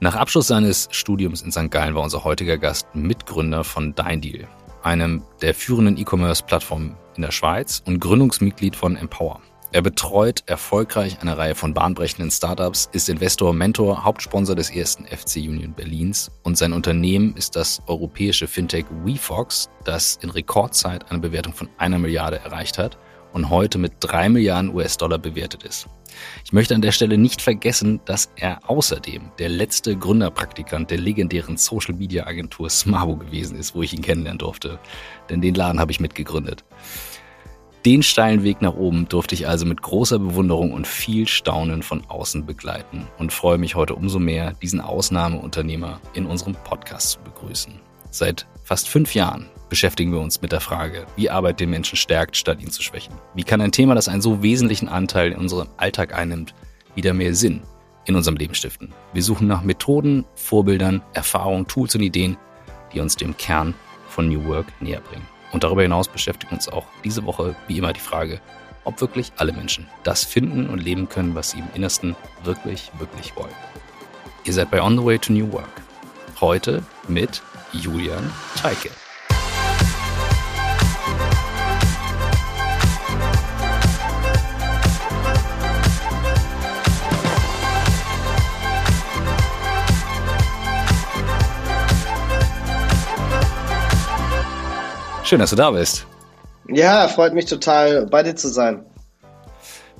Nach 0.00 0.14
Abschluss 0.14 0.46
seines 0.46 0.88
Studiums 0.92 1.42
in 1.42 1.50
St. 1.50 1.72
Gallen 1.72 1.96
war 1.96 2.04
unser 2.04 2.22
heutiger 2.22 2.56
Gast 2.56 2.86
Mitgründer 2.94 3.64
von 3.64 3.96
DeinDeal, 3.96 4.46
einem 4.84 5.24
der 5.42 5.54
führenden 5.54 5.96
E-Commerce-Plattformen 5.96 6.94
in 7.16 7.22
der 7.22 7.32
Schweiz 7.32 7.82
und 7.84 7.98
Gründungsmitglied 7.98 8.76
von 8.76 8.94
Empower. 8.94 9.40
Er 9.72 9.82
betreut 9.82 10.44
erfolgreich 10.46 11.20
eine 11.20 11.36
Reihe 11.36 11.56
von 11.56 11.74
bahnbrechenden 11.74 12.30
Startups, 12.30 12.88
ist 12.92 13.08
Investor, 13.08 13.52
Mentor, 13.52 14.04
Hauptsponsor 14.04 14.54
des 14.54 14.70
ersten 14.70 15.04
FC 15.04 15.38
Union 15.38 15.72
Berlins 15.72 16.30
und 16.44 16.56
sein 16.56 16.72
Unternehmen 16.72 17.34
ist 17.36 17.56
das 17.56 17.82
europäische 17.88 18.46
Fintech 18.46 18.86
WeFox, 19.04 19.68
das 19.84 20.16
in 20.22 20.30
Rekordzeit 20.30 21.10
eine 21.10 21.18
Bewertung 21.18 21.54
von 21.54 21.68
einer 21.76 21.98
Milliarde 21.98 22.38
erreicht 22.38 22.78
hat 22.78 22.98
und 23.32 23.50
heute 23.50 23.78
mit 23.78 23.92
drei 24.00 24.28
Milliarden 24.28 24.74
US-Dollar 24.74 25.18
bewertet 25.18 25.62
ist. 25.62 25.88
Ich 26.44 26.52
möchte 26.52 26.74
an 26.74 26.82
der 26.82 26.92
Stelle 26.92 27.18
nicht 27.18 27.42
vergessen, 27.42 28.00
dass 28.04 28.30
er 28.36 28.68
außerdem 28.68 29.30
der 29.38 29.48
letzte 29.48 29.96
Gründerpraktikant 29.96 30.90
der 30.90 30.98
legendären 30.98 31.56
Social-Media-Agentur 31.56 32.70
Smabo 32.70 33.16
gewesen 33.16 33.58
ist, 33.58 33.74
wo 33.74 33.82
ich 33.82 33.92
ihn 33.94 34.02
kennenlernen 34.02 34.38
durfte. 34.38 34.78
Denn 35.28 35.40
den 35.40 35.54
Laden 35.54 35.80
habe 35.80 35.92
ich 35.92 36.00
mitgegründet. 36.00 36.64
Den 37.86 38.02
steilen 38.02 38.42
Weg 38.42 38.60
nach 38.60 38.74
oben 38.74 39.08
durfte 39.08 39.34
ich 39.34 39.46
also 39.46 39.64
mit 39.64 39.82
großer 39.82 40.18
Bewunderung 40.18 40.72
und 40.72 40.86
viel 40.86 41.28
Staunen 41.28 41.82
von 41.82 42.04
außen 42.06 42.44
begleiten 42.44 43.06
und 43.18 43.32
freue 43.32 43.56
mich 43.56 43.76
heute 43.76 43.94
umso 43.94 44.18
mehr, 44.18 44.52
diesen 44.60 44.80
Ausnahmeunternehmer 44.80 46.00
in 46.12 46.26
unserem 46.26 46.54
Podcast 46.64 47.10
zu 47.12 47.20
begrüßen. 47.20 47.80
Seit 48.10 48.46
fast 48.64 48.88
fünf 48.88 49.14
Jahren 49.14 49.48
beschäftigen 49.68 50.12
wir 50.12 50.20
uns 50.20 50.40
mit 50.42 50.52
der 50.52 50.60
Frage, 50.60 51.06
wie 51.16 51.30
Arbeit 51.30 51.60
den 51.60 51.70
Menschen 51.70 51.96
stärkt, 51.96 52.36
statt 52.36 52.60
ihn 52.60 52.70
zu 52.70 52.82
schwächen. 52.82 53.14
Wie 53.34 53.44
kann 53.44 53.60
ein 53.60 53.72
Thema, 53.72 53.94
das 53.94 54.08
einen 54.08 54.22
so 54.22 54.42
wesentlichen 54.42 54.88
Anteil 54.88 55.32
in 55.32 55.38
unserem 55.38 55.68
Alltag 55.76 56.14
einnimmt, 56.14 56.54
wieder 56.94 57.14
mehr 57.14 57.34
Sinn 57.34 57.62
in 58.06 58.16
unserem 58.16 58.36
Leben 58.36 58.54
stiften? 58.54 58.92
Wir 59.12 59.22
suchen 59.22 59.46
nach 59.46 59.62
Methoden, 59.62 60.24
Vorbildern, 60.34 61.02
Erfahrungen, 61.12 61.66
Tools 61.66 61.94
und 61.94 62.02
Ideen, 62.02 62.36
die 62.92 63.00
uns 63.00 63.16
dem 63.16 63.36
Kern 63.36 63.74
von 64.08 64.28
New 64.28 64.44
Work 64.46 64.66
näher 64.80 65.00
bringen. 65.00 65.26
Und 65.52 65.64
darüber 65.64 65.82
hinaus 65.82 66.08
beschäftigt 66.08 66.52
uns 66.52 66.68
auch 66.68 66.86
diese 67.04 67.24
Woche 67.24 67.54
wie 67.66 67.78
immer 67.78 67.92
die 67.92 68.00
Frage, 68.00 68.40
ob 68.84 69.00
wirklich 69.00 69.32
alle 69.36 69.52
Menschen 69.52 69.86
das 70.02 70.24
finden 70.24 70.68
und 70.68 70.78
leben 70.78 71.08
können, 71.08 71.34
was 71.34 71.50
sie 71.50 71.58
im 71.58 71.68
Innersten 71.74 72.16
wirklich, 72.44 72.90
wirklich 72.98 73.36
wollen. 73.36 73.54
Ihr 74.44 74.52
seid 74.52 74.70
bei 74.70 74.82
On 74.82 74.96
the 74.96 75.04
Way 75.04 75.18
to 75.18 75.32
New 75.32 75.52
Work. 75.52 75.82
Heute 76.40 76.82
mit 77.06 77.42
Julian 77.72 78.32
Teike. 78.56 78.90
Schön, 95.28 95.40
dass 95.40 95.50
du 95.50 95.56
da 95.56 95.72
bist. 95.72 96.06
Ja, 96.68 97.06
freut 97.06 97.34
mich 97.34 97.44
total, 97.44 98.06
bei 98.06 98.22
dir 98.22 98.34
zu 98.34 98.48
sein. 98.48 98.86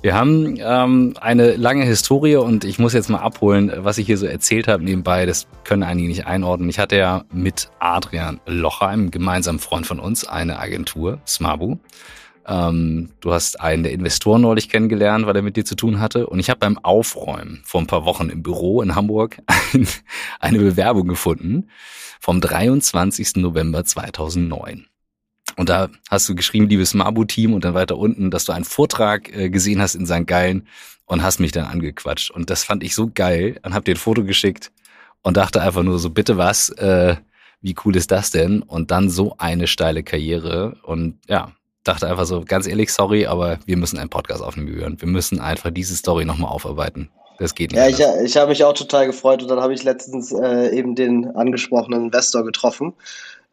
Wir 0.01 0.15
haben 0.15 0.57
ähm, 0.59 1.13
eine 1.21 1.55
lange 1.55 1.85
Historie 1.85 2.37
und 2.37 2.63
ich 2.63 2.79
muss 2.79 2.93
jetzt 2.93 3.11
mal 3.11 3.19
abholen, 3.19 3.71
was 3.77 3.99
ich 3.99 4.07
hier 4.07 4.17
so 4.17 4.25
erzählt 4.25 4.67
habe 4.67 4.83
nebenbei. 4.83 5.27
Das 5.27 5.45
können 5.65 5.83
einige 5.83 6.07
nicht 6.07 6.25
einordnen. 6.25 6.67
Ich 6.67 6.79
hatte 6.79 6.95
ja 6.95 7.25
mit 7.31 7.69
Adrian 7.77 8.41
Locher, 8.47 8.87
einem 8.87 9.11
gemeinsamen 9.11 9.59
Freund 9.59 9.85
von 9.85 9.99
uns, 9.99 10.27
eine 10.27 10.57
Agentur, 10.57 11.19
Smabu. 11.27 11.77
Ähm, 12.47 13.11
du 13.19 13.31
hast 13.31 13.61
einen 13.61 13.83
der 13.83 13.91
Investoren 13.91 14.41
neulich 14.41 14.67
kennengelernt, 14.67 15.27
weil 15.27 15.35
er 15.35 15.43
mit 15.43 15.57
dir 15.57 15.63
zu 15.63 15.75
tun 15.75 15.99
hatte. 15.99 16.25
Und 16.25 16.39
ich 16.39 16.49
habe 16.49 16.59
beim 16.59 16.79
Aufräumen 16.79 17.61
vor 17.65 17.81
ein 17.81 17.87
paar 17.87 18.03
Wochen 18.03 18.29
im 18.29 18.41
Büro 18.41 18.81
in 18.81 18.95
Hamburg 18.95 19.37
ein, 19.73 19.87
eine 20.39 20.57
Bewerbung 20.57 21.07
gefunden 21.07 21.69
vom 22.19 22.41
23. 22.41 23.35
November 23.35 23.85
2009. 23.85 24.88
Und 25.59 25.67
da 25.67 25.89
hast 26.09 26.29
du 26.29 26.35
geschrieben, 26.35 26.69
liebes 26.69 26.93
Mabu-Team, 26.93 27.53
und 27.53 27.65
dann 27.65 27.73
weiter 27.73 27.97
unten, 27.97 28.31
dass 28.31 28.45
du 28.45 28.53
einen 28.53 28.63
Vortrag 28.63 29.35
äh, 29.35 29.49
gesehen 29.49 29.81
hast 29.81 29.93
in 29.93 30.05
St. 30.05 30.25
Gallen 30.25 30.65
und 31.03 31.21
hast 31.21 31.41
mich 31.41 31.51
dann 31.51 31.65
angequatscht. 31.65 32.31
Und 32.31 32.49
das 32.49 32.63
fand 32.63 32.81
ich 32.81 32.95
so 32.95 33.11
geil 33.13 33.59
und 33.65 33.73
hab 33.73 33.83
dir 33.83 33.95
ein 33.95 33.97
Foto 33.97 34.23
geschickt 34.23 34.71
und 35.21 35.35
dachte 35.35 35.61
einfach 35.61 35.83
nur 35.83 35.99
so, 35.99 36.11
bitte 36.11 36.37
was, 36.37 36.69
äh, 36.69 37.17
wie 37.59 37.75
cool 37.83 37.97
ist 37.97 38.09
das 38.09 38.31
denn? 38.31 38.61
Und 38.61 38.89
dann 38.89 39.09
so 39.09 39.35
eine 39.37 39.67
steile 39.67 40.01
Karriere. 40.01 40.77
Und 40.83 41.17
ja, 41.27 41.51
dachte 41.83 42.07
einfach 42.07 42.25
so, 42.25 42.45
ganz 42.45 42.65
ehrlich, 42.65 42.93
sorry, 42.93 43.25
aber 43.25 43.59
wir 43.65 43.75
müssen 43.75 43.99
einen 43.99 44.09
Podcast 44.09 44.41
aufnehmen, 44.41 44.69
Jürgen. 44.69 45.01
Wir 45.01 45.09
müssen 45.09 45.41
einfach 45.41 45.71
diese 45.71 45.97
Story 45.97 46.23
nochmal 46.23 46.51
aufarbeiten. 46.51 47.09
Das 47.37 47.53
geht 47.53 47.73
nicht. 47.73 47.99
Ja, 47.99 48.15
ich, 48.21 48.23
ich 48.23 48.37
habe 48.37 48.51
mich 48.51 48.63
auch 48.63 48.73
total 48.73 49.07
gefreut 49.07 49.41
und 49.41 49.49
dann 49.49 49.59
habe 49.59 49.73
ich 49.73 49.83
letztens 49.83 50.31
äh, 50.31 50.73
eben 50.73 50.95
den 50.95 51.35
angesprochenen 51.35 52.05
Investor 52.05 52.45
getroffen 52.45 52.93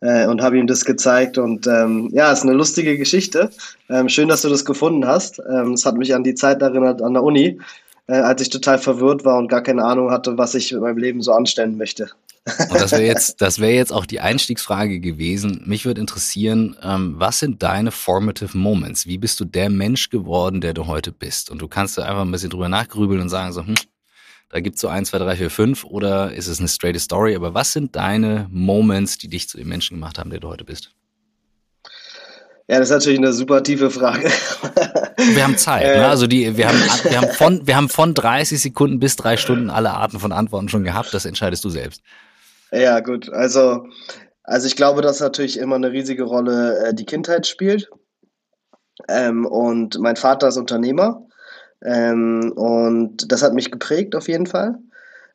äh, 0.01 0.27
und 0.27 0.43
habe 0.43 0.59
ihm 0.59 0.67
das 0.67 0.84
gezeigt. 0.84 1.39
Und 1.39 1.67
ähm, 1.67 2.09
ja, 2.12 2.33
ist 2.33 2.43
eine 2.43 2.53
lustige 2.53 2.99
Geschichte. 2.99 3.51
Ähm, 3.89 4.09
schön, 4.09 4.29
dass 4.29 4.43
du 4.43 4.49
das 4.49 4.65
gefunden 4.65 5.07
hast. 5.07 5.41
Ähm, 5.41 5.73
es 5.73 5.84
hat 5.84 5.97
mich 5.97 6.15
an 6.15 6.25
die 6.25 6.34
Zeit 6.34 6.62
erinnert 6.62 7.03
an 7.03 7.15
der 7.15 7.23
Uni, 7.23 7.61
äh, 8.07 8.15
als 8.15 8.43
ich 8.43 8.51
total 8.51 8.79
verwirrt 8.79 9.25
war 9.25 9.39
und 9.39 9.49
gar 9.49 9.62
keine 9.62 9.84
Ahnung 9.84 10.11
hatte, 10.11 10.39
was 10.39 10.55
ich 10.55 10.73
mit 10.73 10.83
meinem 10.83 10.99
Leben 10.99 11.23
so 11.23 11.33
anstellen 11.33 11.77
möchte. 11.77 12.11
Und 12.71 12.81
das 12.81 12.93
wäre 12.93 13.03
jetzt, 13.03 13.41
das 13.41 13.59
wäre 13.59 13.73
jetzt 13.73 13.93
auch 13.93 14.07
die 14.07 14.21
Einstiegsfrage 14.21 15.01
gewesen. 15.01 15.62
Mich 15.67 15.84
würde 15.84 16.01
interessieren, 16.01 16.77
ähm, 16.83 17.15
was 17.19 17.41
sind 17.41 17.63
deine 17.63 17.91
formative 17.91 18.57
Moments? 18.57 19.07
Wie 19.07 19.19
bist 19.19 19.41
du 19.41 19.45
der 19.45 19.69
Mensch 19.69 20.11
geworden, 20.11 20.61
der 20.61 20.75
du 20.75 20.87
heute 20.87 21.11
bist? 21.11 21.51
Und 21.51 21.61
du 21.61 21.69
kannst 21.69 21.99
da 21.99 22.05
einfach 22.05 22.23
ein 22.23 22.31
bisschen 22.31 22.51
drüber 22.51 22.69
nachgrübeln 22.69 23.21
und 23.21 23.28
sagen 23.28 23.53
so, 23.53 23.67
hm, 23.67 23.75
da 24.49 24.61
gibt's 24.61 24.81
so 24.81 24.89
eins, 24.89 25.11
zwei, 25.11 25.19
drei, 25.19 25.37
vier, 25.37 25.51
fünf 25.51 25.84
oder 25.84 26.33
ist 26.33 26.47
es 26.47 26.59
eine 26.59 26.69
straight 26.69 26.99
Story? 27.01 27.34
Aber 27.34 27.55
was 27.55 27.73
sind 27.73 27.97
deine 27.97 28.47
Moments, 28.51 29.19
die 29.19 29.29
dich 29.29 29.49
zu 29.49 29.57
dem 29.57 29.69
Menschen 29.69 29.97
gemacht 29.97 30.19
haben, 30.19 30.31
der 30.31 30.41
du 30.41 30.49
heute 30.49 30.65
bist? 30.65 30.93
Ja, 32.69 32.79
das 32.81 32.89
ist 32.89 32.95
natürlich 32.95 33.19
eine 33.19 33.33
super 33.33 33.62
tiefe 33.62 33.91
Frage. 33.91 34.29
Wir 35.17 35.45
haben 35.45 35.57
Zeit. 35.57 35.84
Ne? 35.84 35.95
Äh. 36.03 36.05
Also 36.05 36.27
die, 36.27 36.57
wir 36.57 36.69
haben, 36.69 36.79
wir 36.79 37.21
haben 37.21 37.31
von, 37.31 37.67
wir 37.67 37.77
haben 37.77 37.89
von 37.89 38.12
30 38.12 38.61
Sekunden 38.61 38.99
bis 38.99 39.15
drei 39.17 39.37
Stunden 39.37 39.71
alle 39.71 39.93
Arten 39.93 40.19
von 40.19 40.33
Antworten 40.33 40.69
schon 40.69 40.83
gehabt. 40.83 41.15
Das 41.15 41.27
entscheidest 41.27 41.65
du 41.65 41.69
selbst. 41.69 42.03
Ja, 42.73 42.99
gut. 43.01 43.33
Also, 43.33 43.87
also 44.43 44.67
ich 44.67 44.75
glaube, 44.75 45.01
dass 45.01 45.21
natürlich 45.21 45.59
immer 45.59 45.77
eine 45.77 45.93
riesige 45.93 46.25
Rolle 46.25 46.89
äh, 46.89 46.95
die 46.95 47.05
Kindheit 47.05 47.47
spielt. 47.47 47.89
Ähm, 49.09 49.47
und 49.47 49.99
mein 50.01 50.17
Vater 50.17 50.49
ist 50.49 50.57
Unternehmer 50.57 51.27
ähm, 51.84 52.53
und 52.53 53.31
das 53.31 53.42
hat 53.42 53.54
mich 53.54 53.70
geprägt 53.70 54.14
auf 54.14 54.28
jeden 54.28 54.47
Fall. 54.47 54.78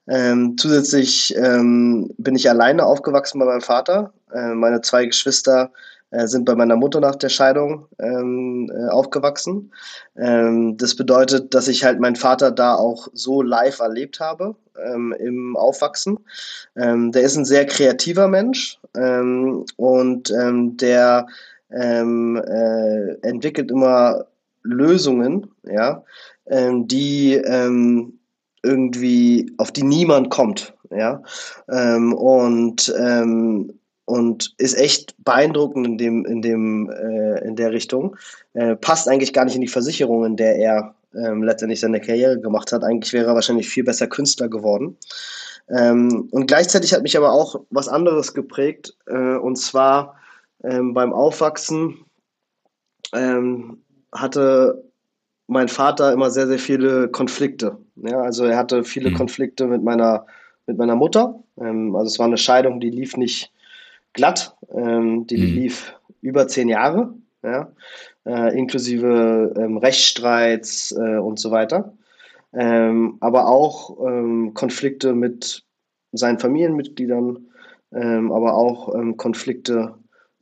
Ähm, 0.07 0.57
zusätzlich 0.57 1.35
ähm, 1.37 2.11
bin 2.17 2.35
ich 2.35 2.49
alleine 2.49 2.85
aufgewachsen 2.85 3.39
bei 3.39 3.45
meinem 3.45 3.61
Vater. 3.61 4.11
Äh, 4.33 4.53
meine 4.55 4.81
zwei 4.81 5.05
Geschwister 5.05 5.71
äh, 6.09 6.27
sind 6.27 6.45
bei 6.45 6.55
meiner 6.55 6.75
Mutter 6.75 6.99
nach 6.99 7.15
der 7.15 7.29
Scheidung 7.29 7.87
ähm, 7.99 8.71
äh, 8.73 8.89
aufgewachsen. 8.89 9.71
Ähm, 10.17 10.75
das 10.77 10.95
bedeutet, 10.95 11.53
dass 11.53 11.67
ich 11.67 11.83
halt 11.83 11.99
meinen 11.99 12.15
Vater 12.15 12.51
da 12.51 12.75
auch 12.75 13.07
so 13.13 13.41
live 13.41 13.79
erlebt 13.79 14.19
habe 14.19 14.55
ähm, 14.83 15.15
im 15.19 15.55
Aufwachsen. 15.55 16.19
Ähm, 16.75 17.11
der 17.11 17.21
ist 17.21 17.37
ein 17.37 17.45
sehr 17.45 17.65
kreativer 17.65 18.27
Mensch 18.27 18.77
und 19.77 20.29
der 20.29 21.27
äh, 21.69 22.01
entwickelt 23.21 23.71
immer 23.71 24.25
Lösungen, 24.63 25.49
ja, 25.63 26.03
ähm, 26.51 26.87
die 26.87 27.33
ähm, 27.33 28.19
irgendwie, 28.61 29.51
auf 29.57 29.71
die 29.71 29.83
niemand 29.83 30.29
kommt, 30.29 30.75
ja, 30.91 31.23
ähm, 31.69 32.13
und, 32.13 32.93
ähm, 32.99 33.73
und 34.05 34.53
ist 34.57 34.77
echt 34.77 35.15
beeindruckend 35.23 35.87
in 35.87 35.97
dem, 35.97 36.25
in 36.25 36.41
dem, 36.41 36.89
äh, 36.91 37.39
in 37.45 37.55
der 37.55 37.71
Richtung. 37.71 38.15
Äh, 38.53 38.75
passt 38.75 39.07
eigentlich 39.07 39.33
gar 39.33 39.45
nicht 39.45 39.55
in 39.55 39.61
die 39.61 39.67
Versicherung, 39.67 40.25
in 40.25 40.35
der 40.35 40.57
er 40.57 40.95
ähm, 41.15 41.41
letztendlich 41.43 41.79
seine 41.79 42.01
Karriere 42.01 42.39
gemacht 42.39 42.71
hat. 42.71 42.83
Eigentlich 42.83 43.13
wäre 43.13 43.27
er 43.27 43.35
wahrscheinlich 43.35 43.69
viel 43.69 43.83
besser 43.83 44.07
Künstler 44.07 44.49
geworden. 44.49 44.97
Ähm, 45.69 46.27
und 46.31 46.47
gleichzeitig 46.47 46.93
hat 46.93 47.03
mich 47.03 47.17
aber 47.17 47.31
auch 47.31 47.61
was 47.69 47.87
anderes 47.87 48.33
geprägt, 48.33 48.95
äh, 49.07 49.35
und 49.35 49.57
zwar 49.57 50.15
beim 50.63 51.11
Aufwachsen 51.11 52.05
hatte 54.11 54.90
mein 55.51 55.67
Vater 55.67 56.13
immer 56.13 56.31
sehr, 56.31 56.47
sehr 56.47 56.59
viele 56.59 57.09
Konflikte. 57.09 57.77
Ja, 57.97 58.21
also 58.21 58.45
er 58.45 58.55
hatte 58.55 58.85
viele 58.85 59.09
mhm. 59.09 59.15
Konflikte 59.15 59.67
mit 59.67 59.83
meiner, 59.83 60.25
mit 60.65 60.77
meiner 60.77 60.95
Mutter. 60.95 61.43
Ähm, 61.59 61.93
also 61.93 62.07
es 62.07 62.19
war 62.19 62.27
eine 62.27 62.37
Scheidung, 62.37 62.79
die 62.79 62.89
lief 62.89 63.17
nicht 63.17 63.51
glatt, 64.13 64.55
ähm, 64.73 65.27
die 65.27 65.35
mhm. 65.35 65.43
lief 65.43 65.93
über 66.21 66.47
zehn 66.47 66.69
Jahre, 66.69 67.13
ja, 67.43 67.69
äh, 68.25 68.57
inklusive 68.57 69.53
ähm, 69.57 69.75
Rechtsstreits 69.75 70.93
äh, 70.93 71.17
und 71.17 71.37
so 71.37 71.51
weiter. 71.51 71.93
Ähm, 72.53 73.17
aber 73.19 73.47
auch 73.47 74.07
ähm, 74.07 74.53
Konflikte 74.53 75.13
mit 75.13 75.65
seinen 76.13 76.39
Familienmitgliedern, 76.39 77.45
ähm, 77.93 78.31
aber 78.31 78.55
auch 78.55 78.93
Konflikte 79.17 79.95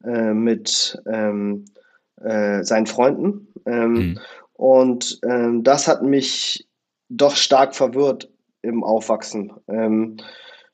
äh, 0.04 0.34
mit 0.34 1.02
äh, 1.06 2.64
seinen 2.64 2.86
Freunden. 2.86 3.48
Mhm. 3.66 4.20
Und 4.60 5.22
ähm, 5.24 5.64
das 5.64 5.88
hat 5.88 6.04
mich 6.04 6.68
doch 7.08 7.38
stark 7.38 7.74
verwirrt 7.74 8.30
im 8.62 8.84
Aufwachsen. 8.84 9.54
Ähm, 9.70 10.18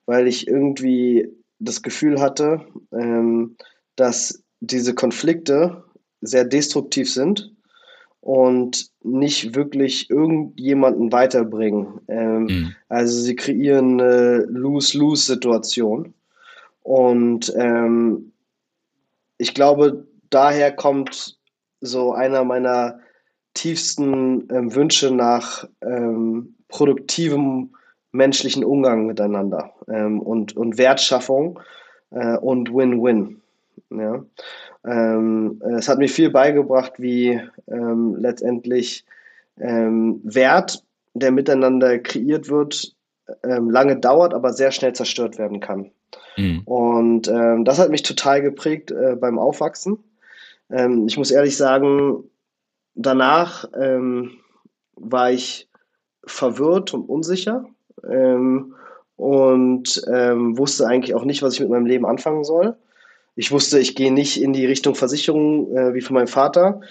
weil 0.08 0.28
ich 0.28 0.48
irgendwie 0.48 1.30
das 1.60 1.84
Gefühl 1.84 2.20
hatte, 2.20 2.62
ähm, 2.92 3.58
dass 3.96 4.44
diese 4.60 4.96
Konflikte 4.96 5.84
sehr 6.22 6.46
destruktiv 6.46 7.14
sind 7.14 7.54
und 8.22 8.90
nicht 9.04 9.54
wirklich 9.54 10.10
irgendjemanden 10.10 11.12
weiterbringen. 11.12 12.02
Ähm, 12.08 12.44
mhm. 12.46 12.76
Also 12.90 13.22
sie 13.22 13.36
kreieren 13.36 14.02
eine 14.02 14.48
Lose-Lose-Situation. 14.50 16.16
Und 16.82 17.54
ähm, 17.56 18.32
ich 19.38 19.54
glaube, 19.54 20.08
daher 20.32 20.76
kommt 20.76 21.38
so 21.82 22.14
einer 22.14 22.44
meiner 22.44 23.00
tiefsten 23.56 24.48
ähm, 24.52 24.76
Wünsche 24.76 25.10
nach 25.10 25.68
ähm, 25.82 26.56
produktivem 26.68 27.72
menschlichen 28.12 28.64
Umgang 28.64 29.08
miteinander 29.08 29.74
ähm, 29.88 30.20
und, 30.20 30.56
und 30.56 30.78
Wertschaffung 30.78 31.60
äh, 32.12 32.38
und 32.38 32.72
Win-Win. 32.72 33.42
Ja? 33.90 34.24
Ähm, 34.86 35.62
es 35.78 35.90
hat 35.90 35.98
mir 35.98 36.10
viel 36.10 36.30
beigebracht, 36.30 36.94
wie 36.98 37.42
ähm, 37.68 38.16
letztendlich 38.20 39.06
ähm, 39.60 40.22
Wert, 40.24 40.84
der 41.14 41.32
miteinander 41.32 41.98
kreiert 42.00 42.50
wird, 42.50 42.94
ähm, 43.44 43.70
lange 43.70 43.98
dauert, 43.98 44.34
aber 44.34 44.54
sehr 44.54 44.72
schnell 44.72 44.94
zerstört 44.94 45.38
werden 45.38 45.60
kann. 45.60 45.92
Mhm. 46.38 46.62
Und 46.66 47.28
das 47.28 47.80
hat 47.80 47.90
mich 47.90 48.04
total 48.04 48.42
geprägt 48.42 48.92
äh, 48.92 49.16
beim 49.16 49.40
Aufwachsen. 49.40 49.98
Ich 51.06 51.18
muss 51.18 51.32
ehrlich 51.32 51.56
sagen, 51.58 52.24
danach 52.96 53.70
war 54.96 55.32
ich 55.32 55.70
verwirrt 56.26 56.94
und 56.94 57.08
unsicher 57.08 57.66
ähm, 58.10 58.74
und 59.16 60.02
ähm, 60.12 60.58
wusste 60.58 60.88
eigentlich 60.88 61.16
auch 61.16 61.26
nicht, 61.26 61.42
was 61.42 61.54
ich 61.54 61.60
mit 61.60 61.70
meinem 61.70 61.86
Leben 61.86 62.06
anfangen 62.06 62.44
soll. 62.44 62.76
Ich 63.36 63.52
wusste, 63.52 63.80
ich 63.80 63.96
gehe 63.96 64.14
nicht 64.14 64.42
in 64.42 64.54
die 64.54 64.66
Richtung 64.66 64.96
Versicherung 64.96 65.76
äh, 65.76 65.94
wie 65.94 66.02
von 66.02 66.16
meinem 66.16 66.28
Vater, 66.28 66.82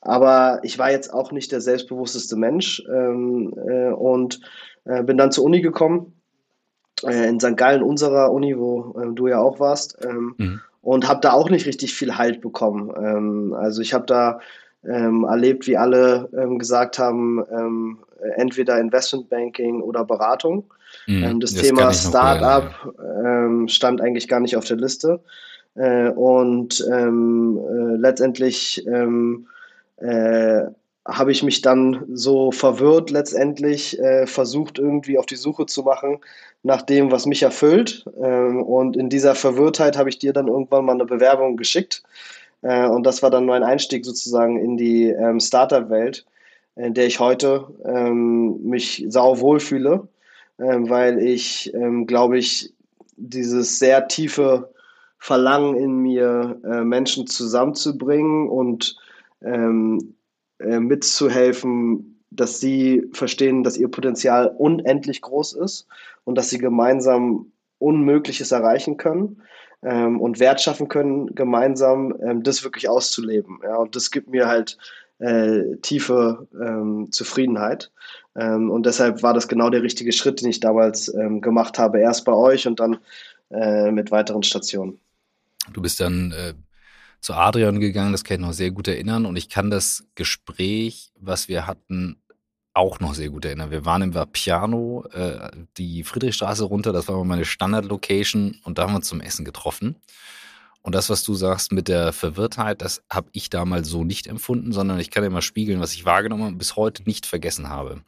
aber 0.00 0.60
ich 0.62 0.78
war 0.78 0.90
jetzt 0.90 1.12
auch 1.12 1.32
nicht 1.32 1.52
der 1.52 1.60
selbstbewussteste 1.60 2.36
Mensch 2.36 2.82
ähm, 2.88 3.52
äh, 3.68 3.90
und 3.90 4.40
äh, 4.84 5.02
bin 5.02 5.18
dann 5.18 5.32
zur 5.32 5.44
Uni 5.44 5.60
gekommen, 5.60 6.14
äh, 7.04 7.28
in 7.28 7.40
St. 7.40 7.56
Gallen, 7.56 7.82
unserer 7.82 8.32
Uni, 8.32 8.56
wo 8.56 8.96
äh, 9.00 9.12
du 9.12 9.26
ja 9.26 9.40
auch 9.40 9.60
warst, 9.60 9.98
ähm, 10.04 10.34
mhm. 10.38 10.60
und 10.82 11.08
habe 11.08 11.20
da 11.20 11.32
auch 11.32 11.50
nicht 11.50 11.66
richtig 11.66 11.94
viel 11.94 12.16
Halt 12.16 12.40
bekommen. 12.40 12.92
Ähm, 12.96 13.54
also 13.54 13.82
ich 13.82 13.92
habe 13.92 14.06
da 14.06 14.40
ähm, 14.86 15.24
erlebt, 15.24 15.66
wie 15.66 15.76
alle 15.76 16.28
ähm, 16.36 16.58
gesagt 16.58 16.98
haben, 16.98 17.44
ähm, 17.50 17.98
entweder 18.36 18.78
Investmentbanking 18.80 19.80
oder 19.80 20.04
Beratung. 20.04 20.64
Mhm, 21.06 21.24
ähm, 21.24 21.40
das, 21.40 21.54
das, 21.54 21.62
Thema 21.62 21.92
Startup 21.92 22.70
ähm, 23.24 23.68
stand 23.68 24.00
eigentlich 24.00 24.28
gar 24.28 24.40
nicht 24.40 24.56
auf 24.56 24.64
der 24.64 24.76
Liste. 24.76 25.20
Äh, 25.74 26.10
und 26.10 26.84
ähm, 26.90 27.58
äh, 27.58 27.96
letztendlich 27.96 28.86
äh, 28.86 30.62
habe 31.08 31.32
ich 31.32 31.42
mich 31.42 31.62
dann 31.62 32.04
so 32.12 32.52
verwirrt 32.52 33.10
letztendlich 33.10 33.98
äh, 33.98 34.26
versucht 34.26 34.78
irgendwie 34.78 35.18
auf 35.18 35.26
die 35.26 35.36
Suche 35.36 35.66
zu 35.66 35.82
machen 35.82 36.18
nach 36.62 36.82
dem, 36.82 37.10
was 37.10 37.24
mich 37.24 37.42
erfüllt. 37.42 38.04
Ähm, 38.20 38.62
und 38.62 38.96
in 38.96 39.08
dieser 39.08 39.34
Verwirrtheit 39.34 39.96
habe 39.96 40.10
ich 40.10 40.18
dir 40.18 40.32
dann 40.32 40.48
irgendwann 40.48 40.84
mal 40.84 40.92
eine 40.92 41.06
Bewerbung 41.06 41.56
geschickt 41.56 42.02
äh, 42.62 42.86
und 42.86 43.04
das 43.04 43.22
war 43.22 43.30
dann 43.30 43.46
mein 43.46 43.62
Einstieg 43.62 44.04
sozusagen 44.04 44.58
in 44.58 44.76
die 44.76 45.06
ähm, 45.06 45.40
Startup-Welt, 45.40 46.24
in 46.76 46.94
der 46.94 47.06
ich 47.06 47.20
heute 47.20 47.66
ähm, 47.84 48.62
mich 48.62 49.04
sau 49.08 49.40
wohl 49.40 49.60
fühle, 49.60 50.08
ähm, 50.58 50.88
weil 50.88 51.18
ich, 51.18 51.72
ähm, 51.74 52.06
glaube 52.06 52.38
ich, 52.38 52.72
dieses 53.16 53.78
sehr 53.78 54.08
tiefe 54.08 54.72
Verlangen 55.18 55.76
in 55.76 55.98
mir, 55.98 56.60
äh, 56.64 56.84
Menschen 56.84 57.26
zusammenzubringen 57.26 58.48
und 58.48 58.96
ähm, 59.42 60.14
äh, 60.60 60.78
mitzuhelfen, 60.78 62.20
dass 62.30 62.60
sie 62.60 63.08
verstehen, 63.12 63.64
dass 63.64 63.76
ihr 63.76 63.88
Potenzial 63.88 64.54
unendlich 64.58 65.22
groß 65.22 65.54
ist 65.54 65.86
und 66.24 66.36
dass 66.36 66.50
sie 66.50 66.58
gemeinsam 66.58 67.50
Unmögliches 67.78 68.52
erreichen 68.52 68.96
können 68.96 69.40
ähm, 69.82 70.20
und 70.20 70.40
Wert 70.40 70.60
schaffen 70.60 70.88
können, 70.88 71.34
gemeinsam 71.34 72.14
ähm, 72.22 72.42
das 72.42 72.64
wirklich 72.64 72.88
auszuleben. 72.88 73.60
Ja? 73.62 73.76
Und 73.76 73.96
das 73.96 74.10
gibt 74.10 74.28
mir 74.28 74.48
halt 74.48 74.78
äh, 75.18 75.76
tiefe 75.82 76.46
ähm, 76.60 77.08
Zufriedenheit. 77.10 77.90
Ähm, 78.36 78.70
und 78.70 78.86
deshalb 78.86 79.22
war 79.22 79.34
das 79.34 79.48
genau 79.48 79.70
der 79.70 79.82
richtige 79.82 80.12
Schritt, 80.12 80.40
den 80.40 80.48
ich 80.48 80.60
damals 80.60 81.12
ähm, 81.14 81.40
gemacht 81.40 81.78
habe. 81.78 82.00
Erst 82.00 82.24
bei 82.24 82.32
euch 82.32 82.66
und 82.66 82.80
dann 82.80 82.98
äh, 83.50 83.90
mit 83.90 84.10
weiteren 84.10 84.42
Stationen. 84.42 84.98
Du 85.72 85.82
bist 85.82 86.00
dann 86.00 86.32
äh, 86.32 86.54
zu 87.20 87.34
Adrian 87.34 87.80
gegangen, 87.80 88.12
das 88.12 88.24
kann 88.24 88.36
ich 88.36 88.46
noch 88.46 88.52
sehr 88.52 88.70
gut 88.70 88.88
erinnern. 88.88 89.26
Und 89.26 89.36
ich 89.36 89.48
kann 89.48 89.70
das 89.70 90.06
Gespräch, 90.14 91.12
was 91.18 91.48
wir 91.48 91.66
hatten, 91.66 92.20
auch 92.74 93.00
noch 93.00 93.14
sehr 93.14 93.30
gut 93.30 93.44
erinnern. 93.44 93.70
Wir 93.70 93.84
waren 93.84 94.02
im 94.02 94.14
Vapiano, 94.14 95.04
äh, 95.12 95.50
die 95.76 96.04
Friedrichstraße 96.04 96.64
runter, 96.64 96.92
das 96.92 97.08
war 97.08 97.22
meine 97.24 97.44
Standard-Location 97.44 98.60
und 98.64 98.78
da 98.78 98.82
haben 98.82 98.92
wir 98.92 98.96
uns 98.96 99.08
zum 99.08 99.20
Essen 99.20 99.44
getroffen. 99.44 99.96
Und 100.82 100.94
das, 100.94 101.10
was 101.10 101.22
du 101.22 101.34
sagst 101.34 101.72
mit 101.72 101.88
der 101.88 102.12
Verwirrtheit, 102.12 102.80
das 102.80 103.02
habe 103.10 103.28
ich 103.32 103.50
damals 103.50 103.88
so 103.88 104.04
nicht 104.04 104.26
empfunden, 104.26 104.72
sondern 104.72 104.98
ich 105.00 105.10
kann 105.10 105.22
dir 105.22 105.30
mal 105.30 105.42
spiegeln, 105.42 105.80
was 105.80 105.92
ich 105.92 106.04
wahrgenommen 106.04 106.46
und 106.46 106.58
bis 106.58 106.76
heute 106.76 107.02
nicht 107.02 107.26
vergessen 107.26 107.68
habe. 107.68 108.02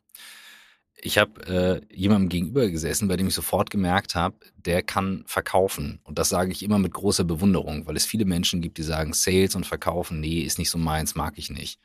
Ich 1.02 1.18
habe 1.18 1.46
äh, 1.46 1.94
jemandem 1.94 2.28
gegenüber 2.28 2.68
gesessen, 2.68 3.08
bei 3.08 3.16
dem 3.16 3.28
ich 3.28 3.34
sofort 3.34 3.70
gemerkt 3.70 4.14
habe, 4.14 4.36
der 4.56 4.82
kann 4.82 5.24
verkaufen. 5.26 6.00
Und 6.04 6.18
das 6.18 6.28
sage 6.28 6.52
ich 6.52 6.62
immer 6.62 6.78
mit 6.78 6.92
großer 6.92 7.24
Bewunderung, 7.24 7.86
weil 7.86 7.96
es 7.96 8.04
viele 8.04 8.26
Menschen 8.26 8.60
gibt, 8.60 8.76
die 8.78 8.82
sagen, 8.82 9.14
Sales 9.14 9.54
und 9.54 9.66
Verkaufen, 9.66 10.20
nee, 10.20 10.40
ist 10.40 10.58
nicht 10.58 10.70
so 10.70 10.78
meins, 10.78 11.14
mag 11.14 11.38
ich 11.38 11.50
nicht. 11.50 11.80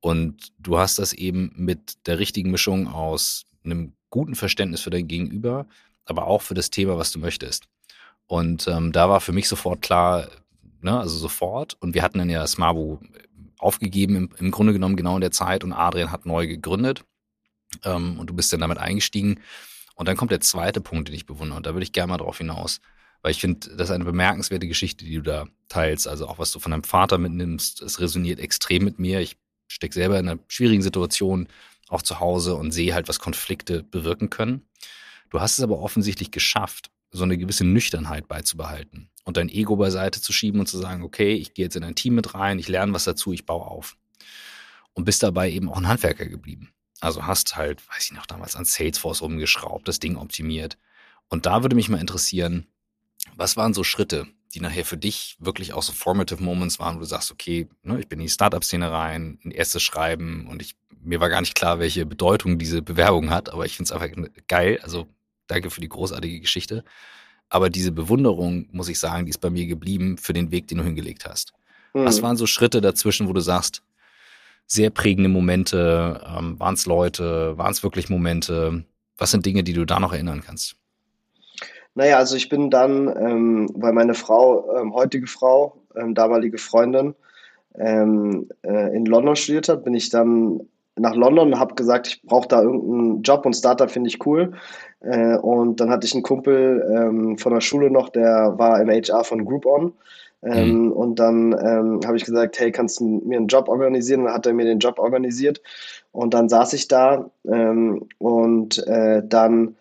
Und 0.00 0.52
du 0.58 0.78
hast 0.78 0.98
das 0.98 1.12
eben 1.12 1.52
mit 1.56 2.06
der 2.06 2.18
richtigen 2.18 2.50
Mischung 2.50 2.88
aus 2.88 3.44
einem 3.64 3.94
guten 4.10 4.34
Verständnis 4.34 4.80
für 4.80 4.90
dein 4.90 5.08
Gegenüber, 5.08 5.66
aber 6.04 6.26
auch 6.26 6.42
für 6.42 6.54
das 6.54 6.70
Thema, 6.70 6.96
was 6.96 7.12
du 7.12 7.18
möchtest. 7.18 7.66
Und 8.26 8.66
ähm, 8.68 8.92
da 8.92 9.08
war 9.08 9.20
für 9.20 9.32
mich 9.32 9.48
sofort 9.48 9.82
klar, 9.82 10.28
ne, 10.80 10.98
also 10.98 11.16
sofort. 11.16 11.76
Und 11.80 11.94
wir 11.94 12.02
hatten 12.02 12.18
dann 12.18 12.30
ja 12.30 12.46
Smabu 12.46 12.98
aufgegeben, 13.58 14.16
im, 14.16 14.30
im 14.38 14.50
Grunde 14.50 14.72
genommen 14.72 14.96
genau 14.96 15.16
in 15.16 15.20
der 15.20 15.30
Zeit. 15.30 15.64
Und 15.64 15.72
Adrian 15.72 16.12
hat 16.12 16.26
neu 16.26 16.46
gegründet. 16.46 17.04
Ähm, 17.84 18.18
und 18.18 18.28
du 18.28 18.34
bist 18.34 18.52
dann 18.52 18.60
damit 18.60 18.78
eingestiegen. 18.78 19.40
Und 19.94 20.08
dann 20.08 20.16
kommt 20.16 20.30
der 20.30 20.40
zweite 20.40 20.80
Punkt, 20.80 21.08
den 21.08 21.14
ich 21.14 21.26
bewundere. 21.26 21.56
Und 21.56 21.66
da 21.66 21.74
würde 21.74 21.84
ich 21.84 21.92
gerne 21.92 22.10
mal 22.10 22.18
drauf 22.18 22.38
hinaus. 22.38 22.80
Weil 23.22 23.30
ich 23.30 23.40
finde, 23.40 23.74
das 23.76 23.88
ist 23.88 23.94
eine 23.94 24.04
bemerkenswerte 24.04 24.68
Geschichte, 24.68 25.04
die 25.04 25.16
du 25.16 25.22
da 25.22 25.46
teilst. 25.68 26.06
Also 26.06 26.28
auch 26.28 26.38
was 26.38 26.52
du 26.52 26.58
von 26.58 26.72
deinem 26.72 26.84
Vater 26.84 27.18
mitnimmst, 27.18 27.80
es 27.82 27.98
resoniert 28.00 28.40
extrem 28.40 28.84
mit 28.84 28.98
mir. 28.98 29.20
Ich 29.20 29.36
stecke 29.68 29.94
selber 29.94 30.18
in 30.18 30.28
einer 30.28 30.40
schwierigen 30.48 30.82
Situation, 30.82 31.48
auch 31.88 32.02
zu 32.02 32.20
Hause 32.20 32.54
und 32.54 32.72
sehe 32.72 32.94
halt, 32.94 33.08
was 33.08 33.18
Konflikte 33.18 33.82
bewirken 33.82 34.30
können. 34.30 34.66
Du 35.30 35.40
hast 35.40 35.58
es 35.58 35.64
aber 35.64 35.78
offensichtlich 35.78 36.30
geschafft, 36.30 36.90
so 37.10 37.24
eine 37.24 37.38
gewisse 37.38 37.64
Nüchternheit 37.64 38.28
beizubehalten 38.28 39.08
und 39.24 39.36
dein 39.36 39.48
Ego 39.48 39.76
beiseite 39.76 40.20
zu 40.20 40.32
schieben 40.32 40.60
und 40.60 40.66
zu 40.66 40.78
sagen, 40.78 41.02
okay, 41.02 41.34
ich 41.34 41.54
gehe 41.54 41.64
jetzt 41.64 41.76
in 41.76 41.84
ein 41.84 41.94
Team 41.94 42.14
mit 42.14 42.34
rein, 42.34 42.58
ich 42.58 42.68
lerne 42.68 42.92
was 42.92 43.04
dazu, 43.04 43.32
ich 43.32 43.46
baue 43.46 43.66
auf. 43.66 43.96
Und 44.94 45.04
bist 45.04 45.22
dabei 45.22 45.50
eben 45.50 45.68
auch 45.68 45.76
ein 45.76 45.88
Handwerker 45.88 46.26
geblieben. 46.26 46.72
Also 47.00 47.26
hast 47.26 47.56
halt, 47.56 47.86
weiß 47.88 48.04
ich 48.06 48.12
noch, 48.12 48.26
damals 48.26 48.56
an 48.56 48.64
Salesforce 48.64 49.20
rumgeschraubt, 49.20 49.86
das 49.86 50.00
Ding 50.00 50.16
optimiert. 50.16 50.78
Und 51.28 51.44
da 51.44 51.62
würde 51.62 51.76
mich 51.76 51.88
mal 51.88 52.00
interessieren, 52.00 52.66
was 53.36 53.56
waren 53.56 53.74
so 53.74 53.84
Schritte, 53.84 54.26
die 54.54 54.60
nachher 54.60 54.84
für 54.84 54.96
dich 54.96 55.36
wirklich 55.38 55.74
auch 55.74 55.82
so 55.82 55.92
formative 55.92 56.42
Moments 56.42 56.78
waren, 56.78 56.96
wo 56.96 57.00
du 57.00 57.06
sagst, 57.06 57.30
okay, 57.30 57.68
ne, 57.82 58.00
ich 58.00 58.08
bin 58.08 58.18
in 58.18 58.26
die 58.26 58.32
Startup-Szene 58.32 58.90
rein, 58.90 59.38
ein 59.44 59.50
erstes 59.50 59.82
Schreiben 59.82 60.48
und 60.48 60.62
ich, 60.62 60.74
mir 61.02 61.20
war 61.20 61.28
gar 61.28 61.40
nicht 61.40 61.54
klar, 61.54 61.78
welche 61.78 62.06
Bedeutung 62.06 62.58
diese 62.58 62.82
Bewerbung 62.82 63.30
hat, 63.30 63.52
aber 63.52 63.66
ich 63.66 63.76
finde 63.76 63.88
es 63.88 63.92
einfach 63.92 64.30
geil. 64.48 64.80
Also 64.82 65.06
danke 65.46 65.70
für 65.70 65.80
die 65.80 65.88
großartige 65.88 66.40
Geschichte. 66.40 66.82
Aber 67.48 67.70
diese 67.70 67.92
Bewunderung, 67.92 68.68
muss 68.72 68.88
ich 68.88 68.98
sagen, 68.98 69.26
die 69.26 69.30
ist 69.30 69.40
bei 69.40 69.50
mir 69.50 69.66
geblieben 69.66 70.18
für 70.18 70.32
den 70.32 70.50
Weg, 70.50 70.66
den 70.68 70.78
du 70.78 70.84
hingelegt 70.84 71.26
hast. 71.26 71.52
Mhm. 71.94 72.04
Was 72.04 72.22
waren 72.22 72.36
so 72.36 72.46
Schritte 72.46 72.80
dazwischen, 72.80 73.28
wo 73.28 73.32
du 73.32 73.40
sagst, 73.40 73.82
sehr 74.66 74.90
prägende 74.90 75.28
Momente, 75.28 76.24
ähm, 76.26 76.58
waren 76.58 76.74
es 76.74 76.86
Leute, 76.86 77.56
waren 77.56 77.70
es 77.70 77.82
wirklich 77.82 78.08
Momente? 78.08 78.84
Was 79.16 79.30
sind 79.30 79.46
Dinge, 79.46 79.62
die 79.62 79.74
du 79.74 79.84
da 79.84 80.00
noch 80.00 80.12
erinnern 80.12 80.42
kannst? 80.44 80.76
Naja, 81.96 82.18
also 82.18 82.36
ich 82.36 82.50
bin 82.50 82.68
dann, 82.68 83.08
ähm, 83.18 83.70
weil 83.74 83.94
meine 83.94 84.12
Frau, 84.12 84.76
ähm, 84.76 84.94
heutige 84.94 85.26
Frau, 85.26 85.78
ähm, 85.96 86.14
damalige 86.14 86.58
Freundin, 86.58 87.14
ähm, 87.78 88.48
äh, 88.62 88.94
in 88.94 89.06
London 89.06 89.34
studiert 89.34 89.70
hat, 89.70 89.82
bin 89.82 89.94
ich 89.94 90.10
dann 90.10 90.60
nach 90.96 91.14
London 91.14 91.54
und 91.54 91.58
habe 91.58 91.74
gesagt, 91.74 92.06
ich 92.08 92.22
brauche 92.22 92.48
da 92.48 92.60
irgendeinen 92.60 93.22
Job 93.22 93.46
und 93.46 93.54
Startup 93.54 93.90
finde 93.90 94.08
ich 94.08 94.24
cool. 94.26 94.52
Äh, 95.00 95.38
und 95.38 95.80
dann 95.80 95.88
hatte 95.88 96.06
ich 96.06 96.12
einen 96.12 96.22
Kumpel 96.22 96.86
ähm, 96.94 97.38
von 97.38 97.54
der 97.54 97.62
Schule 97.62 97.90
noch, 97.90 98.10
der 98.10 98.54
war 98.58 98.78
im 98.78 98.90
HR 98.90 99.24
von 99.24 99.46
Groupon. 99.46 99.94
Ähm, 100.42 100.84
mhm. 100.84 100.92
Und 100.92 101.18
dann 101.18 101.52
ähm, 101.52 102.00
habe 102.04 102.18
ich 102.18 102.26
gesagt, 102.26 102.60
hey, 102.60 102.72
kannst 102.72 103.00
du 103.00 103.22
mir 103.24 103.38
einen 103.38 103.48
Job 103.48 103.70
organisieren? 103.70 104.20
Und 104.20 104.26
dann 104.26 104.34
hat 104.34 104.46
er 104.46 104.52
mir 104.52 104.66
den 104.66 104.80
Job 104.80 104.98
organisiert. 104.98 105.62
Und 106.12 106.34
dann 106.34 106.50
saß 106.50 106.74
ich 106.74 106.88
da 106.88 107.30
und 107.42 108.86
äh, 108.86 109.22
dann 109.26 109.76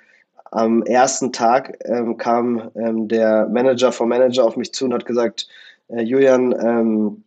am 0.56 0.84
ersten 0.84 1.34
Tag 1.34 1.78
ähm, 1.84 2.16
kam 2.16 2.72
ähm, 2.76 3.10
der 3.10 3.48
Manager 3.48 3.92
vom 3.92 4.08
Manager 4.08 4.46
auf 4.46 4.56
mich 4.56 4.74
zu 4.74 4.86
und 4.86 4.94
hat 4.94 5.06
gesagt, 5.06 5.50
äh, 5.90 6.02
Julian, 6.02 6.56
ähm, 6.58 7.24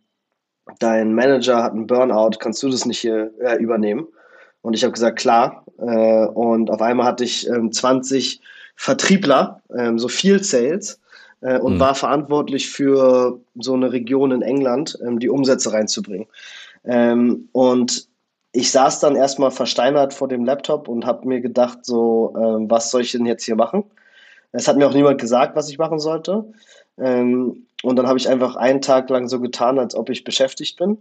dein 0.79 1.13
Manager 1.13 1.61
hat 1.61 1.73
einen 1.73 1.85
Burnout, 1.85 2.37
kannst 2.39 2.63
du 2.63 2.69
das 2.69 2.85
nicht 2.85 2.99
hier 2.99 3.31
äh, 3.39 3.57
übernehmen? 3.57 4.07
Und 4.61 4.73
ich 4.73 4.83
habe 4.83 4.93
gesagt, 4.93 5.19
klar. 5.19 5.63
Äh, 5.77 6.25
und 6.25 6.71
auf 6.71 6.81
einmal 6.81 7.05
hatte 7.05 7.23
ich 7.23 7.47
ähm, 7.47 7.71
20 7.71 8.41
Vertriebler, 8.75 9.61
ähm, 9.77 9.99
so 9.99 10.07
viel 10.07 10.43
Sales, 10.43 10.99
äh, 11.41 11.59
und 11.59 11.75
mhm. 11.75 11.79
war 11.79 11.93
verantwortlich 11.93 12.67
für 12.69 13.39
so 13.59 13.75
eine 13.75 13.91
Region 13.91 14.31
in 14.31 14.41
England, 14.41 14.97
ähm, 15.05 15.19
die 15.19 15.29
Umsätze 15.29 15.71
reinzubringen. 15.71 16.25
Ähm, 16.83 17.47
und 17.51 18.08
ich 18.51 18.71
saß 18.71 18.99
dann 18.99 19.15
erstmal 19.15 19.51
versteinert 19.51 20.13
vor 20.13 20.27
dem 20.27 20.45
Laptop 20.45 20.87
und 20.87 21.05
habe 21.05 21.27
mir 21.27 21.41
gedacht, 21.41 21.85
so, 21.85 22.33
ähm, 22.35 22.69
was 22.69 22.91
soll 22.91 23.01
ich 23.01 23.11
denn 23.11 23.25
jetzt 23.25 23.43
hier 23.43 23.55
machen? 23.55 23.83
Es 24.51 24.67
hat 24.67 24.77
mir 24.77 24.87
auch 24.87 24.93
niemand 24.93 25.21
gesagt, 25.21 25.55
was 25.55 25.69
ich 25.69 25.77
machen 25.77 25.99
sollte. 25.99 26.51
Ähm, 26.97 27.67
und 27.83 27.95
dann 27.95 28.07
habe 28.07 28.17
ich 28.17 28.27
einfach 28.27 28.55
einen 28.55 28.81
Tag 28.81 29.09
lang 29.09 29.27
so 29.27 29.39
getan, 29.39 29.77
als 29.77 29.95
ob 29.95 30.09
ich 30.09 30.23
beschäftigt 30.23 30.77
bin. 30.77 30.97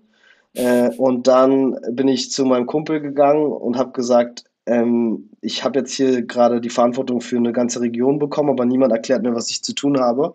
Äh, 0.54 0.90
und 0.96 1.26
dann 1.26 1.78
bin 1.90 2.08
ich 2.08 2.30
zu 2.30 2.44
meinem 2.44 2.66
Kumpel 2.66 3.00
gegangen 3.00 3.50
und 3.50 3.78
habe 3.78 3.92
gesagt, 3.92 4.44
ähm, 4.66 5.30
ich 5.40 5.64
habe 5.64 5.78
jetzt 5.78 5.92
hier 5.92 6.22
gerade 6.22 6.60
die 6.60 6.70
Verantwortung 6.70 7.20
für 7.22 7.36
eine 7.36 7.52
ganze 7.52 7.80
Region 7.80 8.18
bekommen, 8.18 8.50
aber 8.50 8.66
niemand 8.66 8.92
erklärt 8.92 9.22
mir, 9.22 9.34
was 9.34 9.50
ich 9.50 9.64
zu 9.64 9.74
tun 9.74 9.98
habe. 9.98 10.34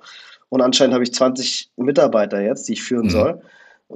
Und 0.50 0.62
anscheinend 0.62 0.94
habe 0.94 1.04
ich 1.04 1.14
20 1.14 1.72
Mitarbeiter 1.78 2.42
jetzt, 2.42 2.68
die 2.68 2.74
ich 2.74 2.84
führen 2.84 3.06
mhm. 3.06 3.12
soll. 3.12 3.42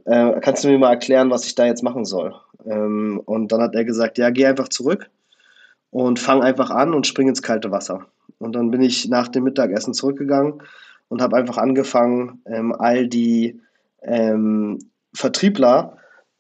Äh, 0.06 0.40
kannst 0.42 0.64
du 0.64 0.70
mir 0.70 0.78
mal 0.78 0.92
erklären, 0.92 1.30
was 1.30 1.46
ich 1.46 1.56
da 1.56 1.66
jetzt 1.66 1.84
machen 1.84 2.06
soll? 2.06 2.36
Ähm, 2.66 3.22
und 3.26 3.52
dann 3.52 3.62
hat 3.62 3.76
er 3.76 3.86
gesagt, 3.86 4.18
ja, 4.18 4.30
geh 4.30 4.46
einfach 4.46 4.68
zurück 4.70 5.10
und 5.92 6.20
fang 6.20 6.42
einfach 6.42 6.70
an 6.70 6.94
und 6.94 7.08
spring 7.08 7.28
ins 7.28 7.42
kalte 7.42 7.72
Wasser. 7.72 8.06
Und 8.40 8.56
dann 8.56 8.72
bin 8.72 8.82
ich 8.82 9.08
nach 9.08 9.28
dem 9.28 9.44
Mittagessen 9.44 9.94
zurückgegangen 9.94 10.62
und 11.10 11.22
habe 11.22 11.38
einfach 11.38 11.58
angefangen, 11.58 12.42
ähm, 12.46 12.74
all 12.74 13.08
die 13.08 13.60
ähm, 14.02 14.80
Vertriebler 15.14 15.98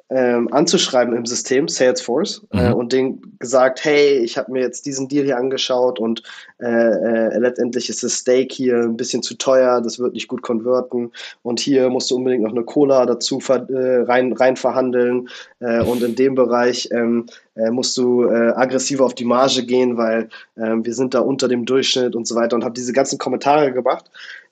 ähm, 0.09 0.51
anzuschreiben 0.53 1.15
im 1.15 1.25
System 1.25 1.67
Salesforce 1.67 2.45
äh, 2.53 2.57
mhm. 2.57 2.65
äh, 2.65 2.73
und 2.73 2.93
denen 2.93 3.37
gesagt, 3.39 3.83
hey, 3.83 4.19
ich 4.19 4.37
habe 4.37 4.51
mir 4.51 4.61
jetzt 4.61 4.85
diesen 4.85 5.07
Deal 5.07 5.25
hier 5.25 5.37
angeschaut 5.37 5.99
und 5.99 6.23
äh, 6.59 6.65
äh, 6.65 7.37
letztendlich 7.37 7.89
ist 7.89 8.03
das 8.03 8.13
Steak 8.13 8.51
hier 8.51 8.77
ein 8.77 8.95
bisschen 8.95 9.21
zu 9.21 9.35
teuer, 9.35 9.81
das 9.81 9.99
wird 9.99 10.13
nicht 10.13 10.27
gut 10.27 10.41
konverten 10.41 11.11
und 11.41 11.59
hier 11.59 11.89
musst 11.89 12.09
du 12.09 12.15
unbedingt 12.15 12.43
noch 12.43 12.51
eine 12.51 12.63
Cola 12.63 13.05
dazu 13.05 13.39
äh, 13.49 14.01
rein, 14.01 14.31
rein 14.33 14.55
verhandeln 14.55 15.27
äh, 15.59 15.81
und 15.81 16.01
in 16.01 16.15
dem 16.15 16.35
Bereich 16.35 16.89
ähm, 17.57 17.73
musst 17.73 17.97
du 17.97 18.27
aggressiver 18.27 19.05
auf 19.05 19.15
die 19.15 19.25
Marge 19.25 19.63
gehen, 19.63 19.97
weil 19.97 20.29
ähm, 20.57 20.85
wir 20.85 20.93
sind 20.93 21.13
da 21.13 21.19
unter 21.19 21.47
dem 21.47 21.65
Durchschnitt 21.65 22.15
und 22.15 22.27
so 22.27 22.35
weiter 22.35 22.55
und 22.55 22.63
habe 22.63 22.73
diese 22.73 22.93
ganzen 22.93 23.17
Kommentare 23.17 23.71
gemacht 23.71 24.05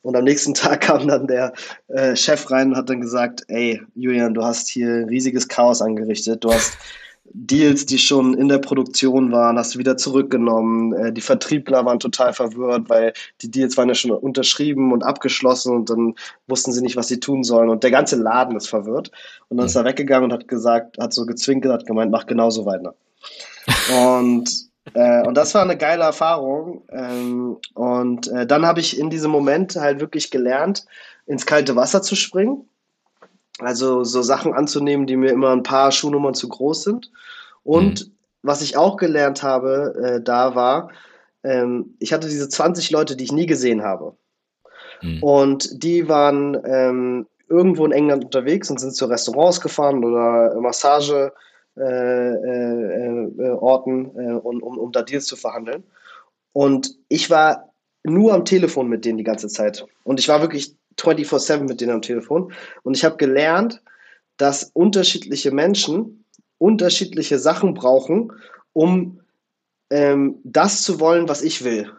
und 0.06 0.16
am 0.16 0.24
nächsten 0.24 0.54
Tag 0.54 0.82
kam 0.82 1.08
dann 1.08 1.28
der 1.28 1.54
äh, 1.88 2.16
Chef 2.16 2.50
rein 2.52 2.70
und 2.70 2.78
hat 2.78 2.90
dann 2.90 3.02
gesagt, 3.02 3.44
ey, 3.48 3.82
Julian, 3.96 4.36
du 4.36 4.44
hast 4.44 4.68
hier 4.68 5.08
riesiges 5.10 5.48
Chaos 5.48 5.82
angerichtet. 5.82 6.44
Du 6.44 6.54
hast 6.54 6.78
Deals, 7.34 7.86
die 7.86 7.98
schon 7.98 8.34
in 8.36 8.48
der 8.48 8.60
Produktion 8.60 9.32
waren, 9.32 9.58
hast 9.58 9.76
du 9.76 9.80
wieder 9.80 9.98
zurückgenommen. 9.98 10.94
Äh, 10.94 11.12
die 11.12 11.22
Vertriebler 11.22 11.86
waren 11.86 12.00
total 12.00 12.34
verwirrt, 12.34 12.90
weil 12.90 13.14
die 13.42 13.52
Deals 13.52 13.76
waren 13.78 13.90
ja 13.90 13.96
schon 13.96 14.12
unterschrieben 14.12 14.94
und 14.94 15.04
abgeschlossen 15.04 15.76
und 15.76 15.90
dann 15.90 16.16
wussten 16.48 16.72
sie 16.72 16.82
nicht, 16.82 16.96
was 16.96 17.08
sie 17.08 17.20
tun 17.20 17.44
sollen. 17.44 17.70
Und 17.70 17.84
der 17.84 17.92
ganze 17.92 18.16
Laden 18.16 18.56
ist 18.56 18.68
verwirrt. 18.68 19.12
Und 19.50 19.58
dann 19.58 19.66
ist 19.66 19.76
er 19.76 19.86
weggegangen 19.86 20.26
und 20.26 20.34
hat 20.34 20.48
gesagt, 20.48 20.98
hat 21.00 21.14
so 21.14 21.26
gezwinkert, 21.26 21.72
hat 21.72 21.86
gemeint, 21.86 22.12
mach 22.12 22.26
genauso 22.26 22.66
weiter. 22.66 22.96
Und 23.92 24.50
äh, 24.94 25.26
und 25.26 25.36
das 25.36 25.56
war 25.56 25.64
eine 25.64 25.78
geile 25.78 26.04
Erfahrung. 26.04 26.84
Ähm, 26.92 27.58
und 27.74 28.28
äh, 28.28 28.46
dann 28.46 28.66
habe 28.66 28.80
ich 28.80 29.00
in 29.00 29.10
diesem 29.10 29.32
Moment 29.32 29.76
halt 29.76 30.00
wirklich 30.00 30.30
gelernt, 30.30 30.86
ins 31.26 31.46
kalte 31.46 31.76
Wasser 31.76 32.02
zu 32.02 32.16
springen. 32.16 32.70
Also 33.60 34.04
so 34.04 34.22
Sachen 34.22 34.54
anzunehmen, 34.54 35.08
die 35.08 35.16
mir 35.16 35.32
immer 35.32 35.52
ein 35.52 35.64
paar 35.64 35.92
Schuhnummern 35.92 36.34
zu 36.34 36.50
groß 36.50 36.84
sind. 36.84 37.12
Und 37.64 38.08
mhm. 38.08 38.12
was 38.42 38.62
ich 38.62 38.78
auch 38.78 38.98
gelernt 38.98 39.44
habe, 39.44 39.94
äh, 40.02 40.22
da 40.22 40.56
war, 40.56 40.92
ähm, 41.44 41.96
ich 42.00 42.12
hatte 42.12 42.28
diese 42.28 42.50
20 42.50 42.92
Leute, 42.92 43.16
die 43.16 43.24
ich 43.24 43.32
nie 43.32 43.46
gesehen 43.46 43.84
habe. 43.84 44.18
Mhm. 45.02 45.24
Und 45.24 45.84
die 45.84 46.10
waren 46.10 46.58
ähm, 46.66 47.28
irgendwo 47.48 47.86
in 47.86 47.92
England 47.92 48.26
unterwegs 48.26 48.70
und 48.70 48.80
sind 48.80 48.96
zu 48.96 49.06
Restaurants 49.06 49.62
gefahren 49.62 50.04
oder 50.04 50.60
Massage 50.60 51.32
äh, 51.78 51.82
äh, 51.82 53.30
äh, 53.38 53.50
Orten, 53.52 54.06
um, 54.08 54.62
um, 54.62 54.78
um 54.78 54.92
da 54.92 55.02
Deals 55.02 55.26
zu 55.26 55.36
verhandeln. 55.36 55.84
Und 56.54 56.96
ich 57.10 57.30
war 57.30 57.70
nur 58.04 58.34
am 58.34 58.46
Telefon 58.46 58.88
mit 58.88 59.04
denen 59.04 59.18
die 59.18 59.24
ganze 59.24 59.50
Zeit. 59.50 59.86
Und 60.04 60.20
ich 60.20 60.30
war 60.30 60.42
wirklich 60.42 60.76
24-7 61.00 61.68
mit 61.68 61.82
denen 61.82 61.92
am 61.92 62.02
Telefon. 62.02 62.52
Und 62.84 62.96
ich 62.96 63.06
habe 63.06 63.18
gelernt, 63.18 63.82
dass 64.38 64.72
unterschiedliche 64.74 65.52
Menschen 65.52 66.26
unterschiedliche 66.58 67.40
Sachen 67.40 67.74
brauchen, 67.74 68.32
um 68.74 69.20
ähm, 69.90 70.40
das 70.44 70.82
zu 70.84 71.00
wollen, 71.00 71.28
was 71.28 71.42
ich 71.42 71.64
will. 71.64 71.92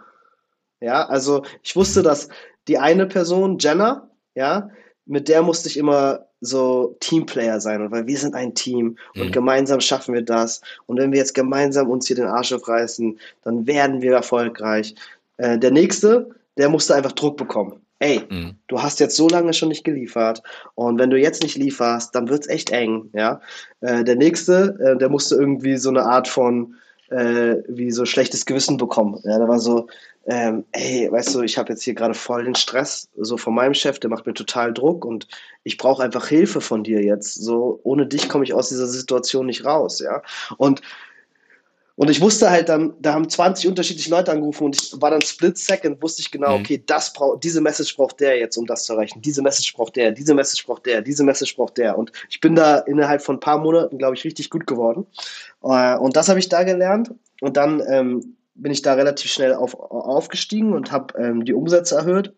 Ja, 0.80 1.06
also 1.06 1.44
ich 1.62 1.76
wusste, 1.76 2.02
dass 2.02 2.28
die 2.68 2.78
eine 2.78 3.06
Person, 3.06 3.58
Jenna, 3.58 4.10
ja, 4.34 4.70
mit 5.06 5.28
der 5.28 5.42
musste 5.42 5.68
ich 5.68 5.76
immer 5.76 6.26
so 6.40 6.96
Teamplayer 7.00 7.60
sein, 7.60 7.90
weil 7.90 8.06
wir 8.06 8.18
sind 8.18 8.34
ein 8.34 8.54
Team 8.54 8.98
und 9.14 9.28
mhm. 9.28 9.32
gemeinsam 9.32 9.80
schaffen 9.80 10.14
wir 10.14 10.22
das. 10.22 10.60
Und 10.86 10.98
wenn 10.98 11.12
wir 11.12 11.18
jetzt 11.18 11.34
gemeinsam 11.34 11.88
uns 11.88 12.06
hier 12.06 12.16
den 12.16 12.26
Arsch 12.26 12.52
aufreißen, 12.52 13.18
dann 13.44 13.66
werden 13.66 14.02
wir 14.02 14.12
erfolgreich. 14.12 14.94
Äh, 15.38 15.58
der 15.58 15.70
nächste, 15.70 16.30
der 16.58 16.68
musste 16.68 16.94
einfach 16.94 17.12
Druck 17.12 17.36
bekommen. 17.36 17.80
Ey, 17.98 18.22
mhm. 18.28 18.56
du 18.68 18.82
hast 18.82 19.00
jetzt 19.00 19.16
so 19.16 19.28
lange 19.28 19.54
schon 19.54 19.70
nicht 19.70 19.84
geliefert 19.84 20.42
und 20.74 20.98
wenn 20.98 21.10
du 21.10 21.18
jetzt 21.18 21.42
nicht 21.42 21.56
lieferst, 21.56 22.14
dann 22.14 22.28
wird's 22.28 22.48
echt 22.48 22.70
eng, 22.70 23.08
ja. 23.14 23.40
Äh, 23.80 24.04
der 24.04 24.16
nächste, 24.16 24.76
äh, 24.80 24.98
der 24.98 25.08
musste 25.08 25.36
irgendwie 25.36 25.78
so 25.78 25.88
eine 25.88 26.04
Art 26.04 26.28
von 26.28 26.74
äh, 27.08 27.56
wie 27.68 27.90
so 27.90 28.04
schlechtes 28.04 28.46
Gewissen 28.46 28.76
bekommen. 28.76 29.20
Ja, 29.24 29.38
da 29.38 29.48
war 29.48 29.60
so, 29.60 29.86
ähm, 30.26 30.64
ey, 30.72 31.10
weißt 31.10 31.34
du, 31.34 31.42
ich 31.42 31.56
habe 31.56 31.72
jetzt 31.72 31.82
hier 31.82 31.94
gerade 31.94 32.14
voll 32.14 32.44
den 32.44 32.56
Stress, 32.56 33.08
so 33.16 33.36
von 33.36 33.54
meinem 33.54 33.74
Chef, 33.74 34.00
der 34.00 34.10
macht 34.10 34.26
mir 34.26 34.34
total 34.34 34.74
Druck 34.74 35.04
und 35.04 35.28
ich 35.62 35.78
brauche 35.78 36.02
einfach 36.02 36.26
Hilfe 36.26 36.60
von 36.60 36.82
dir 36.82 37.02
jetzt. 37.02 37.34
So, 37.34 37.80
ohne 37.84 38.06
dich 38.06 38.28
komme 38.28 38.44
ich 38.44 38.52
aus 38.52 38.68
dieser 38.68 38.88
Situation 38.88 39.46
nicht 39.46 39.64
raus, 39.64 40.00
ja. 40.00 40.22
Und 40.58 40.82
und 41.96 42.10
ich 42.10 42.20
wusste 42.20 42.50
halt 42.50 42.68
dann, 42.68 42.94
da 43.00 43.14
haben 43.14 43.28
20 43.28 43.68
unterschiedliche 43.68 44.10
Leute 44.10 44.30
angerufen 44.30 44.64
und 44.64 44.76
ich 44.76 45.00
war 45.00 45.10
dann 45.10 45.22
split 45.22 45.56
second, 45.56 46.02
wusste 46.02 46.20
ich 46.20 46.30
genau, 46.30 46.56
mhm. 46.56 46.60
okay, 46.60 46.82
das 46.86 47.12
braucht, 47.14 47.42
diese 47.42 47.62
Message 47.62 47.96
braucht 47.96 48.20
der 48.20 48.38
jetzt, 48.38 48.58
um 48.58 48.66
das 48.66 48.84
zu 48.84 48.92
erreichen. 48.92 49.22
Diese 49.22 49.40
Message 49.40 49.74
braucht 49.74 49.96
der, 49.96 50.12
diese 50.12 50.34
Message 50.34 50.66
braucht 50.66 50.84
der, 50.84 51.00
diese 51.00 51.24
Message 51.24 51.56
braucht 51.56 51.78
der. 51.78 51.96
Und 51.96 52.12
ich 52.28 52.40
bin 52.40 52.54
da 52.54 52.78
innerhalb 52.80 53.22
von 53.22 53.36
ein 53.36 53.40
paar 53.40 53.58
Monaten, 53.58 53.96
glaube 53.96 54.14
ich, 54.14 54.24
richtig 54.24 54.50
gut 54.50 54.66
geworden. 54.66 55.06
Äh, 55.62 55.96
und 55.96 56.16
das 56.16 56.28
habe 56.28 56.38
ich 56.38 56.50
da 56.50 56.64
gelernt. 56.64 57.14
Und 57.40 57.56
dann 57.56 57.82
ähm, 57.88 58.36
bin 58.54 58.72
ich 58.72 58.82
da 58.82 58.92
relativ 58.92 59.30
schnell 59.32 59.54
auf, 59.54 59.74
aufgestiegen 59.74 60.74
und 60.74 60.92
habe 60.92 61.18
ähm, 61.18 61.46
die 61.46 61.54
Umsätze 61.54 61.96
erhöht 61.96 62.34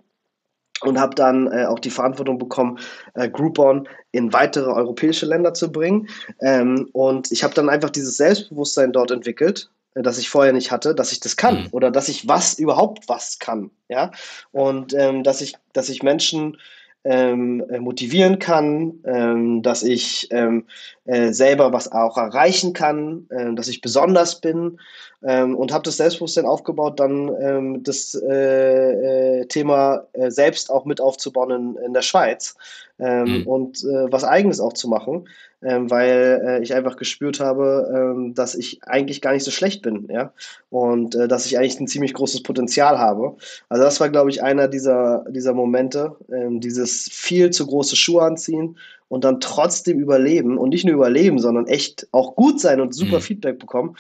und 0.83 0.99
habe 0.99 1.15
dann 1.15 1.51
äh, 1.51 1.65
auch 1.65 1.79
die 1.79 1.91
Verantwortung 1.91 2.39
bekommen, 2.39 2.79
äh, 3.15 3.29
Groupon 3.29 3.89
in 4.13 4.33
weitere 4.33 4.71
europäische 4.71 5.27
Länder 5.27 5.55
zu 5.55 5.73
bringen. 5.73 6.09
Ähm, 6.41 6.89
und 6.93 7.33
ich 7.33 7.43
habe 7.43 7.55
dann 7.55 7.69
einfach 7.69 7.91
dieses 7.91 8.17
Selbstbewusstsein 8.17 8.93
dort 8.93 9.11
entwickelt, 9.11 9.71
äh, 9.95 10.03
das 10.03 10.19
ich 10.19 10.29
vorher 10.29 10.53
nicht 10.53 10.71
hatte, 10.71 10.95
dass 10.95 11.13
ich 11.13 11.21
das 11.21 11.37
kann 11.37 11.63
mhm. 11.63 11.69
oder 11.73 11.91
dass 11.91 12.09
ich 12.09 12.29
was 12.29 12.59
überhaupt 12.59 13.09
was 13.09 13.39
kann, 13.39 13.71
ja. 13.89 14.11
Und 14.53 14.95
ähm, 14.95 15.23
dass 15.23 15.41
ich, 15.41 15.55
dass 15.73 15.89
ich 15.89 16.03
Menschen 16.03 16.57
ähm, 17.05 17.65
äh, 17.71 17.79
motivieren 17.79 18.39
kann, 18.39 19.01
ähm, 19.05 19.63
dass 19.63 19.83
ich 19.83 20.29
ähm, 20.31 20.67
äh, 21.09 21.33
selber 21.33 21.73
was 21.73 21.91
auch 21.91 22.19
erreichen 22.19 22.75
kann, 22.75 23.27
äh, 23.31 23.55
dass 23.55 23.69
ich 23.69 23.81
besonders 23.81 24.43
bin 24.43 24.79
ähm, 25.23 25.57
und 25.57 25.73
habe 25.73 25.83
das 25.85 25.97
Selbstbewusstsein 25.97 26.45
aufgebaut, 26.45 27.01
dann 27.01 27.35
ähm, 27.41 27.83
das 27.83 28.15
äh, 28.15 29.41
äh, 29.41 29.47
Thema 29.47 30.05
äh, 30.13 30.31
selbst 30.31 30.71
auch 30.71 30.85
mit 30.85 31.01
aufzubauen 31.01 31.51
in, 31.51 31.85
in 31.87 31.95
der 31.95 32.03
Schweiz 32.03 32.57
ähm, 32.99 33.39
mhm. 33.39 33.47
und 33.47 33.79
was 33.85 34.25
eigenes 34.25 34.61
auch 34.61 34.75
zu 34.75 34.89
machen, 34.89 35.29
weil 35.61 36.61
ich 36.63 36.75
einfach 36.75 36.97
gespürt 36.97 37.41
habe, 37.41 38.33
dass 38.35 38.55
ich 38.55 38.81
eigentlich 38.85 39.21
gar 39.21 39.33
nicht 39.33 39.45
so 39.45 39.51
schlecht 39.51 39.83
bin, 39.83 40.09
ja, 40.11 40.33
und 40.71 41.15
dass 41.15 41.47
ich 41.47 41.59
eigentlich 41.59 41.79
ein 41.81 41.87
ziemlich 41.87 42.15
großes 42.15 42.43
Potenzial 42.43 42.99
habe. 42.99 43.37
Also 43.69 43.85
das 43.85 44.01
war, 44.01 44.09
glaube 44.09 44.31
ich, 44.31 44.43
einer 44.43 44.69
dieser, 44.69 45.25
dieser 45.31 45.55
Momente, 45.55 46.17
dieses 46.29 47.09
viel 47.11 47.51
zu 47.51 47.67
große 47.67 47.97
Schuhe 47.97 48.23
anziehen 48.23 48.77
und 49.09 49.25
dann 49.25 49.41
trotzdem 49.41 49.99
überleben 49.99 50.59
und 50.59 50.71
nicht 50.71 50.85
nur 50.85 50.95
überleben, 50.95 51.39
sondern 51.39 51.67
echt 51.67 52.09
auch 52.13 52.37
gut 52.37 52.61
sein 52.61 52.81
und 52.81 52.95
super 52.95 53.17
mhm. 53.17 53.23
Feedback 53.23 53.59
bekommen. 53.59 53.97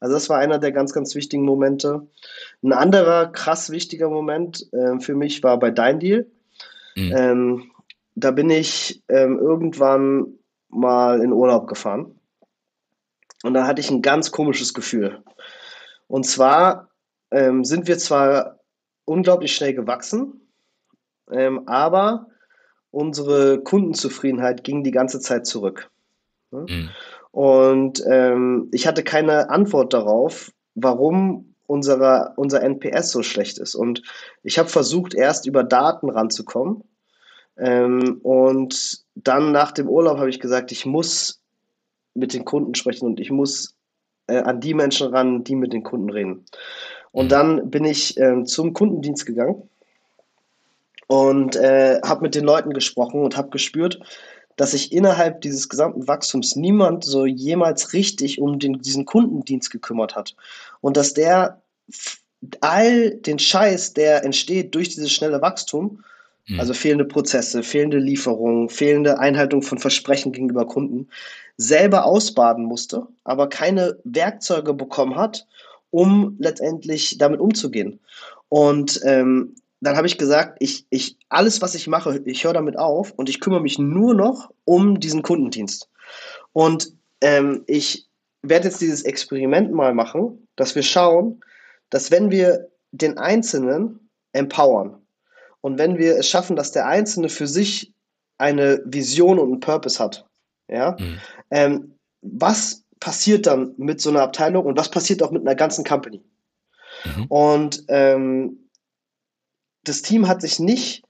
Also 0.00 0.14
das 0.14 0.28
war 0.28 0.38
einer 0.38 0.58
der 0.58 0.72
ganz, 0.72 0.92
ganz 0.92 1.14
wichtigen 1.14 1.44
Momente. 1.44 2.06
Ein 2.62 2.72
anderer 2.72 3.26
krass 3.26 3.70
wichtiger 3.70 4.08
Moment 4.08 4.66
äh, 4.72 4.98
für 4.98 5.14
mich 5.14 5.42
war 5.42 5.58
bei 5.58 5.70
Dein 5.70 6.00
Deal. 6.00 6.26
Mhm. 6.96 7.12
Ähm, 7.14 7.70
da 8.14 8.30
bin 8.30 8.50
ich 8.50 9.02
ähm, 9.08 9.38
irgendwann 9.38 10.34
mal 10.68 11.20
in 11.22 11.32
Urlaub 11.32 11.66
gefahren 11.66 12.18
und 13.42 13.54
da 13.54 13.66
hatte 13.66 13.80
ich 13.80 13.90
ein 13.90 14.02
ganz 14.02 14.30
komisches 14.30 14.74
Gefühl. 14.74 15.22
Und 16.08 16.26
zwar 16.26 16.90
ähm, 17.30 17.64
sind 17.64 17.88
wir 17.88 17.98
zwar 17.98 18.60
unglaublich 19.04 19.54
schnell 19.54 19.74
gewachsen, 19.74 20.48
ähm, 21.30 21.66
aber 21.68 22.26
unsere 22.92 23.60
Kundenzufriedenheit 23.60 24.62
ging 24.62 24.84
die 24.84 24.92
ganze 24.92 25.18
Zeit 25.18 25.46
zurück. 25.46 25.90
Ne? 26.52 26.66
Mhm. 26.68 26.90
Und 27.32 28.04
ähm, 28.06 28.68
ich 28.72 28.86
hatte 28.86 29.02
keine 29.02 29.50
Antwort 29.50 29.92
darauf, 29.94 30.52
warum 30.74 31.54
unsere, 31.66 32.34
unser 32.36 32.62
NPS 32.62 33.10
so 33.10 33.22
schlecht 33.22 33.58
ist. 33.58 33.74
Und 33.74 34.02
ich 34.42 34.58
habe 34.58 34.68
versucht, 34.68 35.14
erst 35.14 35.46
über 35.46 35.64
Daten 35.64 36.10
ranzukommen. 36.10 36.84
Ähm, 37.56 38.20
und 38.22 39.02
dann 39.14 39.52
nach 39.52 39.72
dem 39.72 39.88
Urlaub 39.88 40.18
habe 40.18 40.30
ich 40.30 40.40
gesagt, 40.40 40.70
ich 40.70 40.84
muss 40.84 41.40
mit 42.14 42.34
den 42.34 42.44
Kunden 42.44 42.74
sprechen 42.74 43.06
und 43.06 43.20
ich 43.20 43.30
muss 43.30 43.74
äh, 44.26 44.38
an 44.38 44.60
die 44.60 44.74
Menschen 44.74 45.08
ran, 45.08 45.44
die 45.44 45.56
mit 45.56 45.72
den 45.72 45.82
Kunden 45.82 46.10
reden. 46.10 46.44
Und 47.10 47.26
mhm. 47.26 47.30
dann 47.30 47.70
bin 47.70 47.84
ich 47.86 48.18
äh, 48.18 48.44
zum 48.44 48.74
Kundendienst 48.74 49.24
gegangen 49.24 49.70
und 51.12 51.56
äh, 51.56 52.00
habe 52.02 52.22
mit 52.22 52.34
den 52.34 52.44
Leuten 52.44 52.72
gesprochen 52.72 53.22
und 53.22 53.36
habe 53.36 53.50
gespürt, 53.50 54.00
dass 54.56 54.70
sich 54.70 54.92
innerhalb 54.92 55.42
dieses 55.42 55.68
gesamten 55.68 56.08
Wachstums 56.08 56.56
niemand 56.56 57.04
so 57.04 57.26
jemals 57.26 57.92
richtig 57.92 58.40
um 58.40 58.58
den, 58.58 58.80
diesen 58.80 59.04
Kundendienst 59.04 59.70
gekümmert 59.70 60.16
hat. 60.16 60.34
Und 60.80 60.96
dass 60.96 61.12
der 61.12 61.60
all 62.62 63.10
den 63.10 63.38
Scheiß, 63.38 63.92
der 63.92 64.24
entsteht 64.24 64.74
durch 64.74 64.88
dieses 64.88 65.12
schnelle 65.12 65.42
Wachstum, 65.42 66.02
mhm. 66.48 66.58
also 66.58 66.72
fehlende 66.72 67.04
Prozesse, 67.04 67.62
fehlende 67.62 67.98
Lieferungen, 67.98 68.70
fehlende 68.70 69.18
Einhaltung 69.18 69.60
von 69.60 69.76
Versprechen 69.76 70.32
gegenüber 70.32 70.66
Kunden, 70.66 71.08
selber 71.58 72.06
ausbaden 72.06 72.64
musste, 72.64 73.06
aber 73.24 73.50
keine 73.50 73.98
Werkzeuge 74.04 74.72
bekommen 74.72 75.16
hat, 75.16 75.46
um 75.90 76.36
letztendlich 76.38 77.18
damit 77.18 77.38
umzugehen. 77.38 78.00
Und 78.48 78.98
ähm, 79.04 79.56
dann 79.82 79.96
habe 79.96 80.06
ich 80.06 80.16
gesagt, 80.16 80.58
ich, 80.60 80.86
ich, 80.90 81.16
alles, 81.28 81.60
was 81.60 81.74
ich 81.74 81.88
mache, 81.88 82.22
ich 82.24 82.44
höre 82.44 82.52
damit 82.52 82.78
auf 82.78 83.10
und 83.12 83.28
ich 83.28 83.40
kümmere 83.40 83.60
mich 83.60 83.80
nur 83.80 84.14
noch 84.14 84.52
um 84.64 85.00
diesen 85.00 85.22
Kundendienst. 85.22 85.90
Und 86.52 86.92
ähm, 87.20 87.64
ich 87.66 88.06
werde 88.42 88.68
jetzt 88.68 88.80
dieses 88.80 89.02
Experiment 89.02 89.72
mal 89.72 89.92
machen, 89.92 90.46
dass 90.54 90.76
wir 90.76 90.84
schauen, 90.84 91.40
dass 91.90 92.12
wenn 92.12 92.30
wir 92.30 92.70
den 92.92 93.18
Einzelnen 93.18 94.08
empowern 94.32 94.98
und 95.62 95.78
wenn 95.78 95.98
wir 95.98 96.16
es 96.16 96.28
schaffen, 96.28 96.54
dass 96.54 96.70
der 96.70 96.86
Einzelne 96.86 97.28
für 97.28 97.48
sich 97.48 97.92
eine 98.38 98.82
Vision 98.84 99.40
und 99.40 99.50
einen 99.50 99.60
Purpose 99.60 99.98
hat, 99.98 100.26
ja, 100.68 100.96
mhm. 100.98 101.18
ähm, 101.50 101.94
was 102.20 102.84
passiert 103.00 103.48
dann 103.48 103.74
mit 103.78 104.00
so 104.00 104.10
einer 104.10 104.22
Abteilung 104.22 104.64
und 104.64 104.78
was 104.78 104.90
passiert 104.92 105.24
auch 105.24 105.32
mit 105.32 105.42
einer 105.42 105.56
ganzen 105.56 105.84
Company? 105.84 106.22
Mhm. 107.04 107.26
Und 107.26 107.84
ähm, 107.88 108.61
das 109.84 110.02
Team 110.02 110.28
hat 110.28 110.40
sich 110.40 110.58
nicht 110.58 111.04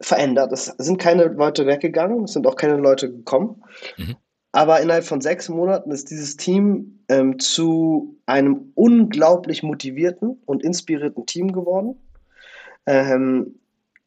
verändert. 0.00 0.52
Es 0.52 0.66
sind 0.78 0.98
keine 0.98 1.24
Leute 1.24 1.66
weggegangen, 1.66 2.24
es 2.24 2.32
sind 2.32 2.46
auch 2.46 2.56
keine 2.56 2.76
Leute 2.76 3.10
gekommen. 3.10 3.62
Mhm. 3.96 4.16
Aber 4.52 4.80
innerhalb 4.80 5.04
von 5.04 5.20
sechs 5.20 5.48
Monaten 5.48 5.90
ist 5.90 6.10
dieses 6.10 6.36
Team 6.36 7.04
ähm, 7.08 7.38
zu 7.38 8.18
einem 8.24 8.72
unglaublich 8.74 9.62
motivierten 9.62 10.40
und 10.46 10.62
inspirierten 10.62 11.26
Team 11.26 11.52
geworden. 11.52 12.00
Ähm, 12.86 13.58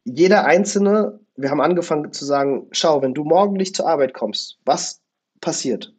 jeder 0.05 0.45
Einzelne, 0.45 1.19
wir 1.35 1.51
haben 1.51 1.61
angefangen 1.61 2.11
zu 2.11 2.25
sagen, 2.25 2.67
schau, 2.71 3.01
wenn 3.01 3.13
du 3.13 3.23
morgen 3.23 3.57
nicht 3.57 3.75
zur 3.75 3.87
Arbeit 3.87 4.13
kommst, 4.13 4.57
was 4.65 5.01
passiert? 5.39 5.93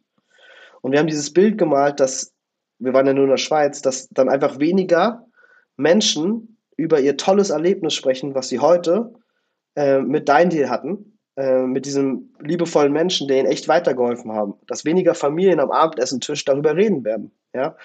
Und 0.81 0.91
wir 0.91 0.99
haben 0.99 1.07
dieses 1.07 1.31
Bild 1.31 1.57
gemalt, 1.57 1.99
dass, 1.99 2.33
wir 2.79 2.93
waren 2.93 3.07
ja 3.07 3.13
nur 3.13 3.25
in 3.25 3.29
der 3.29 3.37
Schweiz, 3.37 3.81
dass 3.81 4.09
dann 4.09 4.29
einfach 4.29 4.59
weniger 4.59 5.25
Menschen 5.77 6.57
über 6.81 6.99
ihr 6.99 7.17
tolles 7.17 7.49
Erlebnis 7.51 7.93
sprechen, 7.93 8.35
was 8.35 8.49
sie 8.49 8.59
heute 8.59 9.13
äh, 9.75 9.99
mit 9.99 10.27
Dein 10.27 10.49
Deal 10.49 10.69
hatten, 10.69 11.17
äh, 11.37 11.61
mit 11.61 11.85
diesem 11.85 12.33
liebevollen 12.39 12.91
Menschen, 12.91 13.27
der 13.27 13.39
ihnen 13.39 13.51
echt 13.51 13.67
weitergeholfen 13.67 14.31
haben, 14.31 14.55
dass 14.67 14.83
weniger 14.83 15.13
Familien 15.13 15.59
am 15.59 15.71
Abendessentisch 15.71 16.43
darüber 16.43 16.75
reden 16.75 17.03
werden. 17.03 17.31
Ja? 17.53 17.75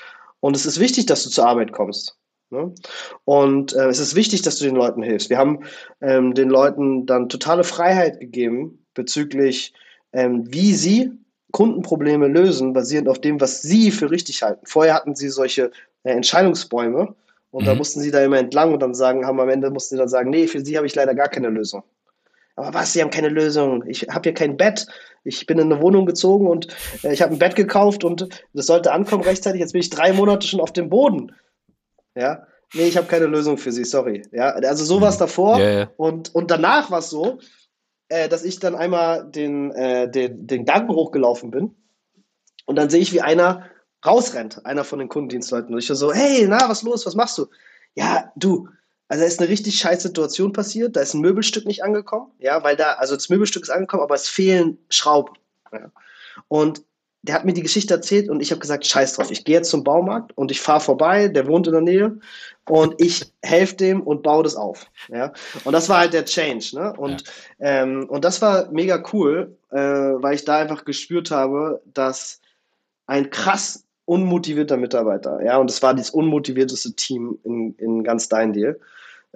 Und 0.40 0.56
es 0.56 0.66
ist 0.66 0.80
wichtig, 0.80 1.06
dass 1.06 1.22
du 1.24 1.30
zur 1.30 1.46
Arbeit 1.46 1.72
kommst. 1.72 2.18
Ne? 2.50 2.72
Und 3.24 3.74
äh, 3.74 3.88
es 3.88 3.98
ist 3.98 4.16
wichtig, 4.16 4.42
dass 4.42 4.58
du 4.58 4.64
den 4.64 4.76
Leuten 4.76 5.02
hilfst. 5.02 5.30
Wir 5.30 5.38
haben 5.38 5.60
ähm, 6.00 6.34
den 6.34 6.48
Leuten 6.48 7.06
dann 7.06 7.28
totale 7.28 7.64
Freiheit 7.64 8.18
gegeben 8.18 8.84
bezüglich, 8.94 9.74
ähm, 10.12 10.44
wie 10.52 10.74
sie 10.74 11.12
Kundenprobleme 11.52 12.28
lösen, 12.28 12.72
basierend 12.72 13.08
auf 13.08 13.20
dem, 13.20 13.40
was 13.40 13.62
sie 13.62 13.90
für 13.90 14.10
richtig 14.10 14.42
halten. 14.42 14.66
Vorher 14.66 14.94
hatten 14.94 15.14
sie 15.14 15.28
solche 15.28 15.70
äh, 16.02 16.10
Entscheidungsbäume 16.10 17.14
und 17.56 17.62
mhm. 17.62 17.68
da 17.68 17.74
mussten 17.74 18.02
sie 18.02 18.10
da 18.10 18.22
immer 18.22 18.36
entlang 18.36 18.74
und 18.74 18.82
dann 18.82 18.92
sagen, 18.92 19.26
haben 19.26 19.40
am 19.40 19.48
Ende 19.48 19.70
mussten 19.70 19.94
sie 19.94 19.98
dann 19.98 20.10
sagen, 20.10 20.28
nee, 20.28 20.46
für 20.46 20.62
sie 20.62 20.76
habe 20.76 20.86
ich 20.86 20.94
leider 20.94 21.14
gar 21.14 21.28
keine 21.28 21.48
Lösung. 21.48 21.84
Aber 22.54 22.74
was, 22.74 22.92
Sie 22.92 23.00
haben 23.00 23.08
keine 23.08 23.30
Lösung. 23.30 23.82
Ich 23.86 24.08
habe 24.10 24.24
hier 24.24 24.34
kein 24.34 24.58
Bett. 24.58 24.86
Ich 25.24 25.46
bin 25.46 25.58
in 25.58 25.72
eine 25.72 25.80
Wohnung 25.80 26.04
gezogen 26.04 26.48
und 26.48 26.68
äh, 27.02 27.14
ich 27.14 27.22
habe 27.22 27.32
ein 27.32 27.38
Bett 27.38 27.56
gekauft 27.56 28.04
und 28.04 28.28
das 28.52 28.66
sollte 28.66 28.92
ankommen 28.92 29.22
rechtzeitig. 29.22 29.60
Jetzt 29.60 29.72
bin 29.72 29.80
ich 29.80 29.88
drei 29.88 30.12
Monate 30.12 30.46
schon 30.46 30.60
auf 30.60 30.72
dem 30.74 30.90
Boden. 30.90 31.32
Ja, 32.14 32.46
nee, 32.74 32.88
ich 32.88 32.98
habe 32.98 33.06
keine 33.06 33.24
Lösung 33.24 33.56
für 33.56 33.72
Sie, 33.72 33.84
sorry. 33.84 34.22
Ja, 34.32 34.50
also 34.50 34.84
sowas 34.84 35.16
mhm. 35.16 35.20
davor 35.20 35.58
yeah, 35.58 35.72
yeah. 35.72 35.90
und 35.96 36.34
und 36.34 36.50
danach 36.50 36.90
war 36.90 36.98
es 36.98 37.08
so, 37.08 37.38
äh, 38.10 38.28
dass 38.28 38.44
ich 38.44 38.58
dann 38.58 38.74
einmal 38.74 39.30
den 39.30 39.70
äh, 39.72 40.10
den 40.10 40.46
den 40.46 40.66
Gang 40.66 40.90
hochgelaufen 40.90 41.50
bin 41.50 41.74
und 42.66 42.76
dann 42.76 42.90
sehe 42.90 43.00
ich, 43.00 43.14
wie 43.14 43.22
einer 43.22 43.64
rausrennt, 44.06 44.64
einer 44.64 44.84
von 44.84 44.98
den 44.98 45.08
Kundendienstleuten 45.08 45.74
und 45.74 45.80
ich 45.80 45.86
so, 45.86 46.12
hey, 46.12 46.46
na, 46.48 46.68
was 46.68 46.82
los, 46.82 47.06
was 47.06 47.14
machst 47.14 47.38
du? 47.38 47.46
Ja, 47.94 48.32
du, 48.36 48.68
also 49.08 49.22
da 49.22 49.26
ist 49.26 49.40
eine 49.40 49.48
richtig 49.48 49.78
scheiß 49.78 50.02
Situation 50.02 50.52
passiert, 50.52 50.96
da 50.96 51.00
ist 51.00 51.14
ein 51.14 51.20
Möbelstück 51.20 51.66
nicht 51.66 51.82
angekommen, 51.84 52.30
ja, 52.38 52.62
weil 52.62 52.76
da, 52.76 52.94
also 52.94 53.14
das 53.14 53.28
Möbelstück 53.28 53.62
ist 53.62 53.70
angekommen, 53.70 54.02
aber 54.02 54.14
es 54.14 54.28
fehlen 54.28 54.78
Schrauben. 54.88 55.34
Ja. 55.72 55.90
Und 56.48 56.82
der 57.26 57.34
hat 57.34 57.44
mir 57.44 57.52
die 57.52 57.62
Geschichte 57.62 57.92
erzählt 57.92 58.28
und 58.28 58.40
ich 58.40 58.50
habe 58.50 58.60
gesagt, 58.60 58.86
scheiß 58.86 59.14
drauf, 59.14 59.30
ich 59.30 59.44
gehe 59.44 59.56
jetzt 59.56 59.70
zum 59.70 59.82
Baumarkt 59.82 60.36
und 60.36 60.50
ich 60.50 60.60
fahre 60.60 60.80
vorbei, 60.80 61.28
der 61.28 61.46
wohnt 61.46 61.66
in 61.66 61.72
der 61.72 61.82
Nähe 61.82 62.18
und 62.68 62.94
ich 63.00 63.32
helfe 63.42 63.74
dem 63.76 64.00
und 64.02 64.22
baue 64.22 64.44
das 64.44 64.54
auf. 64.54 64.86
Ja? 65.08 65.32
Und 65.64 65.72
das 65.72 65.88
war 65.88 65.98
halt 65.98 66.12
der 66.12 66.24
Change. 66.24 66.70
Ne? 66.74 66.92
Und, 66.96 67.24
ja. 67.58 67.82
ähm, 67.82 68.06
und 68.08 68.24
das 68.24 68.40
war 68.42 68.70
mega 68.70 69.02
cool, 69.12 69.56
äh, 69.70 69.76
weil 69.76 70.36
ich 70.36 70.44
da 70.44 70.58
einfach 70.58 70.84
gespürt 70.84 71.30
habe, 71.32 71.82
dass 71.92 72.40
ein 73.06 73.30
krass 73.30 73.85
unmotivierter 74.06 74.78
Mitarbeiter, 74.78 75.44
ja, 75.44 75.58
und 75.58 75.70
es 75.70 75.82
war 75.82 75.94
das 75.94 76.10
unmotivierteste 76.10 76.94
Team 76.94 77.38
in, 77.44 77.74
in 77.74 78.02
ganz 78.02 78.28
dein 78.28 78.52
Deal 78.54 78.78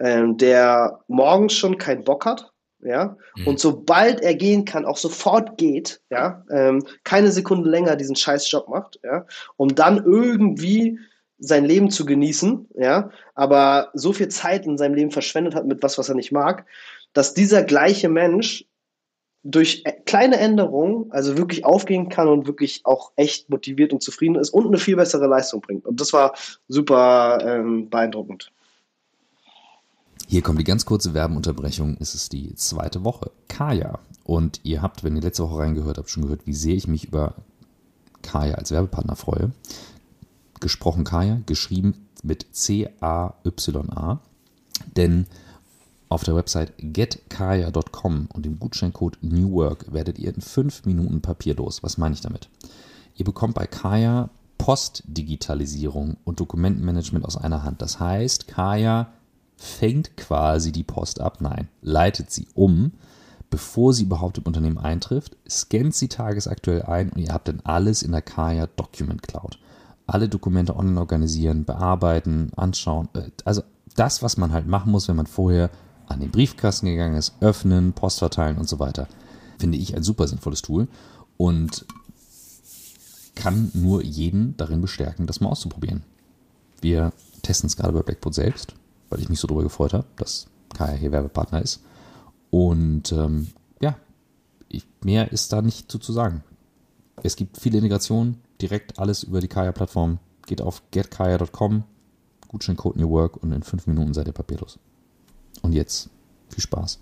ähm, 0.00 0.36
der 0.38 1.00
morgens 1.08 1.52
schon 1.52 1.78
keinen 1.78 2.04
Bock 2.04 2.24
hat, 2.24 2.50
ja, 2.82 3.16
mhm. 3.36 3.46
und 3.46 3.60
sobald 3.60 4.20
er 4.22 4.34
gehen 4.34 4.64
kann, 4.64 4.86
auch 4.86 4.96
sofort 4.96 5.58
geht, 5.58 6.00
ja, 6.10 6.44
ähm, 6.50 6.84
keine 7.04 7.30
Sekunde 7.30 7.68
länger 7.68 7.96
diesen 7.96 8.16
Scheißjob 8.16 8.68
macht, 8.68 8.98
ja, 9.04 9.26
um 9.56 9.74
dann 9.74 10.02
irgendwie 10.02 10.98
sein 11.38 11.64
Leben 11.64 11.90
zu 11.90 12.06
genießen, 12.06 12.68
ja, 12.74 13.10
aber 13.34 13.90
so 13.92 14.12
viel 14.12 14.28
Zeit 14.28 14.66
in 14.66 14.78
seinem 14.78 14.94
Leben 14.94 15.10
verschwendet 15.10 15.54
hat 15.54 15.66
mit 15.66 15.82
was, 15.82 15.98
was 15.98 16.08
er 16.08 16.14
nicht 16.14 16.32
mag, 16.32 16.64
dass 17.12 17.34
dieser 17.34 17.62
gleiche 17.62 18.08
Mensch 18.08 18.64
durch 19.42 19.82
äh, 19.84 19.92
kleine 20.04 20.38
Änderungen 20.38 21.10
also 21.10 21.36
wirklich 21.38 21.64
aufgehen 21.64 22.08
kann 22.08 22.28
und 22.28 22.46
wirklich 22.46 22.82
auch 22.84 23.12
echt 23.16 23.48
motiviert 23.48 23.92
und 23.92 24.02
zufrieden 24.02 24.36
ist 24.36 24.50
und 24.50 24.66
eine 24.66 24.78
viel 24.78 24.96
bessere 24.96 25.26
Leistung 25.26 25.60
bringt. 25.60 25.86
Und 25.86 26.00
das 26.00 26.12
war 26.12 26.34
super 26.68 27.38
ähm, 27.42 27.88
beeindruckend. 27.88 28.52
Hier 30.28 30.42
kommt 30.42 30.60
die 30.60 30.64
ganz 30.64 30.84
kurze 30.84 31.14
Werbeunterbrechung. 31.14 31.96
Es 31.98 32.14
ist 32.14 32.32
die 32.32 32.54
zweite 32.54 33.04
Woche. 33.04 33.30
Kaya. 33.48 33.98
Und 34.22 34.60
ihr 34.62 34.80
habt, 34.80 35.02
wenn 35.02 35.16
ihr 35.16 35.22
letzte 35.22 35.42
Woche 35.42 35.58
reingehört 35.58 35.98
habt, 35.98 36.10
schon 36.10 36.22
gehört, 36.22 36.46
wie 36.46 36.54
sehr 36.54 36.74
ich 36.74 36.86
mich 36.86 37.06
über 37.06 37.34
Kaya 38.22 38.54
als 38.54 38.70
Werbepartner 38.70 39.16
freue. 39.16 39.50
Gesprochen 40.60 41.02
Kaya, 41.02 41.40
geschrieben 41.46 42.06
mit 42.22 42.46
C-A-Y-A. 42.52 44.20
Denn 44.96 45.26
auf 46.10 46.24
der 46.24 46.34
Website 46.34 46.74
getkaya.com 46.76 48.28
und 48.32 48.44
dem 48.44 48.58
Gutscheincode 48.58 49.18
NEWWORK 49.22 49.92
werdet 49.92 50.18
ihr 50.18 50.34
in 50.34 50.40
fünf 50.42 50.84
Minuten 50.84 51.22
papierlos. 51.22 51.82
Was 51.82 51.98
meine 51.98 52.14
ich 52.14 52.20
damit? 52.20 52.50
Ihr 53.14 53.24
bekommt 53.24 53.54
bei 53.54 53.66
Kaya 53.66 54.28
Postdigitalisierung 54.58 56.16
und 56.24 56.40
Dokumentenmanagement 56.40 57.24
aus 57.24 57.36
einer 57.36 57.62
Hand. 57.62 57.80
Das 57.80 58.00
heißt, 58.00 58.48
Kaya 58.48 59.08
fängt 59.56 60.16
quasi 60.16 60.72
die 60.72 60.82
Post 60.82 61.20
ab, 61.20 61.40
nein, 61.40 61.68
leitet 61.80 62.30
sie 62.30 62.48
um, 62.54 62.92
bevor 63.48 63.94
sie 63.94 64.02
überhaupt 64.02 64.38
im 64.38 64.44
Unternehmen 64.44 64.78
eintrifft, 64.78 65.36
scannt 65.48 65.94
sie 65.94 66.08
tagesaktuell 66.08 66.82
ein 66.82 67.10
und 67.10 67.18
ihr 67.18 67.32
habt 67.32 67.46
dann 67.46 67.60
alles 67.62 68.02
in 68.02 68.10
der 68.12 68.22
Kaya 68.22 68.66
Document 68.66 69.22
Cloud. 69.22 69.60
Alle 70.08 70.28
Dokumente 70.28 70.74
online 70.74 70.98
organisieren, 70.98 71.64
bearbeiten, 71.64 72.50
anschauen. 72.56 73.08
Äh, 73.14 73.30
also 73.44 73.62
das, 73.94 74.24
was 74.24 74.36
man 74.36 74.52
halt 74.52 74.66
machen 74.66 74.90
muss, 74.90 75.06
wenn 75.06 75.16
man 75.16 75.26
vorher 75.26 75.70
an 76.10 76.20
den 76.20 76.30
Briefkasten 76.30 76.86
gegangen 76.86 77.16
ist, 77.16 77.34
öffnen, 77.40 77.92
Post 77.92 78.18
verteilen 78.18 78.58
und 78.58 78.68
so 78.68 78.78
weiter. 78.78 79.08
Finde 79.58 79.78
ich 79.78 79.96
ein 79.96 80.02
super 80.02 80.26
sinnvolles 80.26 80.62
Tool 80.62 80.88
und 81.36 81.86
kann 83.34 83.70
nur 83.74 84.02
jeden 84.02 84.56
darin 84.56 84.80
bestärken, 84.80 85.26
das 85.26 85.40
mal 85.40 85.48
auszuprobieren. 85.48 86.02
Wir 86.80 87.12
testen 87.42 87.68
es 87.68 87.76
gerade 87.76 87.92
bei 87.92 88.02
Blackboard 88.02 88.34
selbst, 88.34 88.74
weil 89.08 89.20
ich 89.20 89.28
mich 89.28 89.40
so 89.40 89.46
darüber 89.46 89.62
gefreut 89.62 89.92
habe, 89.92 90.06
dass 90.16 90.46
Kaya 90.74 90.94
hier 90.94 91.12
Werbepartner 91.12 91.62
ist. 91.62 91.82
Und 92.50 93.12
ähm, 93.12 93.48
ja, 93.80 93.96
ich, 94.68 94.86
mehr 95.02 95.32
ist 95.32 95.52
da 95.52 95.62
nicht 95.62 95.90
so 95.90 95.98
zu 95.98 96.12
sagen. 96.12 96.42
Es 97.22 97.36
gibt 97.36 97.58
viele 97.58 97.78
Integrationen, 97.78 98.38
direkt 98.60 98.98
alles 98.98 99.22
über 99.22 99.40
die 99.40 99.48
Kaya-Plattform. 99.48 100.18
Geht 100.46 100.60
auf 100.60 100.82
getkaya.com, 100.90 101.84
Gutscheincode 102.48 102.96
New 102.96 103.10
Work 103.10 103.36
und 103.42 103.52
in 103.52 103.62
fünf 103.62 103.86
Minuten 103.86 104.14
seid 104.14 104.26
ihr 104.26 104.32
papierlos. 104.32 104.78
Und 105.62 105.72
jetzt 105.72 106.10
viel 106.48 106.62
Spaß. 106.62 107.00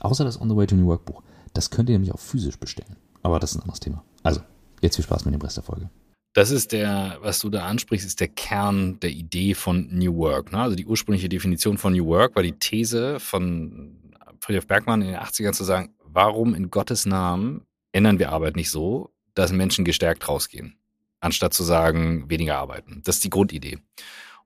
Außer 0.00 0.24
das 0.24 0.40
On 0.40 0.48
the 0.48 0.56
Way 0.56 0.66
to 0.66 0.74
New 0.74 0.86
Work 0.86 1.04
Buch. 1.04 1.22
Das 1.52 1.70
könnt 1.70 1.88
ihr 1.88 1.94
nämlich 1.94 2.12
auch 2.12 2.20
physisch 2.20 2.58
bestellen. 2.58 2.96
Aber 3.22 3.38
das 3.38 3.52
ist 3.52 3.58
ein 3.58 3.62
anderes 3.62 3.80
Thema. 3.80 4.02
Also, 4.22 4.40
jetzt 4.80 4.96
viel 4.96 5.04
Spaß 5.04 5.24
mit 5.24 5.34
dem 5.34 5.40
Rest 5.40 5.56
der 5.56 5.64
Folge. 5.64 5.90
Das 6.34 6.50
ist 6.50 6.72
der, 6.72 7.18
was 7.20 7.40
du 7.40 7.50
da 7.50 7.66
ansprichst, 7.66 8.06
ist 8.06 8.20
der 8.20 8.28
Kern 8.28 8.98
der 9.00 9.10
Idee 9.10 9.54
von 9.54 9.88
New 9.90 10.16
Work. 10.16 10.52
Ne? 10.52 10.58
Also 10.58 10.76
die 10.76 10.86
ursprüngliche 10.86 11.28
Definition 11.28 11.76
von 11.76 11.92
New 11.92 12.06
Work 12.06 12.36
war 12.36 12.42
die 12.42 12.52
These 12.58 13.20
von 13.20 13.98
Friedrich 14.40 14.66
Bergmann 14.66 15.02
in 15.02 15.08
den 15.08 15.18
80ern 15.18 15.52
zu 15.52 15.64
sagen, 15.64 15.94
warum 16.04 16.54
in 16.54 16.70
Gottes 16.70 17.04
Namen 17.04 17.66
ändern 17.92 18.18
wir 18.18 18.32
Arbeit 18.32 18.56
nicht 18.56 18.70
so, 18.70 19.10
dass 19.34 19.52
Menschen 19.52 19.84
gestärkt 19.84 20.26
rausgehen, 20.26 20.76
anstatt 21.20 21.52
zu 21.52 21.64
sagen, 21.64 22.30
weniger 22.30 22.58
arbeiten. 22.58 23.02
Das 23.04 23.16
ist 23.16 23.24
die 23.24 23.30
Grundidee. 23.30 23.78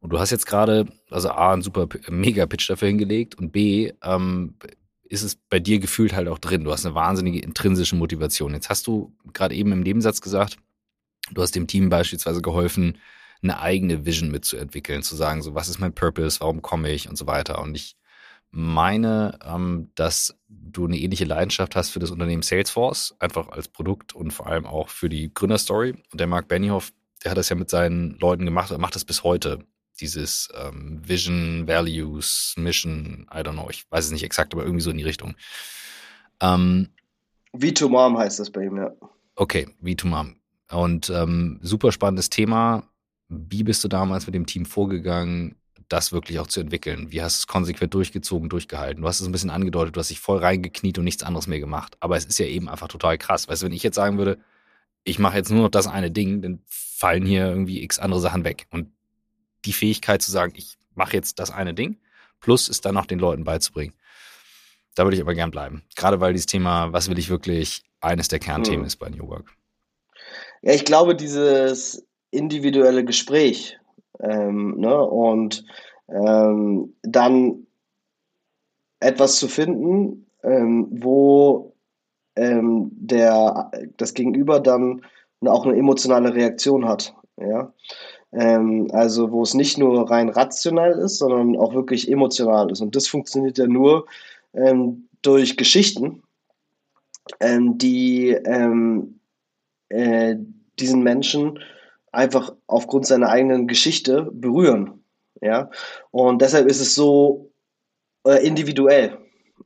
Und 0.01 0.11
du 0.11 0.19
hast 0.19 0.31
jetzt 0.31 0.47
gerade, 0.47 0.87
also 1.11 1.31
A, 1.31 1.53
einen 1.53 1.63
super 1.63 1.89
Mega-Pitch 2.09 2.69
dafür 2.69 2.89
hingelegt 2.89 3.37
und 3.37 3.53
B, 3.53 3.93
ähm, 4.03 4.55
ist 5.09 5.23
es 5.23 5.37
bei 5.37 5.61
dir 5.61 5.79
gefühlt 5.79 6.15
halt 6.15 6.29
auch 6.29 6.39
drin. 6.39 6.65
Du 6.65 6.73
hast 6.73 6.85
eine 6.85 6.95
wahnsinnige 6.95 7.41
intrinsische 7.41 7.97
Motivation. 7.97 8.55
Jetzt 8.55 8.71
hast 8.71 8.87
du 8.87 9.15
gerade 9.33 9.55
eben 9.55 9.73
im 9.73 9.81
Nebensatz 9.81 10.21
gesagt, 10.21 10.59
du 11.31 11.43
hast 11.43 11.55
dem 11.55 11.67
Team 11.67 11.89
beispielsweise 11.89 12.43
geholfen, 12.43 12.99
eine 13.43 13.61
eigene 13.61 14.07
Vision 14.07 14.31
mitzuentwickeln, 14.31 15.03
zu 15.03 15.15
sagen, 15.15 15.43
so 15.43 15.55
was 15.55 15.69
ist 15.69 15.79
mein 15.79 15.95
Purpose, 15.95 16.41
warum 16.41 16.63
komme 16.63 16.91
ich 16.91 17.09
und 17.09 17.17
so 17.17 17.27
weiter. 17.27 17.61
Und 17.61 17.77
ich 17.77 17.97
meine, 18.51 19.39
ähm, 19.45 19.91
dass 19.95 20.39
du 20.49 20.87
eine 20.87 20.99
ähnliche 20.99 21.25
Leidenschaft 21.25 21.77
hast 21.77 21.91
für 21.91 21.99
das 21.99 22.11
Unternehmen 22.11 22.43
Salesforce, 22.43 23.15
einfach 23.19 23.49
als 23.49 23.69
Produkt 23.69 24.15
und 24.15 24.31
vor 24.31 24.47
allem 24.47 24.67
auch 24.67 24.89
für 24.89 25.09
die 25.09 25.33
Gründerstory. 25.33 25.95
Und 26.11 26.21
der 26.21 26.27
Mark 26.27 26.49
Benioff, 26.49 26.93
der 27.23 27.33
hat 27.33 27.39
das 27.39 27.49
ja 27.49 27.57
mit 27.57 27.71
seinen 27.71 28.19
Leuten 28.19 28.45
gemacht 28.45 28.71
und 28.71 28.81
macht 28.81 28.95
das 28.95 29.05
bis 29.05 29.23
heute 29.23 29.65
dieses 29.97 30.49
ähm, 30.55 31.01
Vision, 31.07 31.67
Values, 31.67 32.55
Mission, 32.57 33.27
I 33.33 33.39
don't 33.39 33.53
know, 33.53 33.69
ich 33.71 33.91
weiß 33.91 34.07
es 34.07 34.11
nicht 34.11 34.25
exakt, 34.25 34.55
aber 34.55 34.63
irgendwie 34.63 34.83
so 34.83 34.91
in 34.91 34.99
die 34.99 35.05
Richtung. 35.05 35.35
Ähm, 36.41 36.89
V2 37.55 37.89
Mom 37.89 38.19
heißt 38.19 38.39
das 38.39 38.51
bei 38.51 38.65
ihm, 38.65 38.77
ja. 38.77 38.91
Okay, 39.35 39.69
V2 39.83 40.07
Mom. 40.07 40.37
Und 40.71 41.11
ähm, 41.11 41.59
super 41.63 41.93
spannendes 41.93 42.31
Thema. 42.31 42.85
Wie 43.29 43.65
bist 43.65 43.83
du 43.85 43.89
damals 43.89 44.27
mit 44.27 44.35
dem 44.35 44.47
Team 44.47 44.67
vorgegangen, 44.67 45.57
das 45.89 46.13
wirklich 46.13 46.39
auch 46.39 46.47
zu 46.47 46.61
entwickeln? 46.61 47.13
Wie 47.13 47.23
hast 47.23 47.39
du 47.39 47.41
es 47.41 47.47
konsequent 47.47 47.95
durchgezogen, 47.95 48.49
durchgehalten? 48.49 49.03
Du 49.03 49.09
hast 49.09 49.21
es 49.21 49.27
ein 49.27 49.33
bisschen 49.33 49.51
angedeutet, 49.51 49.97
du 49.97 50.01
hast 50.01 50.11
dich 50.11 50.21
voll 50.21 50.39
reingekniet 50.39 50.99
und 50.99 51.05
nichts 51.05 51.23
anderes 51.23 51.47
mehr 51.47 51.61
gemacht. 51.61 51.97
Aber 52.01 52.17
es 52.17 52.25
ist 52.25 52.39
ja 52.39 52.47
eben 52.47 52.69
einfach 52.69 52.89
total 52.89 53.19
krass. 53.19 53.49
Weißt 53.49 53.63
du, 53.63 53.67
wenn 53.67 53.73
ich 53.73 53.83
jetzt 53.83 53.97
sagen 53.97 54.19
würde, 54.19 54.39
ich 55.05 55.19
mache 55.19 55.37
jetzt 55.37 55.51
nur 55.51 55.63
noch 55.63 55.71
das 55.71 55.87
eine 55.87 56.11
Ding, 56.11 56.43
dann 56.43 56.61
fallen 56.67 57.25
hier 57.25 57.47
irgendwie 57.47 57.83
x 57.83 57.99
andere 57.99 58.21
Sachen 58.21 58.45
weg. 58.45 58.67
Und 58.71 58.89
die 59.67 59.73
Fähigkeit 59.73 60.23
zu 60.23 60.31
sagen, 60.31 60.53
ich 60.57 60.79
mache 60.95 61.15
jetzt 61.15 61.39
das 61.39 61.51
eine 61.51 61.75
Ding, 61.75 61.99
plus 62.41 62.69
es 62.69 62.81
dann 62.81 62.95
noch 62.95 63.07
den 63.07 63.19
Leuten 63.19 63.45
beizubringen. 63.45 63.95
Da 64.95 65.05
würde 65.05 65.17
ich 65.17 65.23
aber 65.23 65.35
gern 65.35 65.51
bleiben. 65.51 65.83
Gerade 65.95 66.21
weil 66.21 66.33
dieses 66.33 66.47
Thema, 66.47 66.93
was 66.93 67.11
will 67.11 67.19
ich 67.19 67.29
wirklich, 67.29 67.83
eines 68.01 68.29
der 68.29 68.39
Kernthemen 68.39 68.81
mhm. 68.81 68.87
ist 68.87 68.97
bei 68.97 69.11
New 69.11 69.29
Work. 69.29 69.51
Ja, 70.63 70.73
ich 70.73 70.85
glaube, 70.85 71.15
dieses 71.15 72.07
individuelle 72.31 73.05
Gespräch 73.05 73.79
ähm, 74.21 74.77
ne, 74.79 74.99
und 75.01 75.65
ähm, 76.09 76.95
dann 77.03 77.67
etwas 79.01 79.39
zu 79.39 79.49
finden, 79.49 80.27
ähm, 80.43 80.89
wo 80.91 81.75
ähm, 82.37 82.91
der, 82.93 83.71
das 83.97 84.15
Gegenüber 84.15 84.61
dann 84.61 85.03
auch 85.45 85.67
eine 85.67 85.77
emotionale 85.77 86.35
Reaktion 86.35 86.89
hat. 86.89 87.15
Ja? 87.37 87.73
Ähm, 88.37 88.89
also 88.93 89.33
wo 89.33 89.43
es 89.43 89.55
nicht 89.55 89.79
nur 89.79 90.11
rein 90.11 90.29
rational 90.29 90.93
ist, 90.99 91.19
sondern 91.19 91.57
auch 91.57 91.73
wirklich 91.73 92.11
emotional 92.11 92.71
ist. 92.71 92.83
Und 92.83 92.95
das 92.95 93.09
funktioniert 93.09 93.57
ja 93.57 93.67
nur 93.67 94.07
ähm, 94.53 95.09
durch 95.23 95.57
Geschichten, 95.57 96.23
ähm, 97.41 97.79
die 97.79 98.29
ähm, 98.31 99.21
äh, 99.89 100.37
diesen 100.79 101.03
Menschen 101.03 101.61
einfach 102.13 102.53
aufgrund 102.67 103.07
seiner 103.07 103.31
eigenen 103.31 103.67
Geschichte 103.67 104.31
berühren. 104.33 105.03
Ja? 105.41 105.71
Und 106.11 106.43
deshalb 106.43 106.67
ist 106.67 106.81
es 106.81 106.95
so 106.95 107.51
äh, 108.27 108.47
individuell. 108.47 109.17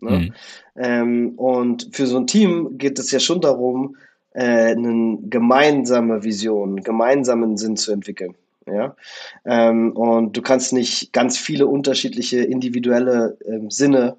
Ne? 0.01 0.11
Mhm. 0.11 0.35
Ähm, 0.77 1.31
und 1.39 1.89
für 1.93 2.07
so 2.07 2.19
ein 2.19 2.29
Team 2.29 2.79
geht 2.79 3.01
es 3.01 3.11
ja 3.11 3.19
schon 3.19 3.41
darum, 3.41 3.97
äh, 4.33 4.73
eine 4.77 5.19
gemeinsame 5.23 6.23
Vision, 6.23 6.71
einen 6.71 6.85
gemeinsamen 6.85 7.57
Sinn 7.57 7.77
zu 7.77 7.91
entwickeln. 7.91 8.37
Ja? 8.73 8.97
Ähm, 9.45 9.93
und 9.93 10.37
du 10.37 10.43
kannst 10.43 10.73
nicht 10.73 11.13
ganz 11.13 11.39
viele 11.39 11.67
unterschiedliche 11.67 12.41
individuelle 12.41 13.39
ähm, 13.47 13.71
Sinne 13.71 14.17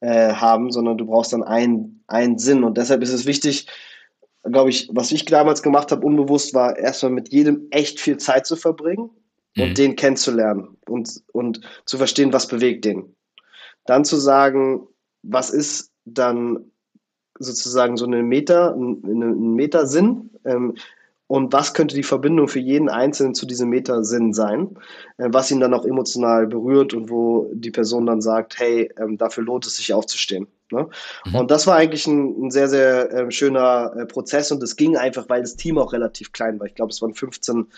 äh, 0.00 0.34
haben, 0.34 0.70
sondern 0.70 0.98
du 0.98 1.06
brauchst 1.06 1.32
dann 1.32 1.42
einen, 1.42 2.02
einen 2.06 2.38
Sinn. 2.38 2.64
Und 2.64 2.76
deshalb 2.76 3.02
ist 3.02 3.12
es 3.12 3.26
wichtig, 3.26 3.66
glaube 4.44 4.70
ich, 4.70 4.88
was 4.92 5.12
ich 5.12 5.24
damals 5.24 5.62
gemacht 5.62 5.90
habe, 5.90 6.06
unbewusst, 6.06 6.54
war 6.54 6.76
erstmal 6.78 7.12
mit 7.12 7.32
jedem 7.32 7.68
echt 7.70 8.00
viel 8.00 8.18
Zeit 8.18 8.46
zu 8.46 8.56
verbringen 8.56 9.10
mhm. 9.56 9.62
und 9.62 9.78
den 9.78 9.96
kennenzulernen 9.96 10.76
und, 10.88 11.22
und 11.32 11.60
zu 11.86 11.96
verstehen, 11.96 12.32
was 12.32 12.48
bewegt 12.48 12.84
den. 12.84 13.14
Dann 13.86 14.04
zu 14.04 14.16
sagen, 14.16 14.86
was 15.22 15.50
ist 15.50 15.90
dann 16.04 16.70
sozusagen 17.38 17.96
so 17.96 18.04
eine 18.04 18.22
Meta, 18.22 18.72
ein, 18.72 19.02
ein 19.04 19.54
Metasinn, 19.54 20.30
ähm, 20.44 20.74
und 21.26 21.52
was 21.52 21.72
könnte 21.72 21.94
die 21.94 22.02
Verbindung 22.02 22.48
für 22.48 22.60
jeden 22.60 22.88
Einzelnen 22.88 23.34
zu 23.34 23.46
diesem 23.46 23.70
Metasinn 23.70 24.32
sein, 24.32 24.78
äh, 25.16 25.28
was 25.30 25.50
ihn 25.50 25.60
dann 25.60 25.74
auch 25.74 25.84
emotional 25.84 26.46
berührt 26.46 26.92
und 26.92 27.10
wo 27.10 27.50
die 27.54 27.70
Person 27.70 28.06
dann 28.06 28.20
sagt, 28.20 28.58
hey, 28.58 28.92
ähm, 28.98 29.16
dafür 29.16 29.44
lohnt 29.44 29.66
es 29.66 29.76
sich 29.76 29.94
aufzustehen. 29.94 30.46
Ne? 30.70 30.88
Mhm. 31.24 31.34
Und 31.34 31.50
das 31.50 31.66
war 31.66 31.76
eigentlich 31.76 32.06
ein, 32.06 32.46
ein 32.46 32.50
sehr, 32.50 32.68
sehr 32.68 33.12
äh, 33.12 33.30
schöner 33.30 33.94
äh, 33.96 34.06
Prozess 34.06 34.52
und 34.52 34.62
es 34.62 34.76
ging 34.76 34.96
einfach, 34.96 35.28
weil 35.28 35.40
das 35.40 35.56
Team 35.56 35.78
auch 35.78 35.92
relativ 35.92 36.32
klein 36.32 36.60
war. 36.60 36.66
Ich 36.66 36.74
glaube, 36.74 36.90
es 36.90 37.00
waren 37.00 37.14
15 37.14 37.68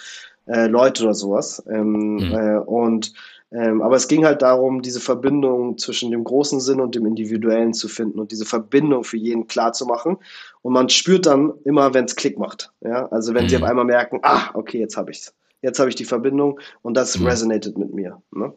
äh, 0.46 0.66
Leute 0.66 1.04
oder 1.04 1.14
sowas. 1.14 1.62
Ähm, 1.70 2.16
mhm. 2.16 2.32
Äh, 2.32 2.58
und 2.58 3.12
ähm, 3.52 3.80
aber 3.80 3.96
es 3.96 4.08
ging 4.08 4.24
halt 4.24 4.42
darum, 4.42 4.82
diese 4.82 5.00
Verbindung 5.00 5.78
zwischen 5.78 6.10
dem 6.10 6.24
großen 6.24 6.60
Sinn 6.60 6.80
und 6.80 6.94
dem 6.94 7.06
Individuellen 7.06 7.74
zu 7.74 7.88
finden 7.88 8.18
und 8.18 8.32
diese 8.32 8.44
Verbindung 8.44 9.04
für 9.04 9.16
jeden 9.16 9.46
klar 9.46 9.72
zu 9.72 9.86
machen. 9.86 10.18
Und 10.62 10.72
man 10.72 10.88
spürt 10.88 11.26
dann 11.26 11.52
immer, 11.64 11.94
wenn 11.94 12.06
es 12.06 12.16
Klick 12.16 12.38
macht. 12.38 12.72
Ja? 12.80 13.06
Also 13.08 13.34
wenn 13.34 13.44
mhm. 13.44 13.48
sie 13.48 13.56
auf 13.56 13.62
einmal 13.62 13.84
merken, 13.84 14.18
ah, 14.22 14.50
okay, 14.54 14.80
jetzt 14.80 14.96
habe 14.96 15.12
ich's. 15.12 15.32
Jetzt 15.62 15.78
habe 15.78 15.88
ich 15.88 15.94
die 15.94 16.04
Verbindung 16.04 16.60
und 16.82 16.94
das 16.94 17.18
mhm. 17.18 17.26
resonated 17.26 17.78
mit 17.78 17.94
mir. 17.94 18.20
Ne? 18.32 18.52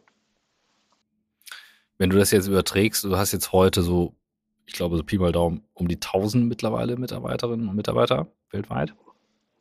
Wenn 1.98 2.10
du 2.10 2.18
das 2.18 2.30
jetzt 2.32 2.48
überträgst, 2.48 3.04
du 3.04 3.16
hast 3.16 3.32
jetzt 3.32 3.52
heute 3.52 3.82
so, 3.82 4.14
ich 4.66 4.72
glaube, 4.72 4.96
so 4.96 5.04
Pi 5.04 5.18
mal 5.18 5.32
Daumen, 5.32 5.62
um 5.72 5.86
die 5.86 5.96
1000 5.96 6.46
mittlerweile 6.46 6.96
Mitarbeiterinnen 6.96 7.68
und 7.68 7.76
Mitarbeiter 7.76 8.26
weltweit. 8.50 8.94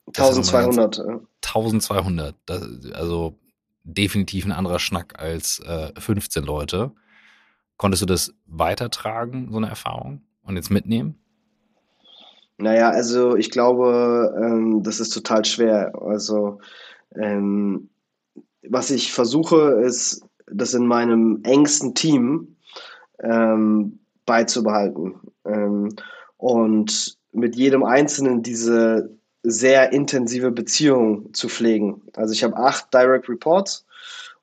1200. 0.08 1.00
1200. 1.44 2.36
Das, 2.46 2.68
also 2.94 3.36
definitiv 3.94 4.46
ein 4.46 4.52
anderer 4.52 4.80
Schnack 4.80 5.20
als 5.20 5.60
äh, 5.60 5.92
15 6.00 6.44
Leute. 6.44 6.92
Konntest 7.78 8.02
du 8.02 8.06
das 8.06 8.34
weitertragen, 8.46 9.50
so 9.52 9.58
eine 9.58 9.70
Erfahrung, 9.70 10.22
und 10.44 10.56
jetzt 10.56 10.70
mitnehmen? 10.70 11.16
Naja, 12.58 12.90
also 12.90 13.38
ich 13.38 13.52
glaube, 13.52 14.36
ähm, 14.42 14.84
das 14.84 15.00
ist 15.00 15.12
total 15.12 15.46
schwer. 15.46 15.94
Also 16.02 16.60
ähm, 17.16 17.90
was 18.68 18.92
ich 18.92 19.14
versuche, 19.14 19.82
ist, 19.82 20.26
das 20.52 20.74
in 20.74 20.86
meinem 20.88 21.40
engsten 21.44 21.96
Team 21.96 22.56
ähm, 23.22 24.00
beizubehalten 24.26 25.16
ähm, 25.46 25.96
und 26.38 27.18
mit 27.32 27.56
jedem 27.56 27.84
Einzelnen 27.84 28.42
diese 28.42 29.19
sehr 29.44 29.94
intensive 29.94 30.52
Beziehung 30.52 31.34
zu 31.34 31.48
pflegen. 31.48 32.02
Also 32.16 32.34
ich 32.34 32.44
habe 32.44 32.58
acht 32.58 32.94
Direct 32.94 33.30
Reports 33.30 33.86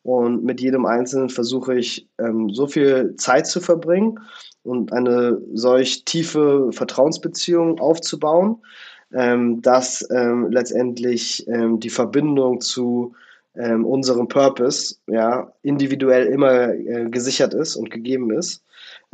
und 0.02 0.44
mit 0.44 0.61
jedem 0.61 0.87
Einzelnen 0.87 1.28
versuche 1.28 1.78
ich 1.78 2.09
ähm, 2.18 2.50
so 2.50 2.66
viel 2.66 3.14
Zeit 3.16 3.46
zu 3.46 3.61
verbringen 3.61 4.20
und 4.62 4.92
eine 4.92 5.40
solch 5.52 6.04
tiefe 6.04 6.70
Vertrauensbeziehung 6.72 7.78
aufzubauen, 7.78 8.59
ähm, 9.12 9.62
dass 9.62 10.09
ähm, 10.11 10.50
letztendlich 10.50 11.46
ähm, 11.48 11.78
die 11.80 11.90
Verbindung 11.90 12.61
zu 12.61 13.14
ähm, 13.54 13.85
unserem 13.85 14.28
Purpose 14.28 14.96
ja 15.06 15.52
individuell 15.62 16.26
immer 16.26 16.72
äh, 16.72 17.09
gesichert 17.11 17.54
ist 17.54 17.76
und 17.76 17.90
gegeben 17.90 18.30
ist 18.30 18.62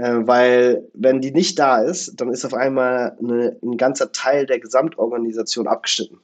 weil 0.05 0.89
wenn 0.95 1.21
die 1.21 1.33
nicht 1.33 1.59
da 1.59 1.79
ist, 1.79 2.21
dann 2.21 2.31
ist 2.31 2.45
auf 2.45 2.55
einmal 2.55 3.17
eine, 3.19 3.57
ein 3.63 3.77
ganzer 3.77 4.13
Teil 4.13 4.47
der 4.47 4.59
Gesamtorganisation 4.59 5.67
abgeschnitten. 5.67 6.19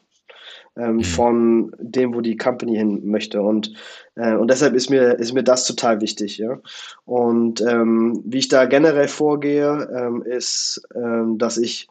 ähm, 0.78 0.96
mhm. 0.96 1.04
von 1.04 1.72
dem, 1.78 2.14
wo 2.14 2.20
die 2.20 2.36
Company 2.36 2.76
hin 2.76 3.02
möchte. 3.04 3.42
Und, 3.42 3.74
äh, 4.14 4.34
und 4.34 4.48
deshalb 4.48 4.74
ist 4.74 4.88
mir, 4.88 5.18
ist 5.18 5.34
mir 5.34 5.42
das 5.42 5.66
total 5.66 6.00
wichtig. 6.00 6.38
Ja? 6.38 6.58
Und 7.04 7.60
ähm, 7.60 8.22
wie 8.24 8.38
ich 8.38 8.48
da 8.48 8.64
generell 8.64 9.08
vorgehe, 9.08 9.88
ähm, 9.94 10.22
ist, 10.22 10.80
ähm, 10.94 11.36
dass 11.38 11.58
ich 11.58 11.88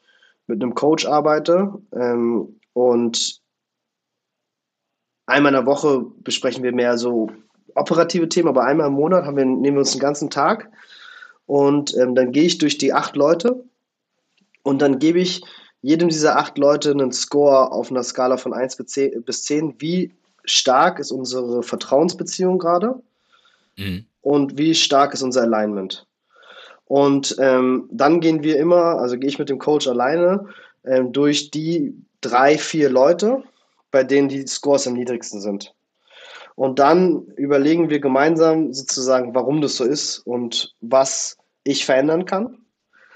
mit 0.47 0.63
einem 0.63 0.73
Coach 0.73 1.06
arbeite 1.06 1.73
ähm, 1.93 2.60
und 2.73 3.41
einmal 5.26 5.52
in 5.52 5.60
der 5.60 5.65
Woche 5.65 6.06
besprechen 6.23 6.63
wir 6.63 6.71
mehr 6.71 6.97
so 6.97 7.30
operative 7.76 8.30
Themen, 8.30 8.47
aber 8.47 8.63
einmal 8.63 8.88
im 8.88 8.93
Monat 8.93 9.26
wir, 9.26 9.45
nehmen 9.45 9.76
wir 9.76 9.80
uns 9.80 9.91
einen 9.91 10.00
ganzen 10.00 10.30
Tag 10.30 10.71
und 11.47 11.95
ähm, 11.97 12.13
dann 12.13 12.31
gehe 12.31 12.43
ich 12.43 12.60
durch 12.60 12.77
die 12.77 12.93
acht 12.93 13.15
Leute 13.15 13.63
und 14.62 14.81
dann 14.81 14.99
gebe 14.99 15.19
ich 15.19 15.41
jedem 15.81 16.10
dieser 16.10 16.38
acht 16.38 16.57
Leute 16.57 16.91
einen 16.91 17.12
Score 17.12 17.71
auf 17.71 17.89
einer 17.89 18.03
Skala 18.03 18.38
von 18.38 18.53
1 18.53 18.75
bis 18.75 19.43
10. 19.43 19.75
Wie 19.79 20.13
stark 20.43 20.99
ist 20.99 21.12
unsere 21.12 21.63
Vertrauensbeziehung 21.63 22.60
gerade? 22.60 22.95
Mhm. 23.77 24.05
Und 24.21 24.57
wie 24.57 24.75
stark 24.75 25.13
ist 25.13 25.21
unser 25.21 25.43
Alignment? 25.43 26.05
Und 26.86 27.36
ähm, 27.39 27.88
dann 27.91 28.19
gehen 28.19 28.43
wir 28.43 28.57
immer, 28.57 28.99
also 28.99 29.17
gehe 29.17 29.29
ich 29.29 29.39
mit 29.39 29.49
dem 29.49 29.60
Coach 29.60 29.88
alleine 29.88 30.47
ähm, 30.83 31.13
durch 31.13 31.51
die 31.51 31.93
drei, 32.21 32.57
vier 32.57 32.89
Leute, 32.89 33.43
bei 33.91 34.03
denen 34.03 34.27
die 34.27 34.45
Scores 34.47 34.88
am 34.88 34.93
niedrigsten 34.93 35.39
sind. 35.39 35.73
Und 36.58 36.80
dann 36.80 37.28
überlegen 37.36 37.91
wir 37.91 38.00
gemeinsam 38.00 38.74
sozusagen, 38.74 39.36
warum 39.36 39.62
das 39.62 39.76
so 39.76 39.84
ist 39.84 40.17
und 40.26 40.74
was 40.82 41.38
ich 41.63 41.86
verändern 41.86 42.26
kann, 42.26 42.58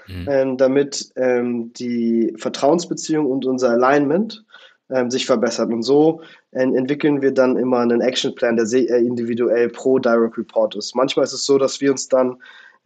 mhm. 0.06 0.28
ähm, 0.30 0.56
damit 0.56 1.10
ähm, 1.16 1.72
die 1.72 2.36
Vertrauensbeziehung 2.38 3.26
und 3.26 3.44
unser 3.44 3.70
Alignment 3.70 4.44
ähm, 4.90 5.10
sich 5.10 5.26
verbessert. 5.26 5.72
Und 5.72 5.82
so 5.82 6.20
äh, 6.52 6.62
entwickeln 6.62 7.20
wir 7.20 7.32
dann 7.32 7.56
immer 7.56 7.80
einen 7.80 8.00
Actionplan, 8.00 8.54
der 8.54 8.66
sehr 8.66 8.96
individuell 8.98 9.70
pro 9.70 9.98
Direct 9.98 10.38
Report 10.38 10.76
ist. 10.76 10.94
Manchmal 10.94 11.24
ist 11.24 11.32
es 11.32 11.44
so, 11.44 11.58
dass 11.58 11.80
wir 11.80 11.90
uns 11.90 12.06
dann 12.06 12.36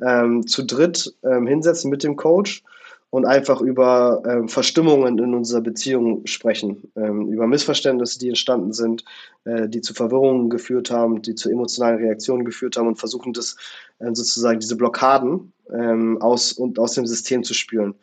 ähm, 0.01 0.47
zu 0.47 0.64
dritt 0.64 1.14
ähm, 1.23 1.47
hinsetzen 1.47 1.90
mit 1.90 2.03
dem 2.03 2.16
Coach 2.16 2.62
und 3.11 3.25
einfach 3.25 3.61
über 3.61 4.23
ähm, 4.27 4.49
Verstimmungen 4.49 5.19
in 5.19 5.35
unserer 5.35 5.61
Beziehung 5.61 6.27
sprechen, 6.27 6.90
ähm, 6.97 7.29
über 7.29 7.47
Missverständnisse, 7.47 8.19
die 8.19 8.29
entstanden 8.29 8.73
sind, 8.73 9.05
äh, 9.45 9.69
die 9.69 9.81
zu 9.81 9.95
Verwirrungen 9.95 10.51
geführt 10.51 10.90
haben, 10.90 11.23
die 11.23 11.35
zu 11.35 11.51
emotionalen 11.51 11.99
Reaktionen 11.99 12.45
geführt 12.45 12.77
haben 12.77 12.88
und 12.88 12.99
versuchen 12.99 13.33
das 13.33 13.57
äh, 14.01 14.07
sozusagen 14.12 14.61
diese 14.61 14.77
Blockaden 14.77 15.53
ähm, 15.73 16.21
aus 16.21 16.53
und 16.53 16.79
aus 16.79 16.95
dem 16.95 17.07
System 17.07 17.45
zu 17.45 17.55
spüren. 17.55 17.95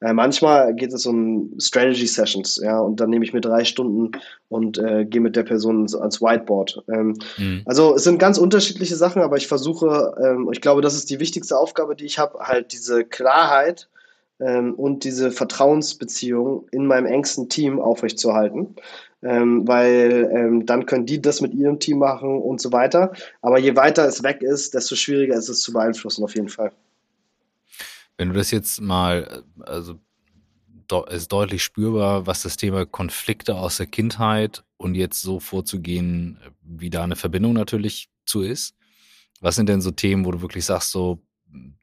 Äh, 0.00 0.12
manchmal 0.12 0.74
geht 0.74 0.92
es 0.92 1.06
um 1.06 1.54
Strategy 1.58 2.06
Sessions, 2.06 2.60
ja, 2.62 2.78
und 2.78 3.00
dann 3.00 3.10
nehme 3.10 3.24
ich 3.24 3.32
mir 3.32 3.40
drei 3.40 3.64
Stunden 3.64 4.12
und 4.48 4.78
äh, 4.78 5.04
gehe 5.04 5.20
mit 5.20 5.34
der 5.34 5.42
Person 5.42 5.88
ans 5.98 6.22
Whiteboard. 6.22 6.84
Ähm, 6.88 7.18
mhm. 7.36 7.62
Also 7.64 7.96
es 7.96 8.04
sind 8.04 8.18
ganz 8.18 8.38
unterschiedliche 8.38 8.94
Sachen, 8.94 9.22
aber 9.22 9.36
ich 9.36 9.48
versuche, 9.48 10.14
ähm, 10.22 10.48
ich 10.52 10.60
glaube, 10.60 10.82
das 10.82 10.94
ist 10.94 11.10
die 11.10 11.18
wichtigste 11.18 11.58
Aufgabe, 11.58 11.96
die 11.96 12.04
ich 12.04 12.18
habe, 12.18 12.38
halt 12.40 12.72
diese 12.72 13.04
Klarheit 13.04 13.88
ähm, 14.40 14.74
und 14.74 15.04
diese 15.04 15.30
Vertrauensbeziehung 15.30 16.68
in 16.70 16.86
meinem 16.86 17.06
engsten 17.06 17.48
Team 17.48 17.80
aufrechtzuerhalten. 17.80 18.76
Ähm, 19.20 19.66
weil 19.66 20.30
ähm, 20.32 20.64
dann 20.64 20.86
können 20.86 21.04
die 21.04 21.20
das 21.20 21.40
mit 21.40 21.52
ihrem 21.52 21.80
Team 21.80 21.98
machen 21.98 22.40
und 22.40 22.60
so 22.60 22.70
weiter. 22.70 23.12
Aber 23.42 23.58
je 23.58 23.74
weiter 23.74 24.06
es 24.06 24.22
weg 24.22 24.42
ist, 24.42 24.74
desto 24.74 24.94
schwieriger 24.94 25.34
ist 25.34 25.48
es 25.48 25.60
zu 25.60 25.72
beeinflussen, 25.72 26.22
auf 26.22 26.36
jeden 26.36 26.48
Fall. 26.48 26.70
Wenn 28.16 28.28
du 28.28 28.34
das 28.34 28.52
jetzt 28.52 28.80
mal, 28.80 29.42
also 29.60 29.98
ist 31.10 31.32
deutlich 31.32 31.62
spürbar, 31.62 32.26
was 32.26 32.42
das 32.42 32.56
Thema 32.56 32.86
Konflikte 32.86 33.56
aus 33.56 33.76
der 33.76 33.86
Kindheit 33.86 34.64
und 34.76 34.94
jetzt 34.94 35.20
so 35.20 35.40
vorzugehen, 35.40 36.38
wie 36.62 36.90
da 36.90 37.04
eine 37.04 37.16
Verbindung 37.16 37.52
natürlich 37.52 38.08
zu 38.24 38.42
ist. 38.42 38.74
Was 39.40 39.56
sind 39.56 39.68
denn 39.68 39.80
so 39.80 39.90
Themen, 39.90 40.24
wo 40.24 40.30
du 40.30 40.40
wirklich 40.40 40.64
sagst, 40.64 40.90
so, 40.90 41.20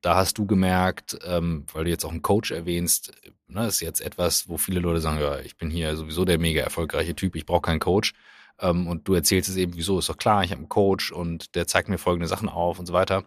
da 0.02 0.16
hast 0.16 0.38
du 0.38 0.46
gemerkt, 0.46 1.18
ähm, 1.26 1.66
weil 1.74 1.86
du 1.86 1.90
jetzt 1.90 2.06
auch 2.06 2.12
einen 2.12 2.22
Coach 2.22 2.52
erwähnst, 2.52 3.12
ne, 3.48 3.68
ist 3.68 3.82
jetzt 3.82 4.02
etwas, 4.02 4.48
wo 4.48 4.58
viele 4.58 4.80
Leute 4.80 5.02
sagen, 5.02 5.20
ja, 5.20 5.40
ich 5.40 5.58
bin 5.58 5.70
hier 5.70 5.96
sowieso 5.96 6.26
der 6.26 6.38
mega 6.40 6.62
erfolgreiche 6.62 7.16
Typ, 7.16 7.36
ich 7.36 7.46
brauche 7.46 7.62
keinen 7.62 7.80
Coach. 7.80 8.14
Ähm, 8.60 8.88
und 8.88 9.08
du 9.08 9.14
erzählst 9.14 9.50
es 9.50 9.56
eben, 9.58 9.76
wieso, 9.76 10.00
ist 10.00 10.10
doch 10.10 10.18
klar, 10.18 10.44
ich 10.44 10.52
habe 10.52 10.60
einen 10.60 10.70
Coach 10.70 11.12
und 11.12 11.56
der 11.56 11.68
zeigt 11.68 11.90
mir 11.90 11.98
folgende 11.98 12.28
Sachen 12.28 12.50
auf 12.50 12.80
und 12.80 12.86
so 12.86 12.94
weiter. 12.94 13.26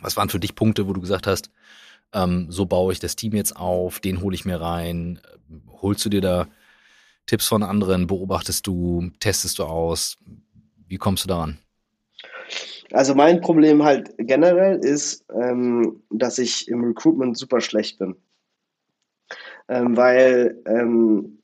Was 0.00 0.16
waren 0.16 0.28
für 0.28 0.40
dich 0.40 0.54
Punkte, 0.54 0.86
wo 0.88 0.92
du 0.92 1.00
gesagt 1.00 1.26
hast, 1.26 1.50
ähm, 2.12 2.50
so 2.50 2.66
baue 2.66 2.92
ich 2.92 3.00
das 3.00 3.16
Team 3.16 3.34
jetzt 3.34 3.56
auf, 3.56 4.00
den 4.00 4.20
hole 4.20 4.34
ich 4.34 4.44
mir 4.44 4.60
rein. 4.60 5.20
Holst 5.82 6.04
du 6.04 6.08
dir 6.08 6.20
da 6.20 6.48
Tipps 7.26 7.48
von 7.48 7.62
anderen, 7.62 8.06
beobachtest 8.06 8.66
du, 8.66 9.10
testest 9.20 9.58
du 9.58 9.64
aus? 9.64 10.18
Wie 10.86 10.98
kommst 10.98 11.24
du 11.24 11.28
daran? 11.28 11.58
Also 12.94 13.16
mein 13.16 13.40
Problem 13.40 13.82
halt 13.82 14.14
generell 14.18 14.78
ist, 14.78 15.26
ähm, 15.34 16.00
dass 16.10 16.38
ich 16.38 16.68
im 16.68 16.84
Recruitment 16.84 17.36
super 17.36 17.60
schlecht 17.60 17.98
bin. 17.98 18.14
Ähm, 19.68 19.96
weil 19.96 20.62
ähm, 20.64 21.42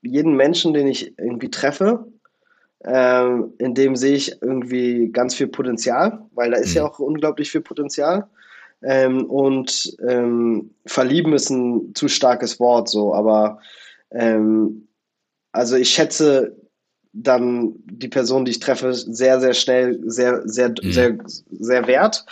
jeden 0.00 0.36
Menschen, 0.36 0.72
den 0.72 0.86
ich 0.86 1.18
irgendwie 1.18 1.50
treffe, 1.50 2.06
ähm, 2.84 3.52
in 3.58 3.74
dem 3.74 3.94
sehe 3.94 4.14
ich 4.14 4.40
irgendwie 4.40 5.10
ganz 5.12 5.34
viel 5.34 5.48
Potenzial, 5.48 6.24
weil 6.32 6.50
da 6.50 6.56
ist 6.56 6.70
mhm. 6.70 6.76
ja 6.76 6.86
auch 6.86 6.98
unglaublich 6.98 7.50
viel 7.50 7.60
Potenzial. 7.60 8.26
Ähm, 8.82 9.26
und 9.26 9.94
ähm, 10.08 10.74
verlieben 10.86 11.34
ist 11.34 11.50
ein 11.50 11.94
zu 11.94 12.08
starkes 12.08 12.58
Wort, 12.58 12.88
so, 12.88 13.14
aber 13.14 13.60
also 15.52 15.76
ich 15.76 15.90
schätze 15.90 16.59
dann 17.12 17.74
die 17.84 18.08
Person, 18.08 18.44
die 18.44 18.52
ich 18.52 18.60
treffe, 18.60 18.94
sehr, 18.94 19.40
sehr 19.40 19.54
schnell, 19.54 20.00
sehr, 20.04 20.42
sehr, 20.44 20.70
mhm. 20.70 20.92
sehr, 20.92 21.18
sehr 21.50 21.86
wert. 21.86 22.24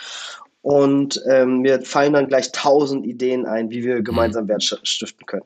Und 0.61 1.21
ähm, 1.29 1.59
mir 1.59 1.81
fallen 1.81 2.13
dann 2.13 2.27
gleich 2.27 2.51
tausend 2.51 3.05
Ideen 3.05 3.45
ein, 3.45 3.69
wie 3.69 3.83
wir 3.83 4.01
gemeinsam 4.01 4.45
mhm. 4.45 4.49
Wert 4.49 4.63
stiften 4.63 5.25
können. 5.25 5.45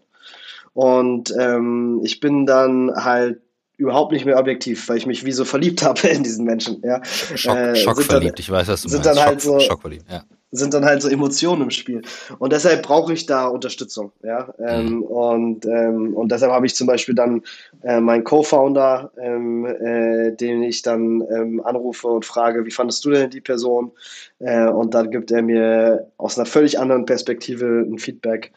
Und 0.73 1.33
ähm, 1.37 2.01
ich 2.03 2.19
bin 2.19 2.45
dann 2.45 2.91
halt 2.95 3.41
überhaupt 3.77 4.11
nicht 4.11 4.25
mehr 4.25 4.39
objektiv, 4.39 4.87
weil 4.89 4.97
ich 4.97 5.05
mich 5.05 5.23
wie 5.25 5.31
so 5.31 5.45
verliebt 5.45 5.83
habe 5.83 6.07
in 6.07 6.23
diesen 6.23 6.45
Menschen. 6.45 6.81
Ja. 6.83 7.03
Schock, 7.05 7.57
äh, 7.57 7.75
schockverliebt, 7.75 8.39
ich 8.39 8.49
weiß, 8.49 8.67
was 8.67 8.81
du 8.83 8.89
sind 8.89 9.05
meinst. 9.05 9.19
Dann 9.19 9.25
halt 9.25 9.41
Schock, 9.41 9.61
so, 9.61 9.67
schockverliebt, 9.67 10.05
ja 10.09 10.23
sind 10.53 10.73
dann 10.73 10.85
halt 10.85 11.01
so 11.01 11.09
Emotionen 11.09 11.63
im 11.63 11.71
Spiel. 11.71 12.03
Und 12.37 12.53
deshalb 12.53 12.83
brauche 12.83 13.11
ich 13.11 13.25
da 13.25 13.47
Unterstützung. 13.47 14.11
Ja? 14.23 14.53
Ähm, 14.59 14.97
mhm. 14.97 15.01
und, 15.03 15.65
ähm, 15.65 16.13
und 16.13 16.31
deshalb 16.31 16.51
habe 16.51 16.65
ich 16.65 16.75
zum 16.75 16.85
Beispiel 16.87 17.15
dann 17.15 17.41
äh, 17.83 17.99
meinen 17.99 18.23
Co-Founder, 18.23 19.11
ähm, 19.19 19.65
äh, 19.65 20.31
den 20.31 20.61
ich 20.61 20.83
dann 20.83 21.23
ähm, 21.31 21.61
anrufe 21.65 22.07
und 22.07 22.23
frage, 22.23 22.65
wie 22.65 22.71
fandest 22.71 23.03
du 23.03 23.09
denn 23.09 23.31
die 23.31 23.41
Person? 23.41 23.91
Äh, 24.39 24.67
und 24.67 24.93
dann 24.93 25.09
gibt 25.09 25.31
er 25.31 25.41
mir 25.41 26.07
aus 26.17 26.37
einer 26.37 26.45
völlig 26.45 26.79
anderen 26.79 27.05
Perspektive 27.05 27.65
ein 27.65 27.97
Feedback. 27.97 28.51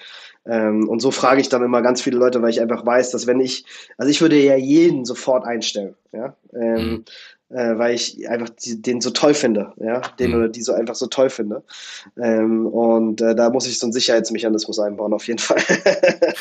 Ähm, 0.44 0.88
und 0.88 1.00
so 1.00 1.10
frage 1.10 1.40
ich 1.40 1.48
dann 1.48 1.64
immer 1.64 1.80
ganz 1.80 2.02
viele 2.02 2.18
Leute, 2.18 2.42
weil 2.42 2.50
ich 2.50 2.60
einfach 2.60 2.84
weiß, 2.84 3.10
dass 3.10 3.26
wenn 3.26 3.40
ich, 3.40 3.64
also 3.96 4.10
ich 4.10 4.20
würde 4.20 4.36
ja 4.36 4.56
jeden 4.56 5.06
sofort 5.06 5.44
einstellen. 5.44 5.94
Ja? 6.12 6.36
Ähm, 6.52 6.90
mhm 6.90 7.04
äh, 7.50 7.78
weil 7.78 7.94
ich 7.94 8.28
einfach 8.28 8.50
die, 8.50 8.80
den 8.80 9.00
so 9.00 9.10
toll 9.10 9.34
finde, 9.34 9.72
ja, 9.78 10.00
den 10.18 10.30
mhm. 10.30 10.36
oder 10.36 10.48
die 10.48 10.62
so 10.62 10.72
einfach 10.72 10.94
so 10.94 11.06
toll 11.06 11.30
finde. 11.30 11.62
Ähm, 12.20 12.66
und 12.66 13.20
äh, 13.20 13.34
da 13.34 13.50
muss 13.50 13.66
ich 13.66 13.78
so 13.78 13.86
einen 13.86 13.92
Sicherheitsmechanismus 13.92 14.78
einbauen, 14.78 15.12
auf 15.12 15.26
jeden 15.26 15.38
Fall. 15.38 15.62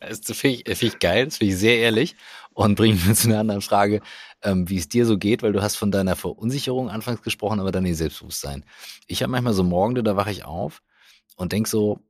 das 0.00 0.20
finde 0.36 0.62
ich, 0.64 0.78
find 0.78 0.94
ich 0.94 0.98
geil, 0.98 1.26
das 1.26 1.38
finde 1.38 1.54
ich 1.54 1.58
sehr 1.58 1.78
ehrlich 1.78 2.16
und 2.52 2.76
bringt 2.76 3.06
mir 3.06 3.14
zu 3.14 3.28
einer 3.28 3.40
anderen 3.40 3.62
Frage, 3.62 4.00
ähm, 4.42 4.68
wie 4.68 4.78
es 4.78 4.88
dir 4.88 5.06
so 5.06 5.18
geht, 5.18 5.42
weil 5.42 5.52
du 5.52 5.62
hast 5.62 5.76
von 5.76 5.90
deiner 5.90 6.16
Verunsicherung 6.16 6.90
anfangs 6.90 7.22
gesprochen, 7.22 7.60
aber 7.60 7.72
dann 7.72 7.86
ihr 7.86 7.94
Selbstbewusstsein. 7.94 8.64
Ich 9.06 9.22
habe 9.22 9.30
manchmal 9.30 9.54
so 9.54 9.64
Morgende, 9.64 10.02
da 10.02 10.16
wache 10.16 10.30
ich 10.30 10.44
auf 10.44 10.82
und 11.36 11.52
denk 11.52 11.68
so, 11.68 12.00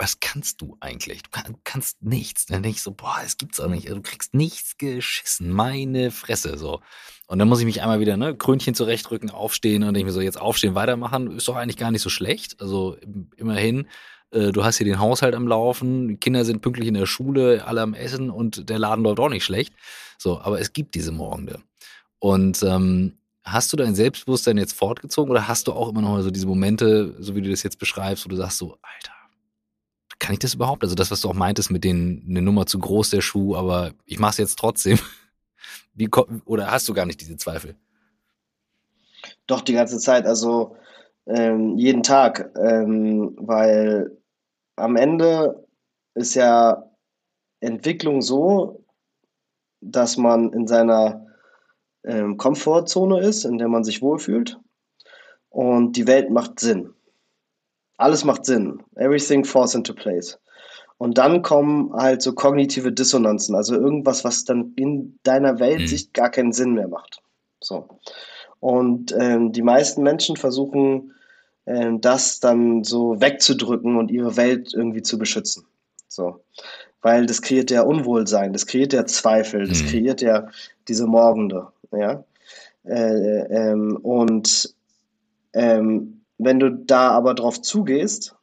was 0.00 0.18
kannst 0.18 0.62
du 0.62 0.78
eigentlich? 0.80 1.22
Du 1.22 1.30
kann, 1.30 1.56
kannst 1.62 2.02
nichts. 2.02 2.46
Dann 2.46 2.62
denke 2.62 2.76
ich 2.76 2.82
so, 2.82 2.92
boah, 2.92 3.18
es 3.22 3.36
gibt's 3.36 3.60
auch 3.60 3.68
nicht. 3.68 3.90
Du 3.90 4.00
kriegst 4.00 4.32
nichts 4.32 4.78
geschissen. 4.78 5.50
Meine 5.50 6.10
Fresse, 6.10 6.56
so. 6.56 6.80
Und 7.26 7.38
dann 7.38 7.48
muss 7.48 7.60
ich 7.60 7.66
mich 7.66 7.82
einmal 7.82 8.00
wieder, 8.00 8.16
ne, 8.16 8.34
Krönchen 8.34 8.74
zurechtrücken, 8.74 9.28
aufstehen 9.30 9.82
und 9.82 9.92
denke 9.92 10.06
mir 10.06 10.12
so, 10.12 10.22
jetzt 10.22 10.40
aufstehen, 10.40 10.74
weitermachen, 10.74 11.36
ist 11.36 11.46
doch 11.48 11.56
eigentlich 11.56 11.76
gar 11.76 11.90
nicht 11.90 12.00
so 12.00 12.08
schlecht. 12.08 12.62
Also 12.62 12.96
immerhin, 13.36 13.88
äh, 14.30 14.52
du 14.52 14.64
hast 14.64 14.78
hier 14.78 14.86
den 14.86 15.00
Haushalt 15.00 15.34
am 15.34 15.46
Laufen, 15.46 16.08
die 16.08 16.16
Kinder 16.16 16.46
sind 16.46 16.62
pünktlich 16.62 16.88
in 16.88 16.94
der 16.94 17.06
Schule, 17.06 17.66
alle 17.66 17.82
am 17.82 17.92
Essen 17.92 18.30
und 18.30 18.70
der 18.70 18.78
Laden 18.78 19.04
läuft 19.04 19.20
auch 19.20 19.28
nicht 19.28 19.44
schlecht. 19.44 19.74
So, 20.16 20.40
aber 20.40 20.60
es 20.60 20.72
gibt 20.72 20.94
diese 20.94 21.12
Morgende. 21.12 21.60
Und 22.18 22.62
ähm, 22.62 23.18
hast 23.44 23.70
du 23.70 23.76
dein 23.76 23.94
Selbstbewusstsein 23.94 24.56
jetzt 24.56 24.72
fortgezogen 24.72 25.30
oder 25.30 25.46
hast 25.46 25.68
du 25.68 25.72
auch 25.72 25.90
immer 25.90 26.00
noch 26.00 26.22
so 26.22 26.30
diese 26.30 26.46
Momente, 26.46 27.14
so 27.18 27.36
wie 27.36 27.42
du 27.42 27.50
das 27.50 27.62
jetzt 27.62 27.78
beschreibst, 27.78 28.24
wo 28.24 28.30
du 28.30 28.36
sagst 28.36 28.56
so, 28.56 28.78
Alter, 28.80 29.12
kann 30.20 30.34
ich 30.34 30.38
das 30.38 30.54
überhaupt? 30.54 30.84
Also 30.84 30.94
das, 30.94 31.10
was 31.10 31.22
du 31.22 31.28
auch 31.28 31.34
meintest 31.34 31.72
mit 31.72 31.82
den, 31.82 32.24
eine 32.28 32.42
Nummer 32.42 32.66
zu 32.66 32.78
groß 32.78 33.10
der 33.10 33.22
Schuh, 33.22 33.56
aber 33.56 33.92
ich 34.04 34.20
mache 34.20 34.32
es 34.32 34.38
jetzt 34.38 34.58
trotzdem. 34.58 34.98
Wie, 35.94 36.08
oder 36.44 36.70
hast 36.70 36.88
du 36.88 36.94
gar 36.94 37.06
nicht 37.06 37.20
diese 37.20 37.36
Zweifel? 37.36 37.74
Doch, 39.46 39.62
die 39.62 39.72
ganze 39.72 39.98
Zeit, 39.98 40.26
also 40.26 40.76
ähm, 41.26 41.76
jeden 41.76 42.02
Tag, 42.02 42.52
ähm, 42.56 43.34
weil 43.38 44.16
am 44.76 44.96
Ende 44.96 45.66
ist 46.14 46.34
ja 46.34 46.84
Entwicklung 47.60 48.22
so, 48.22 48.84
dass 49.80 50.16
man 50.16 50.52
in 50.52 50.66
seiner 50.66 51.26
ähm, 52.04 52.36
Komfortzone 52.36 53.20
ist, 53.20 53.44
in 53.44 53.58
der 53.58 53.68
man 53.68 53.84
sich 53.84 54.02
wohlfühlt 54.02 54.58
und 55.48 55.96
die 55.96 56.06
Welt 56.06 56.30
macht 56.30 56.60
Sinn. 56.60 56.94
Alles 58.00 58.24
macht 58.24 58.46
Sinn. 58.46 58.82
Everything 58.96 59.44
falls 59.44 59.74
into 59.74 59.94
place. 59.94 60.38
Und 60.96 61.18
dann 61.18 61.42
kommen 61.42 61.92
halt 61.92 62.22
so 62.22 62.34
kognitive 62.34 62.92
Dissonanzen, 62.92 63.54
also 63.54 63.74
irgendwas, 63.74 64.24
was 64.24 64.44
dann 64.44 64.72
in 64.76 65.18
deiner 65.22 65.58
Weltsicht 65.58 66.08
mhm. 66.08 66.12
gar 66.12 66.30
keinen 66.30 66.52
Sinn 66.52 66.74
mehr 66.74 66.88
macht. 66.88 67.22
So. 67.60 67.88
Und 68.58 69.14
ähm, 69.18 69.52
die 69.52 69.62
meisten 69.62 70.02
Menschen 70.02 70.36
versuchen, 70.36 71.14
ähm, 71.66 72.00
das 72.00 72.40
dann 72.40 72.84
so 72.84 73.20
wegzudrücken 73.20 73.96
und 73.96 74.10
ihre 74.10 74.36
Welt 74.36 74.72
irgendwie 74.74 75.02
zu 75.02 75.18
beschützen. 75.18 75.64
So. 76.08 76.40
Weil 77.02 77.26
das 77.26 77.40
kreiert 77.40 77.70
ja 77.70 77.82
Unwohlsein, 77.82 78.52
das 78.52 78.66
kreiert 78.66 78.92
ja 78.92 79.06
Zweifel, 79.06 79.66
das 79.66 79.82
mhm. 79.82 79.86
kreiert 79.86 80.20
ja 80.20 80.48
diese 80.88 81.06
Morgende. 81.06 81.68
Ja. 81.92 82.24
Äh, 82.84 83.70
ähm, 83.70 83.96
und 84.02 84.74
ähm, 85.52 86.19
wenn 86.40 86.58
du 86.58 86.70
da 86.70 87.10
aber 87.10 87.34
drauf 87.34 87.60
zugehst, 87.60 88.34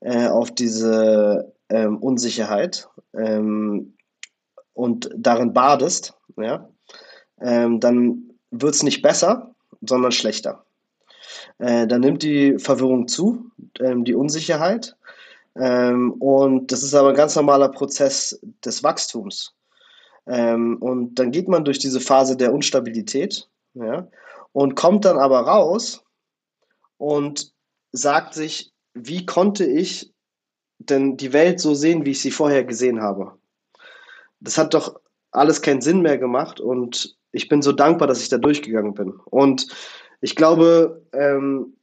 äh, 0.00 0.28
auf 0.28 0.54
diese 0.54 1.52
ähm, 1.68 1.98
Unsicherheit 1.98 2.88
ähm, 3.14 3.94
und 4.74 5.10
darin 5.16 5.52
badest, 5.52 6.14
ja, 6.36 6.68
ähm, 7.40 7.80
dann 7.80 8.30
wird 8.50 8.74
es 8.74 8.82
nicht 8.82 9.02
besser, 9.02 9.54
sondern 9.80 10.12
schlechter. 10.12 10.64
Äh, 11.58 11.86
dann 11.86 12.02
nimmt 12.02 12.22
die 12.22 12.58
Verwirrung 12.58 13.08
zu, 13.08 13.50
ähm, 13.80 14.04
die 14.04 14.14
Unsicherheit. 14.14 14.96
Ähm, 15.56 16.12
und 16.12 16.70
das 16.70 16.82
ist 16.82 16.94
aber 16.94 17.10
ein 17.10 17.16
ganz 17.16 17.34
normaler 17.34 17.68
Prozess 17.70 18.38
des 18.64 18.82
Wachstums. 18.82 19.54
Ähm, 20.26 20.76
und 20.80 21.14
dann 21.14 21.30
geht 21.30 21.48
man 21.48 21.64
durch 21.64 21.78
diese 21.78 22.00
Phase 22.00 22.36
der 22.36 22.52
Unstabilität 22.52 23.48
ja, 23.74 24.06
und 24.52 24.74
kommt 24.74 25.04
dann 25.04 25.18
aber 25.18 25.40
raus 25.40 26.05
und 26.98 27.52
sagt 27.92 28.34
sich, 28.34 28.72
wie 28.94 29.26
konnte 29.26 29.64
ich 29.64 30.12
denn 30.78 31.16
die 31.16 31.32
Welt 31.32 31.60
so 31.60 31.74
sehen, 31.74 32.04
wie 32.04 32.10
ich 32.10 32.20
sie 32.20 32.30
vorher 32.30 32.64
gesehen 32.64 33.00
habe? 33.00 33.32
Das 34.40 34.58
hat 34.58 34.74
doch 34.74 35.00
alles 35.30 35.62
keinen 35.62 35.80
Sinn 35.80 36.02
mehr 36.02 36.18
gemacht 36.18 36.60
und 36.60 37.16
ich 37.32 37.48
bin 37.48 37.62
so 37.62 37.72
dankbar, 37.72 38.08
dass 38.08 38.22
ich 38.22 38.28
da 38.28 38.38
durchgegangen 38.38 38.94
bin. 38.94 39.12
Und 39.26 39.66
ich 40.20 40.36
glaube, 40.36 41.02
ähm, 41.12 41.76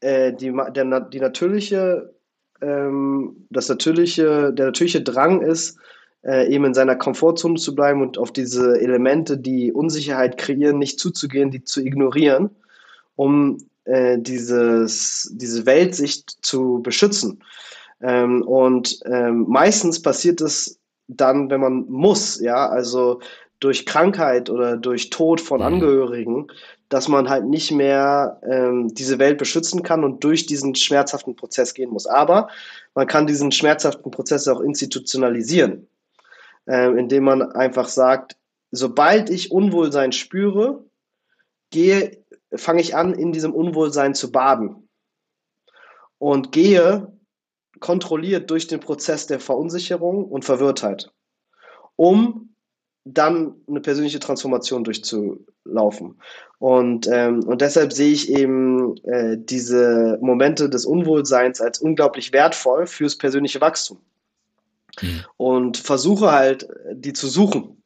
äh, 0.00 0.32
die, 0.32 0.52
der, 0.74 1.00
die 1.00 1.20
natürliche, 1.20 2.14
ähm, 2.60 3.46
das 3.50 3.68
natürliche, 3.68 4.52
der 4.52 4.66
natürliche 4.66 5.00
Drang 5.00 5.40
ist, 5.40 5.78
äh, 6.24 6.52
eben 6.52 6.66
in 6.66 6.74
seiner 6.74 6.96
Komfortzone 6.96 7.56
zu 7.56 7.74
bleiben 7.74 8.02
und 8.02 8.18
auf 8.18 8.32
diese 8.32 8.80
Elemente, 8.80 9.38
die 9.38 9.72
Unsicherheit 9.72 10.36
kreieren, 10.38 10.78
nicht 10.78 11.00
zuzugehen, 11.00 11.50
die 11.50 11.64
zu 11.64 11.80
ignorieren, 11.80 12.50
um 13.16 13.58
äh, 13.84 14.18
dieses, 14.18 15.30
diese 15.34 15.66
Weltsicht 15.66 16.44
zu 16.44 16.80
beschützen. 16.82 17.42
Ähm, 18.00 18.42
und 18.42 19.00
ähm, 19.06 19.46
meistens 19.48 20.02
passiert 20.02 20.40
es 20.40 20.78
dann, 21.08 21.50
wenn 21.50 21.60
man 21.60 21.84
muss, 21.88 22.40
ja, 22.40 22.68
also 22.68 23.20
durch 23.60 23.86
Krankheit 23.86 24.50
oder 24.50 24.76
durch 24.76 25.10
Tod 25.10 25.40
von 25.40 25.60
mhm. 25.60 25.66
Angehörigen, 25.66 26.48
dass 26.88 27.08
man 27.08 27.28
halt 27.28 27.46
nicht 27.46 27.70
mehr 27.70 28.40
ähm, 28.48 28.92
diese 28.92 29.18
Welt 29.18 29.38
beschützen 29.38 29.82
kann 29.82 30.04
und 30.04 30.22
durch 30.24 30.46
diesen 30.46 30.74
schmerzhaften 30.74 31.36
Prozess 31.36 31.72
gehen 31.72 31.90
muss. 31.90 32.06
Aber 32.06 32.48
man 32.94 33.06
kann 33.06 33.26
diesen 33.26 33.52
schmerzhaften 33.52 34.10
Prozess 34.10 34.48
auch 34.48 34.60
institutionalisieren, 34.60 35.86
äh, 36.66 36.90
indem 36.98 37.24
man 37.24 37.42
einfach 37.52 37.88
sagt, 37.88 38.36
sobald 38.72 39.30
ich 39.30 39.52
Unwohlsein 39.52 40.12
spüre, 40.12 40.84
gehe, 41.70 42.21
fange 42.54 42.80
ich 42.80 42.96
an, 42.96 43.14
in 43.14 43.32
diesem 43.32 43.52
Unwohlsein 43.52 44.14
zu 44.14 44.30
baden 44.30 44.88
und 46.18 46.52
gehe 46.52 47.12
kontrolliert 47.80 48.50
durch 48.50 48.66
den 48.66 48.80
Prozess 48.80 49.26
der 49.26 49.40
Verunsicherung 49.40 50.24
und 50.24 50.44
Verwirrtheit, 50.44 51.10
um 51.96 52.54
dann 53.04 53.56
eine 53.66 53.80
persönliche 53.80 54.20
Transformation 54.20 54.84
durchzulaufen. 54.84 56.20
Und, 56.58 57.08
ähm, 57.08 57.42
und 57.44 57.60
deshalb 57.60 57.92
sehe 57.92 58.12
ich 58.12 58.30
eben 58.30 58.96
äh, 59.04 59.36
diese 59.36 60.18
Momente 60.20 60.70
des 60.70 60.86
Unwohlseins 60.86 61.60
als 61.60 61.80
unglaublich 61.80 62.32
wertvoll 62.32 62.86
fürs 62.86 63.18
persönliche 63.18 63.60
Wachstum. 63.60 63.98
Mhm. 65.00 65.24
Und 65.36 65.76
versuche 65.78 66.30
halt, 66.30 66.68
die 66.92 67.12
zu 67.12 67.26
suchen. 67.26 67.82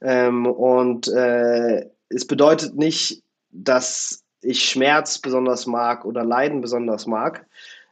Ähm, 0.00 0.46
und 0.46 1.08
äh, 1.08 1.90
es 2.08 2.26
bedeutet 2.26 2.74
nicht, 2.74 3.22
dass 3.52 4.24
ich 4.40 4.68
Schmerz 4.68 5.18
besonders 5.18 5.66
mag 5.66 6.04
oder 6.04 6.24
Leiden 6.24 6.60
besonders 6.60 7.06
mag. 7.06 7.46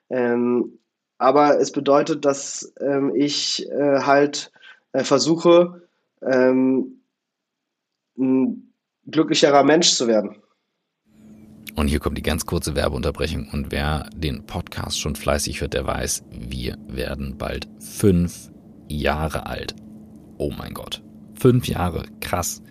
Ähm, 0.08 0.78
aber 1.18 1.60
es 1.60 1.70
bedeutet, 1.70 2.24
dass 2.24 2.72
ähm, 2.80 3.14
ich 3.14 3.68
äh, 3.70 4.00
halt 4.00 4.50
äh, 4.92 5.04
versuche, 5.04 5.82
ähm, 6.22 7.02
ein 8.18 8.72
glücklicherer 9.06 9.62
Mensch 9.62 9.90
zu 9.92 10.08
werden. 10.08 10.36
Und 11.76 11.88
hier 11.88 12.00
kommt 12.00 12.18
die 12.18 12.22
ganz 12.22 12.46
kurze 12.46 12.74
Werbeunterbrechung. 12.74 13.48
Und 13.52 13.70
wer 13.70 14.10
den 14.14 14.44
Podcast 14.44 15.00
schon 15.00 15.14
fleißig 15.14 15.60
hört, 15.60 15.74
der 15.74 15.86
weiß, 15.86 16.24
wir 16.30 16.76
werden 16.88 17.38
bald 17.38 17.68
fünf 17.78 18.50
Jahre 18.88 19.46
alt. 19.46 19.74
Oh 20.36 20.50
mein 20.56 20.74
Gott. 20.74 21.02
Fünf 21.38 21.68
Jahre. 21.68 22.04
Krass. 22.20 22.62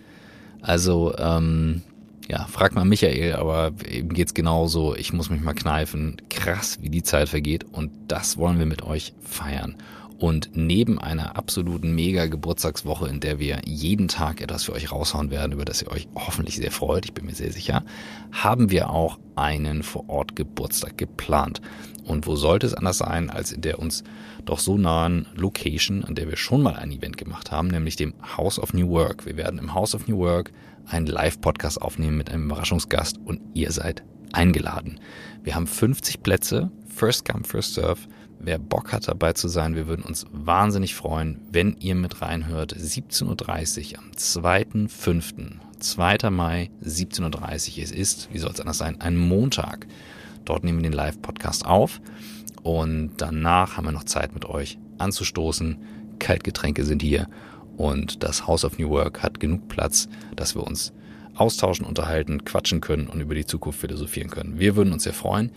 Also, 0.60 1.14
ähm, 1.16 1.82
ja, 2.30 2.46
frag 2.46 2.76
mal 2.76 2.84
Michael, 2.84 3.34
aber 3.34 3.72
eben 3.88 4.10
geht's 4.10 4.34
genauso. 4.34 4.94
Ich 4.94 5.12
muss 5.12 5.30
mich 5.30 5.40
mal 5.40 5.52
kneifen. 5.52 6.22
Krass, 6.28 6.78
wie 6.80 6.88
die 6.88 7.02
Zeit 7.02 7.28
vergeht. 7.28 7.64
Und 7.64 7.90
das 8.06 8.36
wollen 8.36 8.60
wir 8.60 8.66
mit 8.66 8.82
euch 8.82 9.14
feiern. 9.20 9.74
Und 10.16 10.50
neben 10.54 11.00
einer 11.00 11.36
absoluten 11.36 11.92
mega 11.92 12.26
Geburtstagswoche, 12.26 13.08
in 13.08 13.18
der 13.18 13.40
wir 13.40 13.62
jeden 13.64 14.06
Tag 14.06 14.40
etwas 14.40 14.62
für 14.62 14.74
euch 14.74 14.92
raushauen 14.92 15.32
werden, 15.32 15.52
über 15.52 15.64
das 15.64 15.82
ihr 15.82 15.90
euch 15.90 16.06
hoffentlich 16.14 16.56
sehr 16.56 16.70
freut, 16.70 17.04
ich 17.04 17.14
bin 17.14 17.26
mir 17.26 17.34
sehr 17.34 17.50
sicher, 17.50 17.82
haben 18.30 18.70
wir 18.70 18.90
auch 18.90 19.18
einen 19.34 19.82
Vor-Ort 19.82 20.36
Geburtstag 20.36 20.98
geplant. 20.98 21.60
Und 22.04 22.28
wo 22.28 22.36
sollte 22.36 22.66
es 22.66 22.74
anders 22.74 22.98
sein, 22.98 23.28
als 23.28 23.50
in 23.50 23.62
der 23.62 23.80
uns 23.80 24.04
doch 24.44 24.60
so 24.60 24.78
nahen 24.78 25.26
Location, 25.34 26.04
an 26.04 26.14
der 26.14 26.28
wir 26.28 26.36
schon 26.36 26.62
mal 26.62 26.76
ein 26.76 26.92
Event 26.92 27.16
gemacht 27.16 27.50
haben, 27.50 27.68
nämlich 27.68 27.96
dem 27.96 28.14
House 28.36 28.60
of 28.60 28.72
New 28.72 28.88
Work. 28.90 29.26
Wir 29.26 29.36
werden 29.36 29.58
im 29.58 29.74
House 29.74 29.96
of 29.96 30.06
New 30.06 30.18
Work 30.18 30.52
einen 30.86 31.06
Live-Podcast 31.06 31.80
aufnehmen 31.80 32.16
mit 32.16 32.30
einem 32.30 32.44
Überraschungsgast 32.44 33.18
und 33.18 33.40
ihr 33.54 33.72
seid 33.72 34.02
eingeladen. 34.32 35.00
Wir 35.42 35.54
haben 35.54 35.66
50 35.66 36.22
Plätze, 36.22 36.70
First 36.88 37.24
Come, 37.24 37.44
First 37.44 37.74
Serve 37.74 38.00
Wer 38.42 38.58
Bock 38.58 38.94
hat 38.94 39.06
dabei 39.06 39.34
zu 39.34 39.48
sein, 39.48 39.74
wir 39.74 39.86
würden 39.86 40.02
uns 40.02 40.24
wahnsinnig 40.32 40.94
freuen, 40.94 41.42
wenn 41.52 41.76
ihr 41.78 41.94
mit 41.94 42.22
reinhört. 42.22 42.74
17.30 42.74 43.92
Uhr 43.92 43.98
am 43.98 44.10
2.5. 44.12 45.50
2. 45.78 46.30
Mai, 46.30 46.70
17.30 46.82 47.76
Uhr. 47.76 47.84
Es 47.84 47.90
ist, 47.92 48.32
wie 48.32 48.38
soll 48.38 48.52
es 48.52 48.60
anders 48.60 48.78
sein, 48.78 48.98
ein 48.98 49.18
Montag. 49.18 49.86
Dort 50.46 50.64
nehmen 50.64 50.78
wir 50.78 50.84
den 50.84 50.94
Live-Podcast 50.94 51.66
auf 51.66 52.00
und 52.62 53.12
danach 53.18 53.76
haben 53.76 53.84
wir 53.84 53.92
noch 53.92 54.04
Zeit 54.04 54.32
mit 54.32 54.46
euch 54.46 54.78
anzustoßen. 54.96 55.76
Kaltgetränke 56.18 56.86
sind 56.86 57.02
hier 57.02 57.28
und 57.80 58.22
das 58.22 58.46
House 58.46 58.66
of 58.66 58.78
New 58.78 58.90
Work 58.90 59.22
hat 59.22 59.40
genug 59.40 59.68
Platz, 59.68 60.06
dass 60.36 60.54
wir 60.54 60.62
uns 60.62 60.92
austauschen, 61.34 61.86
unterhalten, 61.86 62.44
quatschen 62.44 62.82
können 62.82 63.06
und 63.06 63.22
über 63.22 63.34
die 63.34 63.46
Zukunft 63.46 63.80
philosophieren 63.80 64.28
können. 64.28 64.58
Wir 64.58 64.76
würden 64.76 64.92
uns 64.92 65.04
sehr 65.04 65.14
freuen. 65.14 65.50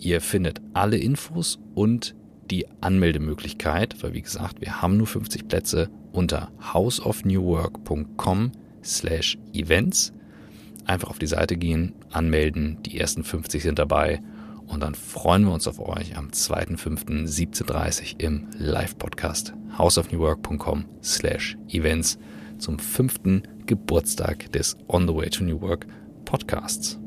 Ihr 0.00 0.20
findet 0.20 0.60
alle 0.72 0.96
Infos 0.96 1.60
und 1.76 2.16
die 2.50 2.66
Anmeldemöglichkeit, 2.80 4.02
weil 4.02 4.12
wie 4.12 4.22
gesagt, 4.22 4.60
wir 4.60 4.82
haben 4.82 4.96
nur 4.96 5.06
50 5.06 5.46
Plätze 5.46 5.88
unter 6.10 6.50
houseofnewwork.com 6.74 8.50
slash 8.82 9.38
events. 9.52 10.12
Einfach 10.84 11.10
auf 11.10 11.20
die 11.20 11.28
Seite 11.28 11.56
gehen, 11.56 11.94
anmelden, 12.10 12.78
die 12.82 12.98
ersten 12.98 13.22
50 13.22 13.62
sind 13.62 13.78
dabei 13.78 14.20
und 14.68 14.80
dann 14.80 14.94
freuen 14.94 15.44
wir 15.44 15.52
uns 15.52 15.66
auf 15.66 15.80
euch 15.80 16.16
am 16.16 16.28
2.5.17.30 16.28 18.20
im 18.20 18.48
Live-Podcast 18.56 19.54
houseofnewwork.com 19.76 20.84
slash 21.02 21.56
events 21.68 22.18
zum 22.58 22.78
fünften 22.78 23.42
Geburtstag 23.66 24.50
des 24.52 24.76
On 24.88 25.06
the 25.06 25.14
Way 25.14 25.30
to 25.30 25.44
New 25.44 25.60
Work 25.60 25.86
Podcasts. 26.24 26.98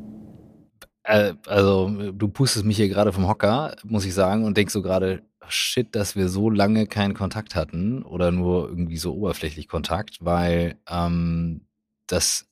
Äh, 1.03 1.33
also, 1.47 2.11
du 2.11 2.27
pustest 2.27 2.65
mich 2.65 2.77
hier 2.77 2.89
gerade 2.89 3.11
vom 3.13 3.27
Hocker, 3.27 3.75
muss 3.83 4.05
ich 4.05 4.13
sagen, 4.13 4.45
und 4.45 4.57
denkst 4.57 4.73
so 4.73 4.81
gerade, 4.81 5.23
shit, 5.47 5.95
dass 5.95 6.15
wir 6.15 6.29
so 6.29 6.49
lange 6.49 6.87
keinen 6.87 7.13
Kontakt 7.13 7.55
hatten 7.55 8.03
oder 8.03 8.31
nur 8.31 8.69
irgendwie 8.69 8.97
so 8.97 9.13
oberflächlich 9.13 9.67
Kontakt, 9.67 10.17
weil 10.21 10.77
ähm, 10.89 11.65
das, 12.07 12.47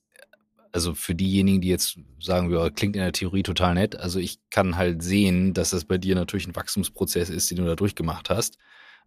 also 0.72 0.94
für 0.94 1.16
diejenigen, 1.16 1.62
die 1.62 1.68
jetzt 1.70 2.00
sagen, 2.20 2.52
ja, 2.52 2.70
klingt 2.70 2.96
in 2.96 3.02
der 3.02 3.12
Theorie 3.12 3.44
total 3.44 3.74
nett, 3.74 3.96
also 3.96 4.20
ich 4.20 4.40
kann 4.50 4.76
halt 4.76 5.02
sehen, 5.04 5.54
dass 5.54 5.72
das 5.72 5.86
bei 5.86 5.98
dir 5.98 6.16
natürlich 6.16 6.48
ein 6.48 6.56
Wachstumsprozess 6.56 7.30
ist, 7.30 7.50
den 7.50 7.58
du 7.58 7.66
da 7.66 7.76
durchgemacht 7.76 8.30
hast 8.30 8.58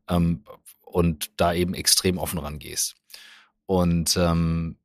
ähm, 0.08 0.44
und 0.80 1.30
da 1.36 1.52
eben 1.52 1.74
extrem 1.74 2.18
offen 2.18 2.38
rangehst. 2.38 2.96
Und 3.66 4.16
ähm, 4.16 4.76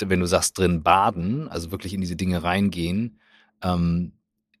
wenn 0.00 0.20
du 0.20 0.26
sagst, 0.26 0.58
drin 0.58 0.82
baden, 0.82 1.48
also 1.48 1.70
wirklich 1.70 1.92
in 1.92 2.00
diese 2.00 2.16
Dinge 2.16 2.42
reingehen, 2.42 3.20
ähm, 3.62 4.12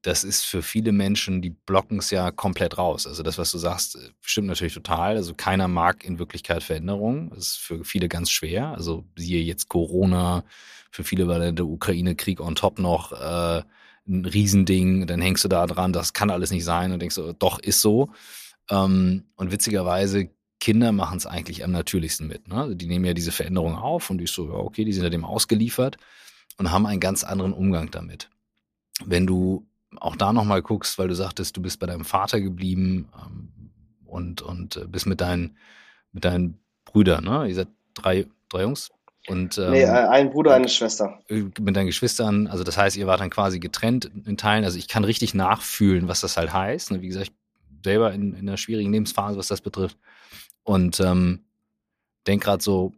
das 0.02 0.24
ist 0.24 0.44
für 0.44 0.62
viele 0.62 0.92
Menschen, 0.92 1.42
die 1.42 1.50
blocken 1.50 1.98
es 1.98 2.10
ja 2.10 2.30
komplett 2.30 2.78
raus. 2.78 3.06
Also 3.06 3.22
das, 3.22 3.36
was 3.36 3.52
du 3.52 3.58
sagst, 3.58 3.96
äh, 3.96 4.10
stimmt 4.22 4.48
natürlich 4.48 4.74
total. 4.74 5.16
Also 5.16 5.34
keiner 5.34 5.68
mag 5.68 6.04
in 6.04 6.18
Wirklichkeit 6.18 6.62
Veränderungen. 6.62 7.30
Das 7.30 7.48
ist 7.48 7.56
für 7.56 7.84
viele 7.84 8.08
ganz 8.08 8.30
schwer. 8.30 8.68
Also 8.68 9.04
siehe 9.16 9.42
jetzt 9.42 9.68
Corona, 9.68 10.44
für 10.90 11.04
viele 11.04 11.28
war 11.28 11.38
der 11.38 11.66
Ukraine-Krieg 11.66 12.40
on 12.40 12.54
top 12.54 12.78
noch 12.78 13.12
äh, 13.12 13.62
ein 14.08 14.24
Riesending. 14.24 15.06
Dann 15.06 15.20
hängst 15.20 15.44
du 15.44 15.48
da 15.48 15.66
dran, 15.66 15.92
das 15.92 16.14
kann 16.14 16.30
alles 16.30 16.50
nicht 16.50 16.64
sein 16.64 16.92
und 16.92 17.00
denkst 17.00 17.16
du, 17.16 17.34
doch, 17.34 17.58
ist 17.58 17.82
so. 17.82 18.10
Ähm, 18.70 19.24
und 19.36 19.52
witzigerweise, 19.52 20.30
Kinder 20.60 20.92
machen 20.92 21.16
es 21.16 21.26
eigentlich 21.26 21.64
am 21.64 21.72
natürlichsten 21.72 22.26
mit. 22.26 22.48
Ne? 22.48 22.56
Also 22.56 22.74
die 22.74 22.86
nehmen 22.86 23.04
ja 23.04 23.14
diese 23.14 23.32
Veränderung 23.32 23.76
auf 23.76 24.10
und 24.10 24.20
ich 24.20 24.30
so, 24.30 24.48
ja, 24.48 24.54
okay, 24.54 24.84
die 24.84 24.92
sind 24.92 25.04
ja 25.04 25.10
dem 25.10 25.24
ausgeliefert 25.24 25.96
und 26.58 26.70
haben 26.70 26.86
einen 26.86 27.00
ganz 27.00 27.24
anderen 27.24 27.54
Umgang 27.54 27.90
damit. 27.90 28.28
Wenn 29.06 29.26
du 29.26 29.66
auch 29.98 30.16
da 30.16 30.32
nochmal 30.32 30.62
guckst, 30.62 30.98
weil 30.98 31.08
du 31.08 31.14
sagtest, 31.14 31.56
du 31.56 31.62
bist 31.62 31.80
bei 31.80 31.86
deinem 31.86 32.04
Vater 32.04 32.40
geblieben 32.40 33.08
ähm, 33.14 33.70
und, 34.04 34.42
und 34.42 34.76
äh, 34.76 34.86
bist 34.86 35.06
mit 35.06 35.20
deinen, 35.20 35.56
mit 36.12 36.24
deinen 36.24 36.60
Brüdern, 36.84 37.24
ne? 37.24 37.48
Ihr 37.48 37.54
seid 37.54 37.68
drei, 37.94 38.26
drei 38.48 38.62
Jungs? 38.62 38.90
Und, 39.26 39.58
ähm, 39.58 39.72
nee, 39.72 39.84
ein 39.84 40.30
Bruder, 40.30 40.54
eine 40.54 40.68
Schwester. 40.68 41.20
Äh, 41.28 41.44
mit 41.60 41.76
deinen 41.76 41.86
Geschwistern, 41.86 42.46
also 42.46 42.64
das 42.64 42.76
heißt, 42.76 42.96
ihr 42.96 43.06
wart 43.06 43.20
dann 43.20 43.30
quasi 43.30 43.60
getrennt 43.60 44.10
in 44.24 44.36
Teilen. 44.36 44.64
Also 44.64 44.78
ich 44.78 44.88
kann 44.88 45.04
richtig 45.04 45.34
nachfühlen, 45.34 46.08
was 46.08 46.20
das 46.20 46.36
halt 46.36 46.52
heißt. 46.52 46.92
Ne? 46.92 47.02
Wie 47.02 47.08
gesagt, 47.08 47.28
ich 47.28 47.34
selber 47.84 48.12
in, 48.12 48.32
in 48.32 48.48
einer 48.48 48.56
schwierigen 48.56 48.92
Lebensphase, 48.92 49.38
was 49.38 49.48
das 49.48 49.60
betrifft. 49.60 49.98
Und 50.62 51.00
ähm, 51.00 51.44
denk 52.26 52.44
gerade 52.44 52.62
so, 52.62 52.92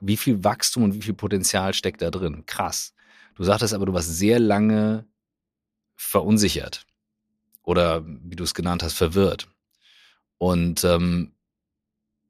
wie 0.00 0.16
viel 0.16 0.44
Wachstum 0.44 0.84
und 0.84 0.94
wie 0.94 1.02
viel 1.02 1.14
Potenzial 1.14 1.74
steckt 1.74 2.02
da 2.02 2.10
drin? 2.10 2.44
Krass. 2.46 2.94
Du 3.34 3.44
sagtest 3.44 3.74
aber, 3.74 3.86
du 3.86 3.92
warst 3.92 4.16
sehr 4.16 4.38
lange 4.38 5.06
verunsichert 5.96 6.86
oder 7.62 8.04
wie 8.06 8.36
du 8.36 8.44
es 8.44 8.54
genannt 8.54 8.82
hast, 8.82 8.94
verwirrt. 8.94 9.48
Und 10.38 10.84
ähm, 10.84 11.32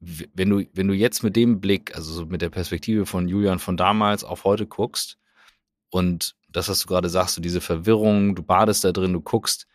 wenn 0.01 0.51
du, 0.51 0.65
wenn 0.73 0.89
du 0.89 0.95
jetzt 0.95 1.23
mit 1.23 1.37
dem 1.37 1.61
Blick, 1.61 1.95
also 1.95 2.13
so 2.13 2.27
mit 2.27 2.43
der 2.43 2.51
Perspektive 2.51 3.07
von 3.07 3.29
Julian 3.29 3.59
von 3.59 3.77
damals 3.77 4.25
auf 4.25 4.45
heute 4.45 4.67
guckst 4.67 5.19
und 5.91 6.37
das, 6.49 6.69
was 6.69 6.81
du 6.81 6.87
gerade 6.87 7.09
sagst, 7.09 7.35
so 7.35 7.43
diese 7.43 7.61
Verwirrung, 7.61 8.35
du 8.35 8.43
badest 8.43 8.85
da 8.85 8.93
drin, 8.93 9.13
du 9.13 9.21
guckst, 9.21 9.67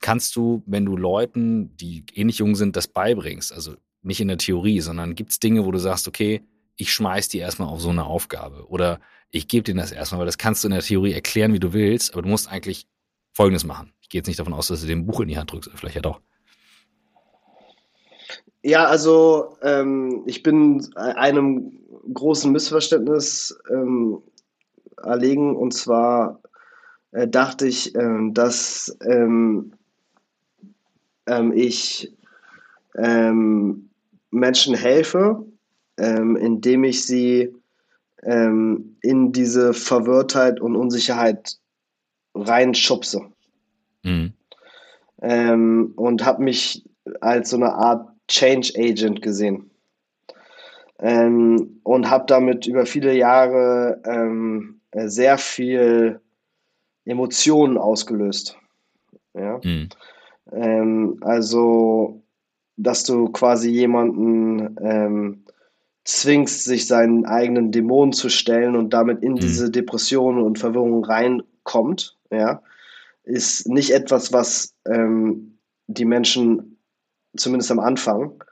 kannst 0.00 0.36
du, 0.36 0.62
wenn 0.66 0.84
du 0.84 0.96
Leuten, 0.96 1.76
die 1.76 2.04
ähnlich 2.14 2.38
jung 2.38 2.56
sind, 2.56 2.76
das 2.76 2.88
beibringst, 2.88 3.52
also 3.52 3.76
nicht 4.02 4.20
in 4.20 4.28
der 4.28 4.38
Theorie, 4.38 4.80
sondern 4.80 5.14
gibt 5.14 5.30
es 5.30 5.40
Dinge, 5.40 5.64
wo 5.64 5.70
du 5.70 5.78
sagst, 5.78 6.08
okay, 6.08 6.42
ich 6.76 6.92
schmeiß 6.92 7.28
die 7.28 7.38
erstmal 7.38 7.68
auf 7.68 7.80
so 7.80 7.90
eine 7.90 8.04
Aufgabe 8.04 8.68
oder 8.68 9.00
ich 9.30 9.48
gebe 9.48 9.62
dir 9.62 9.74
das 9.74 9.92
erstmal, 9.92 10.20
weil 10.20 10.26
das 10.26 10.38
kannst 10.38 10.64
du 10.64 10.68
in 10.68 10.72
der 10.72 10.82
Theorie 10.82 11.12
erklären, 11.12 11.52
wie 11.52 11.60
du 11.60 11.72
willst, 11.72 12.12
aber 12.12 12.22
du 12.22 12.28
musst 12.28 12.50
eigentlich 12.50 12.86
Folgendes 13.32 13.64
machen. 13.64 13.92
Ich 14.00 14.08
gehe 14.08 14.18
jetzt 14.18 14.26
nicht 14.26 14.40
davon 14.40 14.52
aus, 14.52 14.68
dass 14.68 14.80
du 14.80 14.86
dem 14.86 15.06
Buch 15.06 15.20
in 15.20 15.28
die 15.28 15.38
Hand 15.38 15.52
drückst, 15.52 15.70
vielleicht 15.74 15.96
ja 15.96 16.02
doch. 16.02 16.20
Ja, 18.62 18.84
also 18.86 19.56
ähm, 19.62 20.22
ich 20.26 20.42
bin 20.42 20.94
einem 20.94 21.72
großen 22.12 22.52
Missverständnis 22.52 23.56
ähm, 23.70 24.20
erlegen 25.02 25.56
und 25.56 25.72
zwar 25.72 26.42
äh, 27.12 27.26
dachte 27.26 27.66
ich, 27.66 27.94
ähm, 27.94 28.34
dass 28.34 28.96
ähm, 29.08 29.72
ähm, 31.26 31.52
ich 31.52 32.12
ähm, 32.96 33.88
Menschen 34.30 34.74
helfe, 34.74 35.44
indem 35.96 36.84
ich 36.84 37.04
sie 37.04 37.54
ähm, 38.22 38.96
in 39.02 39.32
diese 39.32 39.72
Verwirrtheit 39.72 40.60
und 40.60 40.76
Unsicherheit 40.76 41.56
reinschubse. 42.34 43.22
Mhm. 44.02 44.32
Ähm, 45.22 45.92
und 45.96 46.24
habe 46.24 46.42
mich 46.42 46.84
als 47.20 47.50
so 47.50 47.56
eine 47.56 47.74
Art 47.74 48.08
Change 48.28 48.72
Agent 48.76 49.22
gesehen. 49.22 49.70
Ähm, 50.98 51.80
und 51.82 52.10
habe 52.10 52.24
damit 52.26 52.66
über 52.66 52.86
viele 52.86 53.14
Jahre 53.14 54.00
ähm, 54.04 54.80
sehr 54.92 55.38
viel 55.38 56.20
Emotionen 57.04 57.78
ausgelöst. 57.78 58.56
Ja? 59.34 59.60
Mhm. 59.64 59.88
Ähm, 60.52 61.16
also, 61.22 62.22
dass 62.76 63.04
du 63.04 63.30
quasi 63.30 63.70
jemanden 63.70 64.76
ähm, 64.82 65.44
zwingst, 66.04 66.64
sich 66.64 66.86
seinen 66.86 67.26
eigenen 67.26 67.72
Dämonen 67.72 68.12
zu 68.12 68.28
stellen 68.28 68.76
und 68.76 68.92
damit 68.92 69.22
in 69.22 69.32
mhm. 69.32 69.40
diese 69.40 69.70
Depressionen 69.70 70.42
und 70.42 70.58
Verwirrung 70.58 71.04
reinkommt, 71.04 72.16
ja, 72.30 72.62
ist 73.24 73.68
nicht 73.68 73.90
etwas, 73.90 74.32
was 74.32 74.74
ähm, 74.86 75.58
die 75.86 76.04
Menschen 76.04 76.78
zumindest 77.36 77.70
am 77.70 77.80
Anfang 77.80 78.42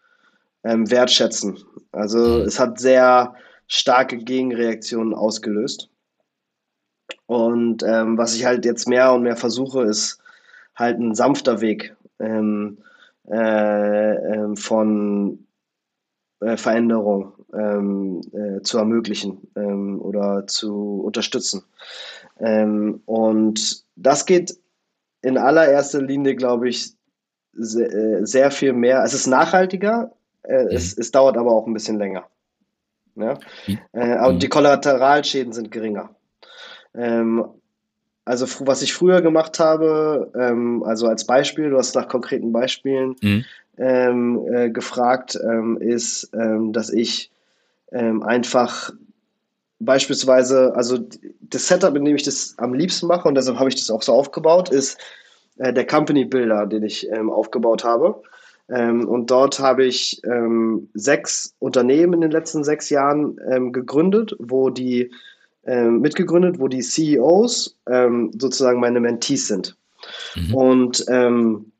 ähm, 0.64 0.90
wertschätzen. 0.90 1.58
Also 1.92 2.18
mhm. 2.18 2.42
es 2.42 2.60
hat 2.60 2.78
sehr 2.78 3.34
starke 3.66 4.18
Gegenreaktionen 4.18 5.14
ausgelöst. 5.14 5.90
Und 7.26 7.82
ähm, 7.82 8.18
was 8.18 8.34
ich 8.34 8.44
halt 8.44 8.64
jetzt 8.64 8.88
mehr 8.88 9.12
und 9.12 9.22
mehr 9.22 9.36
versuche, 9.36 9.82
ist 9.82 10.20
halt 10.74 10.98
ein 10.98 11.14
sanfter 11.14 11.60
Weg 11.60 11.96
ähm, 12.18 12.78
äh, 13.30 14.14
äh, 14.14 14.56
von 14.56 15.46
äh, 16.40 16.56
Veränderung 16.56 17.32
ähm, 17.52 18.20
äh, 18.32 18.62
zu 18.62 18.78
ermöglichen 18.78 19.48
ähm, 19.56 20.00
oder 20.00 20.46
zu 20.46 21.02
unterstützen. 21.04 21.64
Ähm, 22.38 23.02
und 23.06 23.84
das 23.96 24.26
geht 24.26 24.56
in 25.22 25.38
allererster 25.38 26.00
Linie, 26.00 26.36
glaube 26.36 26.68
ich, 26.68 26.92
sehr, 27.52 27.92
äh, 27.92 28.26
sehr 28.26 28.50
viel 28.50 28.72
mehr. 28.72 29.02
Es 29.02 29.14
ist 29.14 29.26
nachhaltiger, 29.26 30.12
äh, 30.42 30.64
mhm. 30.64 30.70
es, 30.70 30.96
es, 30.96 31.10
dauert 31.10 31.36
aber 31.36 31.52
auch 31.52 31.66
ein 31.66 31.74
bisschen 31.74 31.98
länger. 31.98 32.26
Ja? 33.16 33.38
Mhm. 33.66 33.78
Mhm. 33.92 34.38
die 34.38 34.48
Kollateralschäden 34.48 35.52
sind 35.52 35.70
geringer. 35.72 36.10
Ähm, 36.94 37.44
also 38.24 38.46
was 38.66 38.82
ich 38.82 38.92
früher 38.92 39.22
gemacht 39.22 39.58
habe, 39.58 40.30
ähm, 40.38 40.82
also 40.84 41.06
als 41.06 41.26
Beispiel, 41.26 41.70
du 41.70 41.78
hast 41.78 41.94
nach 41.94 42.08
konkreten 42.08 42.52
Beispielen 42.52 43.16
mhm. 43.22 43.44
Ähm, 43.78 44.46
äh, 44.52 44.70
gefragt, 44.70 45.38
ähm, 45.42 45.78
ist, 45.78 46.30
ähm, 46.34 46.72
dass 46.72 46.90
ich 46.90 47.30
ähm, 47.92 48.22
einfach 48.22 48.92
beispielsweise, 49.80 50.74
also 50.74 50.98
das 51.40 51.68
Setup, 51.68 51.96
in 51.96 52.04
dem 52.04 52.16
ich 52.16 52.24
das 52.24 52.54
am 52.58 52.74
liebsten 52.74 53.06
mache 53.06 53.28
und 53.28 53.36
deshalb 53.36 53.58
habe 53.58 53.68
ich 53.68 53.76
das 53.76 53.90
auch 53.90 54.02
so 54.02 54.12
aufgebaut, 54.12 54.70
ist 54.70 54.98
äh, 55.58 55.72
der 55.72 55.86
Company 55.86 56.24
Builder, 56.24 56.66
den 56.66 56.82
ich 56.82 57.08
ähm, 57.10 57.30
aufgebaut 57.30 57.84
habe. 57.84 58.20
und 58.70 59.30
dort 59.30 59.58
habe 59.60 59.86
ich 59.86 60.20
sechs 60.92 61.54
Unternehmen 61.58 62.12
in 62.12 62.20
den 62.20 62.30
letzten 62.32 62.64
sechs 62.64 62.90
Jahren 62.90 63.72
gegründet, 63.72 64.36
wo 64.38 64.68
die 64.68 65.10
ähm, 65.68 66.00
mitgegründet, 66.00 66.58
wo 66.58 66.68
die 66.68 66.80
CEOs 66.80 67.76
ähm, 67.88 68.30
sozusagen 68.38 68.80
meine 68.80 69.00
Mentees 69.00 69.48
sind. 69.48 69.76
Mhm. 70.34 70.54
Und 70.54 71.04
ähm, 71.08 71.72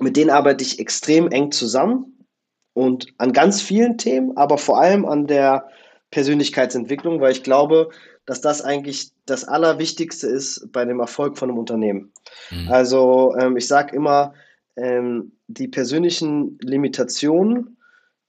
mit 0.00 0.16
denen 0.16 0.30
arbeite 0.30 0.64
ich 0.64 0.78
extrem 0.78 1.28
eng 1.28 1.52
zusammen 1.52 2.26
und 2.72 3.06
an 3.18 3.32
ganz 3.32 3.60
vielen 3.60 3.98
Themen, 3.98 4.36
aber 4.36 4.58
vor 4.58 4.80
allem 4.80 5.04
an 5.04 5.26
der 5.26 5.68
Persönlichkeitsentwicklung, 6.10 7.20
weil 7.20 7.32
ich 7.32 7.42
glaube, 7.42 7.90
dass 8.26 8.40
das 8.40 8.62
eigentlich 8.62 9.10
das 9.26 9.44
Allerwichtigste 9.44 10.28
ist 10.28 10.70
bei 10.72 10.84
dem 10.84 11.00
Erfolg 11.00 11.38
von 11.38 11.50
einem 11.50 11.58
Unternehmen. 11.58 12.12
Mhm. 12.50 12.70
Also 12.70 13.34
ähm, 13.38 13.56
ich 13.56 13.66
sage 13.66 13.96
immer, 13.96 14.34
ähm, 14.76 15.32
die 15.48 15.68
persönlichen 15.68 16.58
Limitationen 16.62 17.76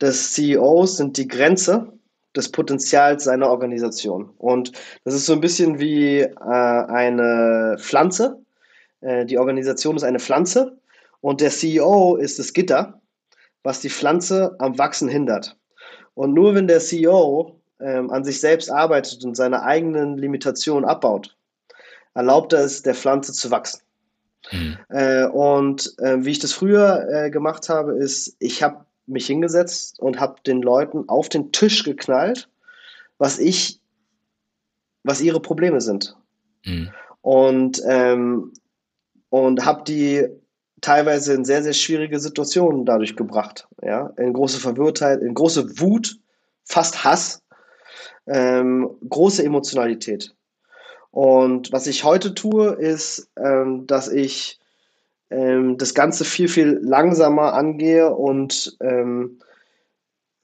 des 0.02 0.34
CEOs 0.34 0.98
sind 0.98 1.18
die 1.18 1.28
Grenze 1.28 1.94
des 2.36 2.52
Potenzials 2.52 3.26
seiner 3.26 3.50
Organisation. 3.50 4.32
Und 4.38 4.72
das 5.06 5.14
ist 5.14 5.28
so 5.28 5.34
ein 5.34 5.42
bisschen 5.42 5.80
wie 5.80 6.20
äh, 6.20 6.34
eine 6.36 7.78
Pflanze. 7.80 8.40
Äh, 9.02 9.26
die 9.26 9.38
Organisation 9.38 9.96
ist 9.96 10.04
eine 10.04 10.20
Pflanze 10.20 10.78
und 11.24 11.40
der 11.40 11.52
CEO 11.52 12.18
ist 12.18 12.38
das 12.38 12.52
Gitter, 12.52 13.02
was 13.64 13.80
die 13.80 13.90
Pflanze 13.90 14.58
am 14.60 14.78
Wachsen 14.78 15.08
hindert. 15.08 15.56
Und 16.16 16.34
nur 16.34 16.54
wenn 16.54 16.68
der 16.68 16.82
CEO 16.82 17.62
ähm, 17.80 18.12
an 18.12 18.26
sich 18.26 18.42
selbst 18.42 18.70
arbeitet 18.70 19.24
und 19.24 19.36
seine 19.36 19.64
eigenen 19.64 20.18
Limitationen 20.18 20.84
abbaut, 20.84 21.38
erlaubt 22.14 22.52
er 22.52 22.66
es 22.66 22.82
der 22.82 22.94
Pflanze 22.94 23.32
zu 23.32 23.52
wachsen. 23.52 23.80
Mhm. 24.52 24.78
Äh, 24.90 25.26
und 25.28 25.98
äh, 26.00 26.18
wie 26.26 26.32
ich 26.32 26.40
das 26.40 26.52
früher 26.52 27.08
äh, 27.10 27.30
gemacht 27.30 27.70
habe, 27.70 27.94
ist, 27.94 28.36
ich 28.40 28.62
habe 28.62 28.86
mich 29.06 29.26
hingesetzt 29.26 30.02
und 30.02 30.20
habe 30.20 30.42
den 30.46 30.62
Leuten 30.62 31.08
auf 31.08 31.30
den 31.30 31.54
Tisch 31.54 31.86
geknallt, 31.86 32.50
was 33.18 33.40
ich, 33.40 33.80
was 35.04 35.22
ihre 35.22 35.40
Probleme 35.40 35.80
sind. 35.80 36.18
Mhm. 36.66 36.92
Und, 37.22 37.82
ähm, 37.88 38.52
und 39.30 39.66
habe 39.66 39.86
die 39.86 40.28
teilweise 40.84 41.34
in 41.34 41.46
sehr, 41.46 41.64
sehr 41.64 41.74
schwierige 41.74 42.20
Situationen 42.20 42.86
dadurch 42.86 43.16
gebracht. 43.16 43.68
Ja? 43.82 44.14
In 44.18 44.34
große 44.34 44.60
Verwirrtheit, 44.60 45.22
in 45.22 45.34
große 45.34 45.80
Wut, 45.80 46.20
fast 46.64 47.04
Hass 47.04 47.42
ähm, 48.28 48.90
große 49.10 49.44
Emotionalität. 49.44 50.36
Und 51.12 51.72
was 51.72 51.88
ich 51.88 52.04
heute 52.04 52.34
tue, 52.34 52.74
ist, 52.74 53.30
ähm, 53.38 53.86
dass 53.88 54.08
ich 54.08 54.60
ähm, 55.30 55.78
das 55.78 55.94
Ganze 55.94 56.26
viel, 56.26 56.48
viel 56.48 56.80
langsamer 56.82 57.54
angehe 57.54 58.14
und 58.14 58.78
ähm, 58.82 59.40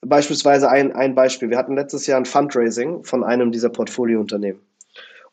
beispielsweise 0.01 0.69
ein, 0.69 0.93
ein 0.93 1.15
Beispiel. 1.15 1.49
Wir 1.49 1.57
hatten 1.57 1.75
letztes 1.75 2.07
Jahr 2.07 2.19
ein 2.19 2.25
Fundraising 2.25 3.03
von 3.03 3.23
einem 3.23 3.51
dieser 3.51 3.69
Portfoliounternehmen. 3.69 4.61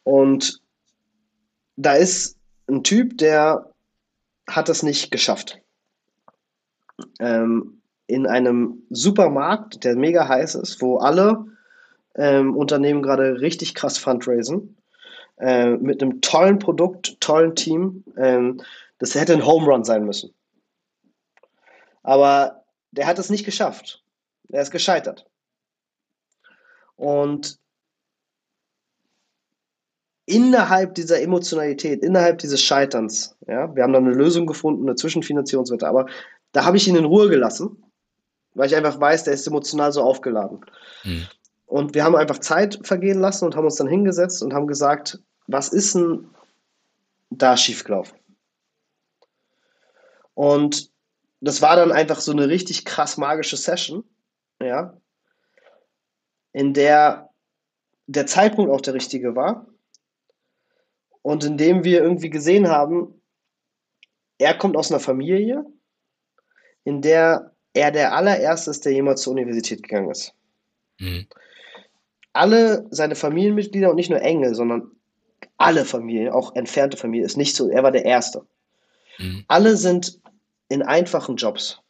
Und 0.05 0.61
da 1.77 1.95
ist 1.95 2.39
ein 2.69 2.83
Typ, 2.83 3.19
der 3.19 3.71
hat 4.49 4.68
es 4.68 4.82
nicht 4.82 5.11
geschafft. 5.11 5.61
Ähm, 7.18 7.82
in 8.07 8.26
einem 8.26 8.82
Supermarkt, 8.90 9.84
der 9.84 9.97
mega 9.97 10.28
heiß 10.28 10.55
ist, 10.55 10.80
wo 10.80 10.99
alle 10.99 11.47
ähm, 12.14 12.57
Unternehmen 12.57 13.03
gerade 13.03 13.40
richtig 13.40 13.74
krass 13.74 13.99
fundraisen, 13.99 14.76
äh, 15.38 15.70
mit 15.76 16.03
einem 16.03 16.20
tollen 16.20 16.59
Produkt, 16.59 17.20
tollen 17.20 17.55
Team. 17.55 18.05
Ähm, 18.16 18.62
das 18.99 19.14
hätte 19.14 19.34
ein 19.34 19.44
Home 19.44 19.66
Run 19.66 19.84
sein 19.84 20.05
müssen. 20.05 20.32
Aber 22.03 22.64
der 22.92 23.07
hat 23.07 23.18
es 23.18 23.30
nicht 23.30 23.44
geschafft. 23.44 24.03
Er 24.49 24.62
ist 24.62 24.70
gescheitert. 24.70 25.26
Und 26.94 27.59
innerhalb 30.27 30.95
dieser 30.97 31.22
Emotionalität, 31.22 32.03
innerhalb 32.03 32.39
dieses 32.39 32.61
Scheiterns, 32.61 33.37
ja, 33.47 33.74
wir 33.74 33.83
haben 33.83 33.93
dann 33.93 34.07
eine 34.07 34.14
Lösung 34.14 34.47
gefunden, 34.47 34.87
eine 34.87 34.97
Zwischenfinanzierung 34.97 35.62
und 35.62 35.66
so 35.66 35.74
weiter, 35.74 35.89
aber 35.89 36.07
da 36.53 36.64
habe 36.64 36.77
ich 36.77 36.89
ihn 36.89 36.97
in 36.97 37.05
Ruhe 37.05 37.29
gelassen, 37.29 37.83
weil 38.55 38.66
ich 38.66 38.77
einfach 38.77 39.01
weiß, 39.01 39.24
der 39.24 39.35
ist 39.35 39.47
emotional 39.47 39.93
so 39.93 40.03
aufgeladen. 40.03 40.64
Mhm. 41.05 41.27
Und 41.66 41.95
wir 41.95 42.05
haben 42.05 42.16
einfach 42.16 42.39
Zeit 42.39 42.81
vergehen 42.83 43.20
lassen 43.20 43.45
und 43.45 43.57
haben 43.57 43.64
uns 43.64 43.77
dann 43.77 43.89
hingesetzt 43.89 44.43
und 44.43 44.53
haben 44.53 44.66
gesagt, 44.66 45.20
was 45.47 45.68
ist 45.68 45.95
denn 45.95 46.29
da 47.31 47.57
schiefgelaufen? 47.57 48.18
Und 50.35 50.91
das 51.41 51.62
war 51.62 51.77
dann 51.77 51.93
einfach 51.93 52.20
so 52.20 52.33
eine 52.33 52.49
richtig 52.49 52.85
krass 52.85 53.16
magische 53.16 53.57
Session, 53.57 54.05
ja, 54.61 54.97
in 56.53 56.72
der 56.72 57.31
der 58.09 58.27
Zeitpunkt 58.27 58.70
auch 58.70 58.81
der 58.81 58.95
richtige 58.95 59.35
war 59.35 59.66
und 61.27 61.43
in 61.43 61.57
dem 61.57 61.83
wir 61.83 62.05
irgendwie 62.05 62.31
gesehen 62.31 62.68
haben, 62.68 63.20
er 64.39 64.57
kommt 64.57 64.77
aus 64.77 64.93
einer 64.93 65.01
Familie, 65.01 65.66
in 66.85 67.03
der 67.03 67.53
er 67.74 67.91
der 67.91 68.14
allererste 68.14 68.70
ist, 68.70 68.85
der 68.85 68.93
jemals 68.93 69.22
zur 69.22 69.33
Universität 69.33 69.83
gegangen 69.83 70.09
ist. 70.09 70.35
Mhm. 71.01 71.27
Alle 72.33 72.87
seine 72.91 73.16
Familienmitglieder 73.16 73.91
und 73.91 73.97
nicht 73.97 74.09
nur 74.09 74.22
enge, 74.22 74.55
sondern 74.55 74.93
alle 75.57 75.85
Familien, 75.85 76.33
auch 76.33 76.55
entfernte 76.55 76.97
Familien, 76.97 77.27
ist 77.27 77.37
nicht 77.37 77.57
so, 77.57 77.68
er 77.70 77.83
war 77.83 77.91
der 77.91 78.05
Erste. 78.05 78.47
Mhm. 79.18 79.45
Alle 79.49 79.77
sind 79.77 80.20
in 80.68 80.83
einfachen 80.83 81.35
Jobs. 81.35 81.81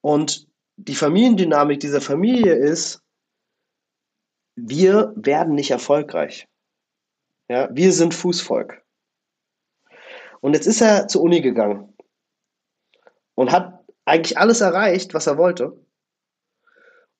Und 0.00 0.46
die 0.76 0.94
Familiendynamik 0.94 1.80
dieser 1.80 2.00
Familie 2.00 2.54
ist, 2.54 3.02
wir 4.54 5.12
werden 5.16 5.56
nicht 5.56 5.72
erfolgreich. 5.72 6.46
Ja, 7.50 7.68
wir 7.72 7.92
sind 7.92 8.14
Fußvolk. 8.14 8.80
Und 10.40 10.54
jetzt 10.54 10.68
ist 10.68 10.80
er 10.80 11.08
zur 11.08 11.22
Uni 11.22 11.40
gegangen 11.40 11.92
und 13.34 13.50
hat 13.50 13.84
eigentlich 14.04 14.38
alles 14.38 14.60
erreicht, 14.60 15.14
was 15.14 15.26
er 15.26 15.36
wollte. 15.36 15.76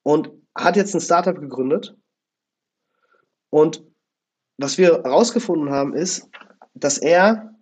Und 0.04 0.30
hat 0.54 0.76
jetzt 0.76 0.94
ein 0.94 1.00
Startup 1.00 1.34
gegründet. 1.34 1.96
Und 3.50 3.82
was 4.56 4.78
wir 4.78 5.02
herausgefunden 5.02 5.70
haben, 5.70 5.94
ist, 5.94 6.28
dass 6.74 6.98
er 6.98 7.52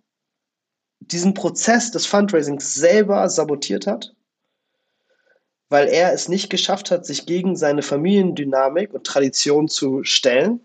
diesen 0.99 1.33
Prozess 1.33 1.89
des 1.89 2.05
Fundraisings 2.05 2.75
selber 2.75 3.27
sabotiert 3.29 3.87
hat, 3.87 4.15
weil 5.69 5.87
er 5.87 6.13
es 6.13 6.29
nicht 6.29 6.51
geschafft 6.51 6.91
hat, 6.91 7.07
sich 7.07 7.25
gegen 7.25 7.55
seine 7.55 7.81
Familiendynamik 7.81 8.93
und 8.93 9.07
Tradition 9.07 9.69
zu 9.69 10.03
stellen, 10.03 10.61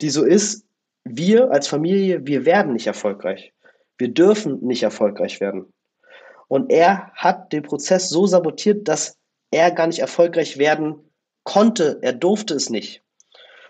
die 0.00 0.10
so 0.10 0.24
ist, 0.24 0.66
wir 1.04 1.50
als 1.50 1.68
Familie, 1.68 2.26
wir 2.26 2.44
werden 2.44 2.72
nicht 2.72 2.86
erfolgreich. 2.86 3.52
Wir 3.98 4.08
dürfen 4.08 4.60
nicht 4.60 4.82
erfolgreich 4.82 5.40
werden. 5.40 5.72
Und 6.48 6.70
er 6.70 7.10
hat 7.14 7.52
den 7.52 7.62
Prozess 7.62 8.08
so 8.08 8.26
sabotiert, 8.26 8.88
dass 8.88 9.18
er 9.50 9.70
gar 9.70 9.86
nicht 9.86 10.00
erfolgreich 10.00 10.58
werden 10.58 10.96
konnte. 11.44 11.98
Er 12.02 12.12
durfte 12.12 12.54
es 12.54 12.70
nicht. 12.70 13.02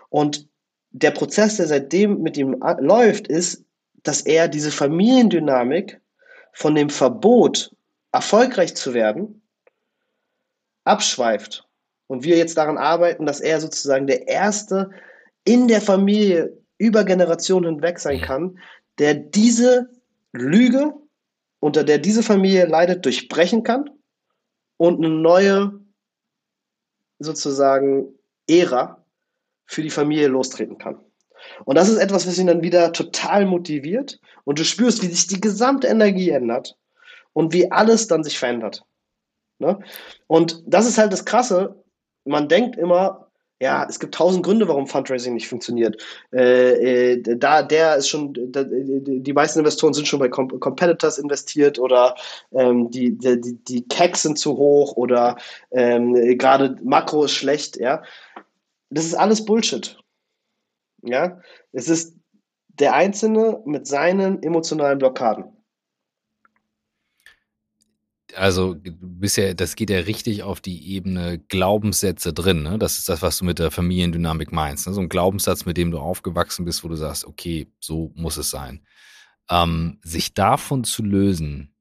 Und 0.09 0.47
der 0.91 1.11
Prozess, 1.11 1.57
der 1.57 1.67
seitdem 1.67 2.21
mit 2.21 2.37
ihm 2.37 2.61
läuft, 2.79 3.27
ist, 3.27 3.65
dass 4.03 4.21
er 4.21 4.47
diese 4.47 4.71
Familiendynamik 4.71 5.99
von 6.51 6.75
dem 6.75 6.89
Verbot, 6.89 7.75
erfolgreich 8.11 8.75
zu 8.75 8.93
werden, 8.93 9.41
abschweift. 10.83 11.67
Und 12.07 12.23
wir 12.23 12.37
jetzt 12.37 12.57
daran 12.57 12.77
arbeiten, 12.77 13.25
dass 13.25 13.39
er 13.39 13.59
sozusagen 13.59 14.05
der 14.05 14.27
Erste 14.27 14.91
in 15.45 15.67
der 15.67 15.81
Familie 15.81 16.55
über 16.77 17.03
Generationen 17.03 17.75
hinweg 17.75 17.99
sein 17.99 18.17
mhm. 18.17 18.21
kann, 18.21 18.59
der 18.99 19.13
diese 19.13 19.89
Lüge, 20.31 20.93
unter 21.59 21.83
der 21.83 21.97
diese 21.97 22.23
Familie 22.23 22.65
leidet, 22.65 23.05
durchbrechen 23.05 23.63
kann 23.63 23.89
und 24.77 24.97
eine 24.97 25.13
neue 25.13 25.79
sozusagen 27.19 28.13
Ära 28.49 29.03
für 29.65 29.81
die 29.81 29.89
Familie 29.89 30.27
lostreten 30.27 30.77
kann. 30.77 30.99
Und 31.65 31.75
das 31.77 31.89
ist 31.89 31.97
etwas, 31.97 32.27
was 32.27 32.37
ihn 32.37 32.47
dann 32.47 32.63
wieder 32.63 32.93
total 32.93 33.45
motiviert 33.45 34.19
und 34.43 34.59
du 34.59 34.65
spürst, 34.65 35.01
wie 35.01 35.07
sich 35.07 35.27
die 35.27 35.41
gesamte 35.41 35.87
Energie 35.87 36.29
ändert 36.29 36.77
und 37.33 37.53
wie 37.53 37.71
alles 37.71 38.07
dann 38.07 38.23
sich 38.23 38.39
verändert. 38.39 38.85
Ne? 39.59 39.79
Und 40.27 40.63
das 40.67 40.87
ist 40.87 40.97
halt 40.97 41.13
das 41.13 41.25
Krasse. 41.25 41.83
Man 42.25 42.47
denkt 42.47 42.77
immer, 42.77 43.22
ja, 43.63 43.87
es 43.89 43.97
gibt 43.97 44.13
tausend 44.13 44.45
Gründe, 44.45 44.67
warum 44.67 44.87
Fundraising 44.87 45.35
nicht 45.35 45.47
funktioniert. 45.47 46.03
Äh, 46.33 47.13
äh, 47.13 47.37
da, 47.37 47.63
der 47.63 47.95
ist 47.95 48.09
schon, 48.09 48.33
da, 48.51 48.65
die 48.65 49.33
meisten 49.33 49.59
Investoren 49.59 49.93
sind 49.93 50.05
schon 50.05 50.19
bei 50.19 50.27
Com 50.27 50.59
Competitors 50.59 51.17
investiert 51.17 51.79
oder 51.79 52.15
ähm, 52.51 52.91
die, 52.91 53.17
die, 53.17 53.57
die 53.65 53.87
CACs 53.87 54.23
sind 54.23 54.37
zu 54.37 54.57
hoch 54.57 54.97
oder 54.97 55.37
ähm, 55.71 56.13
gerade 56.37 56.75
Makro 56.83 57.23
ist 57.23 57.31
schlecht, 57.31 57.77
ja. 57.77 58.03
Das 58.89 59.05
ist 59.05 59.15
alles 59.15 59.45
Bullshit. 59.45 59.97
Ja, 61.01 61.39
es 61.71 61.87
ist 61.87 62.17
der 62.67 62.93
Einzelne 62.95 63.61
mit 63.65 63.87
seinen 63.87 64.43
emotionalen 64.43 64.99
Blockaden. 64.99 65.52
Also 68.35 68.75
bisher, 68.83 69.53
das 69.53 69.75
geht 69.75 69.89
ja 69.89 69.99
richtig 69.99 70.43
auf 70.43 70.61
die 70.61 70.93
Ebene 70.93 71.39
Glaubenssätze 71.47 72.33
drin. 72.33 72.63
Ne? 72.63 72.77
Das 72.77 72.97
ist 72.97 73.09
das, 73.09 73.21
was 73.21 73.37
du 73.37 73.45
mit 73.45 73.59
der 73.59 73.71
Familiendynamik 73.71 74.51
meinst. 74.51 74.87
Ne? 74.87 74.93
So 74.93 75.01
ein 75.01 75.09
Glaubenssatz, 75.09 75.65
mit 75.65 75.77
dem 75.77 75.91
du 75.91 75.99
aufgewachsen 75.99 76.65
bist, 76.65 76.83
wo 76.83 76.87
du 76.87 76.95
sagst, 76.95 77.25
okay, 77.25 77.67
so 77.79 78.11
muss 78.15 78.37
es 78.37 78.49
sein. 78.49 78.81
Ähm, 79.49 79.99
sich 80.03 80.33
davon 80.33 80.83
zu 80.83 81.03
lösen, 81.03 81.73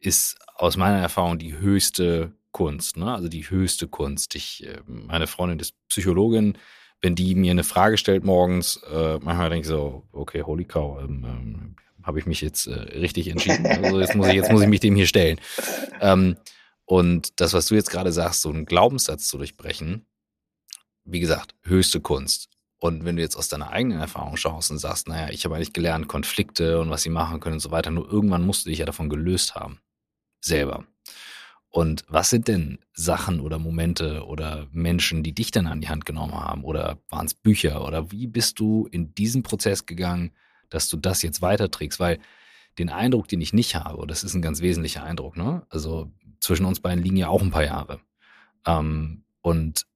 ist 0.00 0.36
aus 0.54 0.76
meiner 0.76 0.98
Erfahrung 0.98 1.38
die 1.38 1.58
höchste 1.58 2.32
Kunst. 2.52 2.96
Ne? 2.96 3.12
Also 3.12 3.28
die 3.28 3.48
höchste 3.48 3.88
Kunst. 3.88 4.34
Ich, 4.34 4.66
äh, 4.66 4.80
meine 4.86 5.26
Freundin 5.26 5.58
ist 5.58 5.74
Psychologin, 5.88 6.58
wenn 7.00 7.14
die 7.14 7.34
mir 7.34 7.52
eine 7.52 7.64
Frage 7.64 7.96
stellt 7.96 8.24
morgens, 8.24 8.80
äh, 8.90 9.18
manchmal 9.22 9.50
denke 9.50 9.62
ich 9.62 9.68
so, 9.68 10.02
okay, 10.12 10.42
holy 10.42 10.64
cow, 10.64 11.00
ähm, 11.00 11.24
ähm, 11.24 11.76
habe 12.08 12.18
ich 12.18 12.26
mich 12.26 12.40
jetzt 12.40 12.66
äh, 12.66 12.72
richtig 12.72 13.28
entschieden. 13.28 13.66
Also 13.66 14.00
jetzt 14.00 14.16
muss 14.16 14.28
ich, 14.28 14.34
jetzt 14.34 14.50
muss 14.50 14.62
ich 14.62 14.68
mich 14.68 14.80
dem 14.80 14.96
hier 14.96 15.06
stellen. 15.06 15.38
Ähm, 16.00 16.38
und 16.86 17.38
das, 17.38 17.52
was 17.52 17.66
du 17.66 17.74
jetzt 17.74 17.90
gerade 17.90 18.12
sagst, 18.12 18.40
so 18.40 18.48
einen 18.48 18.64
Glaubenssatz 18.64 19.28
zu 19.28 19.36
durchbrechen, 19.36 20.06
wie 21.04 21.20
gesagt, 21.20 21.54
höchste 21.62 22.00
Kunst. 22.00 22.48
Und 22.78 23.04
wenn 23.04 23.16
du 23.16 23.22
jetzt 23.22 23.36
aus 23.36 23.48
deiner 23.48 23.70
eigenen 23.70 24.00
Erfahrung 24.00 24.38
schaust 24.38 24.70
und 24.70 24.78
sagst, 24.78 25.06
naja, 25.06 25.30
ich 25.30 25.44
habe 25.44 25.54
eigentlich 25.54 25.74
gelernt, 25.74 26.08
Konflikte 26.08 26.80
und 26.80 26.88
was 26.88 27.02
sie 27.02 27.10
machen 27.10 27.40
können 27.40 27.54
und 27.54 27.60
so 27.60 27.70
weiter, 27.70 27.90
nur 27.90 28.10
irgendwann 28.10 28.46
musst 28.46 28.64
du 28.64 28.70
dich 28.70 28.78
ja 28.78 28.86
davon 28.86 29.10
gelöst 29.10 29.54
haben. 29.54 29.80
Selber. 30.40 30.86
Und 31.68 32.04
was 32.08 32.30
sind 32.30 32.48
denn 32.48 32.78
Sachen 32.94 33.40
oder 33.40 33.58
Momente 33.58 34.24
oder 34.24 34.66
Menschen, 34.72 35.22
die 35.22 35.34
dich 35.34 35.50
dann 35.50 35.66
an 35.66 35.82
die 35.82 35.90
Hand 35.90 36.06
genommen 36.06 36.34
haben? 36.34 36.64
Oder 36.64 36.98
waren 37.10 37.26
es 37.26 37.34
Bücher? 37.34 37.84
Oder 37.86 38.10
wie 38.10 38.26
bist 38.26 38.58
du 38.60 38.88
in 38.90 39.14
diesen 39.14 39.42
Prozess 39.42 39.84
gegangen, 39.84 40.32
dass 40.70 40.88
du 40.88 40.96
das 40.96 41.22
jetzt 41.22 41.42
weiterträgst? 41.42 42.00
Weil 42.00 42.18
den 42.78 42.90
Eindruck, 42.90 43.28
den 43.28 43.40
ich 43.40 43.52
nicht 43.52 43.74
habe, 43.74 44.06
das 44.06 44.24
ist 44.24 44.34
ein 44.34 44.42
ganz 44.42 44.60
wesentlicher 44.60 45.02
Eindruck, 45.02 45.36
ne? 45.36 45.66
Also 45.68 46.10
zwischen 46.40 46.66
uns 46.66 46.80
beiden 46.80 47.02
liegen 47.02 47.16
ja 47.16 47.28
auch 47.28 47.42
ein 47.42 47.50
paar 47.50 47.64
Jahre. 47.64 48.00
Ähm, 48.66 49.24
und 49.42 49.86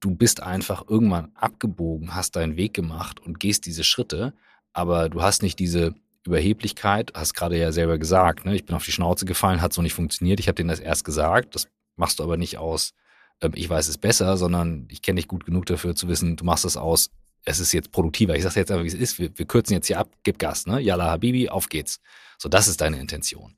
du 0.00 0.14
bist 0.14 0.42
einfach 0.42 0.84
irgendwann 0.88 1.30
abgebogen, 1.34 2.14
hast 2.14 2.36
deinen 2.36 2.56
Weg 2.56 2.74
gemacht 2.74 3.20
und 3.20 3.40
gehst 3.40 3.66
diese 3.66 3.84
Schritte, 3.84 4.34
aber 4.72 5.08
du 5.08 5.22
hast 5.22 5.42
nicht 5.42 5.58
diese 5.58 5.94
Überheblichkeit, 6.24 7.12
hast 7.14 7.34
gerade 7.34 7.58
ja 7.58 7.72
selber 7.72 7.98
gesagt, 7.98 8.44
ne? 8.44 8.54
ich 8.54 8.64
bin 8.64 8.76
auf 8.76 8.84
die 8.84 8.92
Schnauze 8.92 9.24
gefallen, 9.24 9.62
hat 9.62 9.72
so 9.72 9.82
nicht 9.82 9.94
funktioniert. 9.94 10.40
Ich 10.40 10.48
habe 10.48 10.56
denen 10.56 10.68
das 10.68 10.80
erst 10.80 11.04
gesagt. 11.04 11.54
Das 11.54 11.68
machst 11.96 12.18
du 12.18 12.22
aber 12.22 12.36
nicht 12.36 12.58
aus 12.58 12.94
ähm, 13.40 13.52
ich 13.54 13.68
weiß 13.68 13.88
es 13.88 13.98
besser, 13.98 14.36
sondern 14.36 14.86
ich 14.90 15.02
kenne 15.02 15.16
dich 15.16 15.28
gut 15.28 15.44
genug 15.44 15.66
dafür 15.66 15.94
zu 15.94 16.08
wissen, 16.08 16.36
du 16.36 16.44
machst 16.44 16.64
es 16.64 16.76
aus, 16.76 17.10
es 17.44 17.60
ist 17.60 17.72
jetzt 17.72 17.92
produktiver. 17.92 18.36
Ich 18.36 18.42
sage 18.42 18.60
jetzt 18.60 18.70
einfach, 18.70 18.84
wie 18.84 18.88
es 18.88 18.94
ist. 18.94 19.18
Wir, 19.18 19.30
wir 19.36 19.46
kürzen 19.46 19.74
jetzt 19.74 19.86
hier 19.86 19.98
ab, 19.98 20.10
gib 20.22 20.38
Gas, 20.38 20.66
ne? 20.66 20.80
Yalla 20.80 21.10
Habibi, 21.10 21.48
auf 21.48 21.68
geht's. 21.68 22.00
So, 22.38 22.48
das 22.48 22.68
ist 22.68 22.80
deine 22.80 23.00
Intention. 23.00 23.56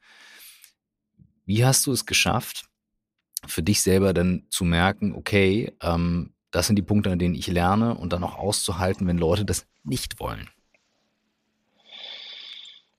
Wie 1.44 1.64
hast 1.64 1.86
du 1.86 1.92
es 1.92 2.06
geschafft, 2.06 2.64
für 3.46 3.62
dich 3.62 3.82
selber 3.82 4.12
dann 4.12 4.46
zu 4.50 4.64
merken, 4.64 5.14
okay, 5.14 5.72
ähm, 5.82 6.32
das 6.50 6.66
sind 6.66 6.76
die 6.76 6.82
Punkte, 6.82 7.10
an 7.10 7.18
denen 7.18 7.34
ich 7.34 7.46
lerne 7.46 7.96
und 7.96 8.12
dann 8.12 8.24
auch 8.24 8.36
auszuhalten, 8.36 9.06
wenn 9.06 9.18
Leute 9.18 9.44
das 9.44 9.66
nicht 9.82 10.20
wollen? 10.20 10.48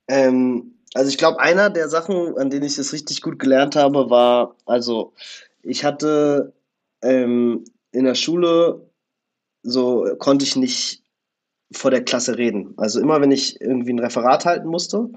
Ähm, 0.07 0.73
also 0.93 1.09
ich 1.09 1.17
glaube, 1.17 1.39
einer 1.39 1.69
der 1.69 1.89
Sachen, 1.89 2.37
an 2.37 2.49
denen 2.49 2.65
ich 2.65 2.75
das 2.75 2.93
richtig 2.93 3.21
gut 3.21 3.39
gelernt 3.39 3.75
habe, 3.75 4.09
war, 4.09 4.55
also 4.65 5.13
ich 5.63 5.85
hatte 5.85 6.53
ähm, 7.01 7.63
in 7.91 8.05
der 8.05 8.15
Schule 8.15 8.90
so 9.63 10.07
konnte 10.17 10.45
ich 10.45 10.55
nicht 10.55 11.03
vor 11.73 11.91
der 11.91 12.03
Klasse 12.03 12.37
reden. 12.37 12.73
Also 12.77 12.99
immer 12.99 13.21
wenn 13.21 13.31
ich 13.31 13.61
irgendwie 13.61 13.93
ein 13.93 13.99
Referat 13.99 14.45
halten 14.45 14.67
musste, 14.67 15.09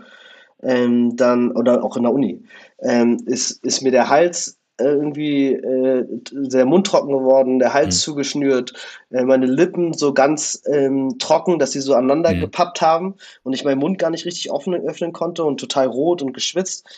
ähm, 0.63 1.17
dann, 1.17 1.53
oder 1.53 1.83
auch 1.85 1.97
in 1.97 2.05
der 2.05 2.13
Uni, 2.13 2.43
ähm, 2.81 3.19
ist, 3.27 3.65
ist 3.65 3.83
mir 3.83 3.91
der 3.91 4.09
Hals 4.09 4.59
irgendwie 4.81 5.53
äh, 5.53 6.07
sehr 6.33 6.67
mundtrocken 6.67 7.17
geworden, 7.17 7.61
der 7.61 7.75
Hals 7.75 7.97
mhm. 7.97 8.01
zugeschnürt, 8.01 8.73
äh, 9.11 9.23
meine 9.23 9.47
Lippen 9.47 9.93
so 9.93 10.13
ganz 10.13 10.63
ähm, 10.67 11.17
trocken, 11.19 11.59
dass 11.59 11.73
sie 11.73 11.81
so 11.81 11.95
aneinander 11.95 12.35
mhm. 12.35 12.41
gepappt 12.41 12.81
haben 12.81 13.15
und 13.45 13.53
ich 13.53 13.65
meinen 13.65 13.79
Mund 13.79 13.99
gar 13.99 14.11
nicht 14.11 14.25
richtig 14.25 14.51
offen, 14.51 14.75
öffnen 14.75 15.13
konnte 15.13 15.45
und 15.45 15.61
total 15.61 15.87
rot 15.87 16.23
und 16.23 16.33
geschwitzt. 16.33 16.89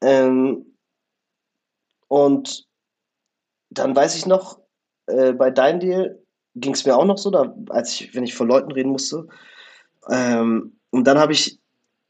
Ähm, 0.00 0.66
und 2.08 2.66
dann 3.70 3.94
weiß 3.94 4.16
ich 4.16 4.26
noch, 4.26 4.58
äh, 5.06 5.32
bei 5.32 5.50
Dein 5.50 5.78
Deal 5.78 6.20
ging 6.54 6.74
es 6.74 6.84
mir 6.84 6.96
auch 6.96 7.04
noch 7.04 7.18
so, 7.18 7.30
da, 7.30 7.54
als 7.68 8.00
ich, 8.00 8.14
wenn 8.14 8.24
ich 8.24 8.34
vor 8.34 8.46
Leuten 8.46 8.72
reden 8.72 8.90
musste. 8.90 9.26
Ähm, 10.08 10.72
und 10.90 11.06
dann 11.06 11.18
habe 11.18 11.32
ich, 11.32 11.58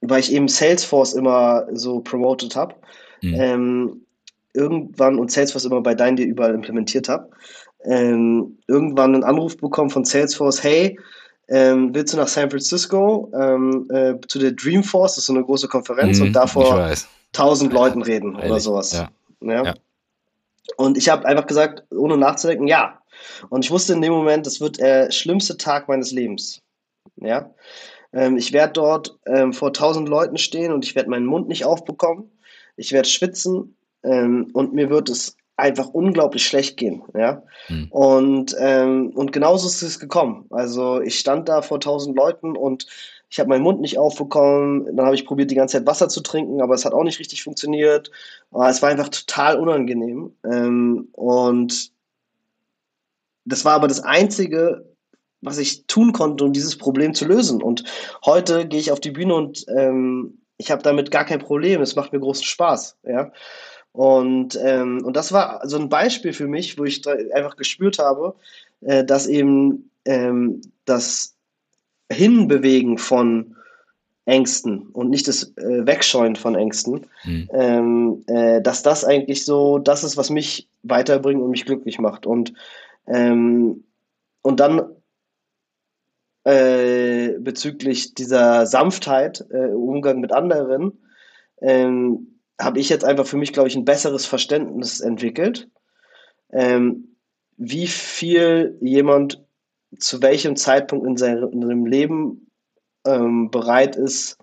weil 0.01 0.21
ich 0.21 0.33
eben 0.33 0.49
Salesforce 0.49 1.15
immer 1.15 1.67
so 1.73 2.01
promoted 2.01 2.57
habe, 2.57 2.75
mhm. 3.23 3.35
ähm, 3.35 4.07
irgendwann 4.55 5.19
und 5.19 5.31
Salesforce 5.31 5.67
immer 5.67 5.81
bei 5.81 5.95
Dein 5.95 6.17
Deal 6.17 6.29
überall 6.29 6.55
implementiert 6.55 7.09
habe, 7.09 7.31
ähm, 7.85 8.59
irgendwann 8.67 9.15
einen 9.15 9.25
Anruf 9.25 9.57
bekommen 9.57 9.91
von 9.91 10.05
Salesforce, 10.05 10.63
hey, 10.63 10.99
ähm, 11.49 11.93
willst 11.93 12.15
du 12.15 12.17
nach 12.17 12.29
San 12.29 12.51
Francisco 12.51 13.31
ähm, 13.35 13.89
äh, 13.91 14.15
zu 14.29 14.39
der 14.39 14.53
Dreamforce, 14.53 15.15
das 15.15 15.25
ist 15.25 15.27
so 15.27 15.35
eine 15.35 15.45
große 15.45 15.69
Konferenz, 15.69 16.21
mm, 16.21 16.23
und 16.23 16.33
da 16.33 16.47
vor 16.47 16.93
tausend 17.33 17.73
Leuten 17.73 18.03
reden 18.03 18.35
Ehrlich? 18.35 18.51
oder 18.51 18.61
sowas. 18.61 18.93
Ja. 18.93 19.11
ja. 19.41 19.65
ja. 19.65 19.75
Und 20.77 20.97
ich 20.97 21.09
habe 21.09 21.27
einfach 21.27 21.47
gesagt, 21.47 21.85
ohne 21.91 22.17
nachzudenken, 22.17 22.69
ja. 22.69 23.00
Und 23.49 23.65
ich 23.65 23.71
wusste 23.71 23.93
in 23.93 24.03
dem 24.03 24.13
Moment, 24.13 24.47
das 24.47 24.61
wird 24.61 24.79
der 24.79 25.11
schlimmste 25.11 25.57
Tag 25.57 25.89
meines 25.89 26.13
Lebens. 26.13 26.63
Ja. 27.17 27.55
Ähm, 28.13 28.37
ich 28.37 28.53
werde 28.53 28.75
dort 28.75 29.19
ähm, 29.27 29.53
vor 29.53 29.73
tausend 29.73 30.09
Leuten 30.09 30.39
stehen 30.39 30.73
und 30.73 30.85
ich 30.85 30.95
werde 30.95 31.11
meinen 31.11 31.27
Mund 31.27 31.49
nicht 31.49 31.65
aufbekommen. 31.65 32.31
Ich 32.77 32.93
werde 32.93 33.09
schwitzen 33.09 33.77
ähm, 34.03 34.51
und 34.53 34.73
mir 34.73 34.91
wird 34.91 35.09
es 35.09 35.37
einfach 35.57 35.89
unglaublich 35.89 36.45
schlecht 36.47 36.77
gehen. 36.77 37.03
Ja? 37.15 37.43
Mhm. 37.69 37.89
Und, 37.91 38.57
ähm, 38.59 39.11
und 39.15 39.33
genauso 39.33 39.67
ist 39.67 39.83
es 39.83 40.01
gekommen. 40.01 40.47
Also 40.51 41.01
ich 41.01 41.19
stand 41.19 41.49
da 41.49 41.63
vor 41.63 41.81
tausend 41.81 42.17
Leuten 42.17 42.57
und 42.57 42.87
ich 43.29 43.39
habe 43.39 43.49
meinen 43.49 43.63
Mund 43.63 43.81
nicht 43.81 43.99
aufbekommen. 43.99 44.97
Dann 44.97 45.07
habe 45.07 45.15
ich 45.15 45.27
probiert, 45.27 45.51
die 45.51 45.55
ganze 45.55 45.79
Zeit 45.79 45.87
Wasser 45.87 46.09
zu 46.09 46.21
trinken, 46.21 46.61
aber 46.61 46.75
es 46.75 46.85
hat 46.85 46.95
auch 46.95 47.05
nicht 47.05 47.21
richtig 47.21 47.45
funktioniert. 47.45 48.11
Es 48.69 48.83
war 48.83 48.89
einfach 48.89 49.09
total 49.09 49.59
unangenehm. 49.59 50.35
Ähm, 50.45 51.09
und 51.13 51.93
das 53.45 53.65
war 53.65 53.75
aber 53.75 53.89
das 53.89 54.01
Einzige, 54.01 54.85
was 55.41 55.59
ich 55.59 55.87
tun 55.87 56.13
konnte, 56.13 56.45
um 56.45 56.53
dieses 56.53 56.77
Problem 56.77 57.15
zu 57.15 57.25
lösen. 57.25 57.63
Und 57.63 57.85
heute 58.25 58.67
gehe 58.67 58.81
ich 58.81 58.93
auf 58.93 59.01
die 59.01 59.11
Bühne 59.11 59.35
und 59.35 59.65
ähm, 59.69 60.39
ich 60.59 60.71
habe 60.71 60.83
damit 60.83 61.11
gar 61.11 61.25
kein 61.25 61.39
Problem. 61.39 61.81
Es 61.81 61.97
macht 61.97 62.13
mir 62.13 62.21
großen 62.21 62.45
Spaß. 62.45 62.99
Ja. 63.05 63.33
Und, 63.93 64.59
ähm, 64.63 65.03
und 65.05 65.17
das 65.17 65.33
war 65.33 65.67
so 65.67 65.79
ein 65.79 65.89
Beispiel 65.89 66.33
für 66.33 66.47
mich, 66.47 66.79
wo 66.79 66.85
ich 66.85 67.03
einfach 67.35 67.57
gespürt 67.57 67.99
habe, 67.99 68.35
äh, 68.83 69.05
dass 69.05 69.27
eben 69.27 69.91
ähm, 70.05 70.61
das 70.85 71.35
Hinbewegen 72.13 72.99
von 72.99 73.57
Ängsten 74.27 74.89
und 74.93 75.11
nicht 75.11 75.27
das 75.27 75.57
äh, 75.57 75.87
Wegscheuen 75.87 76.37
von 76.37 76.55
Ängsten, 76.55 77.07
mhm. 77.25 77.49
ähm, 77.53 78.25
äh, 78.27 78.61
dass 78.61 78.83
das 78.83 79.05
eigentlich 79.05 79.45
so 79.45 79.79
das 79.79 80.05
ist, 80.05 80.17
was 80.17 80.31
mich 80.31 80.69
weiterbringt 80.83 81.43
und 81.43 81.51
mich 81.51 81.65
glücklich 81.65 81.99
macht. 81.99 82.27
Und, 82.27 82.53
ähm, 83.07 83.85
und 84.43 84.61
dann 84.61 84.97
äh, 86.45 87.39
bezüglich 87.39 88.15
dieser 88.15 88.67
Sanftheit 88.67 89.45
äh, 89.51 89.69
im 89.69 89.83
Umgang 89.83 90.21
mit 90.21 90.33
anderen, 90.33 90.99
ähm, 91.61 92.41
habe 92.59 92.79
ich 92.79 92.89
jetzt 92.89 93.05
einfach 93.05 93.27
für 93.27 93.37
mich, 93.37 93.53
glaube 93.53 93.69
ich, 93.69 93.77
ein 93.77 93.85
besseres 93.85 94.27
Verständnis 94.27 95.01
entwickelt, 95.01 95.69
ähm, 96.51 97.17
wie 97.57 97.87
viel 97.87 98.79
jemand 98.81 99.45
zu 99.99 100.23
welchem 100.23 100.57
Zeitpunkt 100.57 101.07
in 101.07 101.17
seinem, 101.17 101.51
in 101.51 101.63
seinem 101.63 101.87
Leben 101.87 102.51
ähm, 103.05 103.51
bereit 103.51 103.97
ist, 103.97 104.39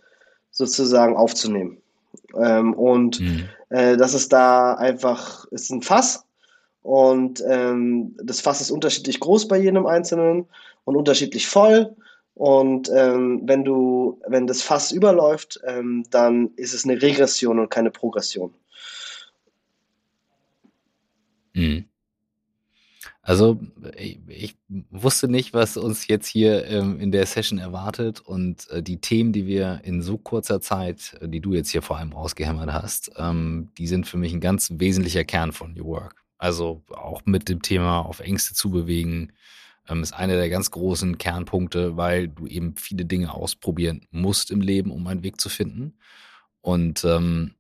sozusagen 0.52 1.16
aufzunehmen. 1.16 1.82
Ähm, 2.36 2.74
und 2.74 3.20
mhm. 3.20 3.50
äh, 3.70 3.98
das 3.98 4.14
ist 4.14 4.34
da 4.34 4.74
einfach, 4.74 5.46
ist 5.52 5.72
ein 5.72 5.82
Fass 5.82 6.27
und 6.88 7.44
ähm, 7.46 8.16
das 8.24 8.40
Fass 8.40 8.62
ist 8.62 8.72
unterschiedlich 8.72 9.20
groß 9.20 9.50
bei 9.50 9.58
jedem 9.58 9.86
Einzelnen 9.86 10.46
und 10.86 10.96
unterschiedlich 10.96 11.46
voll. 11.46 11.94
Und 12.34 12.90
ähm, 12.96 13.42
wenn 13.44 13.66
du, 13.66 14.22
wenn 14.26 14.48
das 14.48 14.62
Fass 14.62 14.94
überläuft, 14.94 15.60
ähm, 15.66 16.06
dann 16.12 16.52
ist 16.56 16.74
es 16.74 16.86
eine 16.86 17.02
Regression 17.02 17.60
und 17.60 17.70
keine 17.70 17.92
Progression. 17.92 18.54
Mhm. 21.52 21.90
Also 23.22 23.60
ich, 23.98 24.22
ich, 24.30 24.56
wusste 24.90 25.28
nicht, 25.28 25.54
was 25.54 25.76
uns 25.76 26.08
jetzt 26.08 26.28
hier 26.28 26.68
ähm, 26.68 27.02
in 27.02 27.12
der 27.12 27.26
Session 27.26 27.60
erwartet 27.60 28.22
und 28.22 28.70
äh, 28.70 28.82
die 28.82 29.02
Themen, 29.02 29.34
die 29.34 29.46
wir 29.46 29.82
in 29.84 30.02
so 30.02 30.18
kurzer 30.18 30.62
Zeit, 30.62 31.18
äh, 31.20 31.28
die 31.28 31.42
du 31.42 31.52
jetzt 31.52 31.72
hier 31.72 31.82
vor 31.82 31.98
allem 31.98 32.14
rausgehämmert 32.14 32.72
hast, 32.72 33.12
ähm, 33.18 33.72
die 33.78 33.88
sind 33.88 34.08
für 34.08 34.16
mich 34.16 34.32
ein 34.32 34.40
ganz 34.40 34.72
wesentlicher 34.78 35.26
Kern 35.26 35.52
von 35.52 35.74
New 35.74 35.84
Work. 35.88 36.27
Also 36.38 36.84
auch 36.90 37.22
mit 37.26 37.50
dem 37.50 37.62
Thema 37.62 38.00
auf 38.00 38.20
Ängste 38.20 38.54
zu 38.54 38.70
bewegen, 38.70 39.34
ähm, 39.88 40.04
ist 40.04 40.14
einer 40.14 40.36
der 40.36 40.50
ganz 40.50 40.72
großen 40.72 41.18
Kernpunkte, 41.18 41.98
weil 41.98 42.28
du 42.28 42.48
eben 42.48 42.76
viele 42.78 43.06
Dinge 43.06 43.34
ausprobieren 43.34 44.06
musst 44.12 44.52
im 44.52 44.62
Leben, 44.62 44.92
um 44.92 45.06
einen 45.08 45.24
Weg 45.24 45.42
zu 45.42 45.50
finden. 45.50 45.98
Und 46.62 47.04
ähm, 47.06 47.56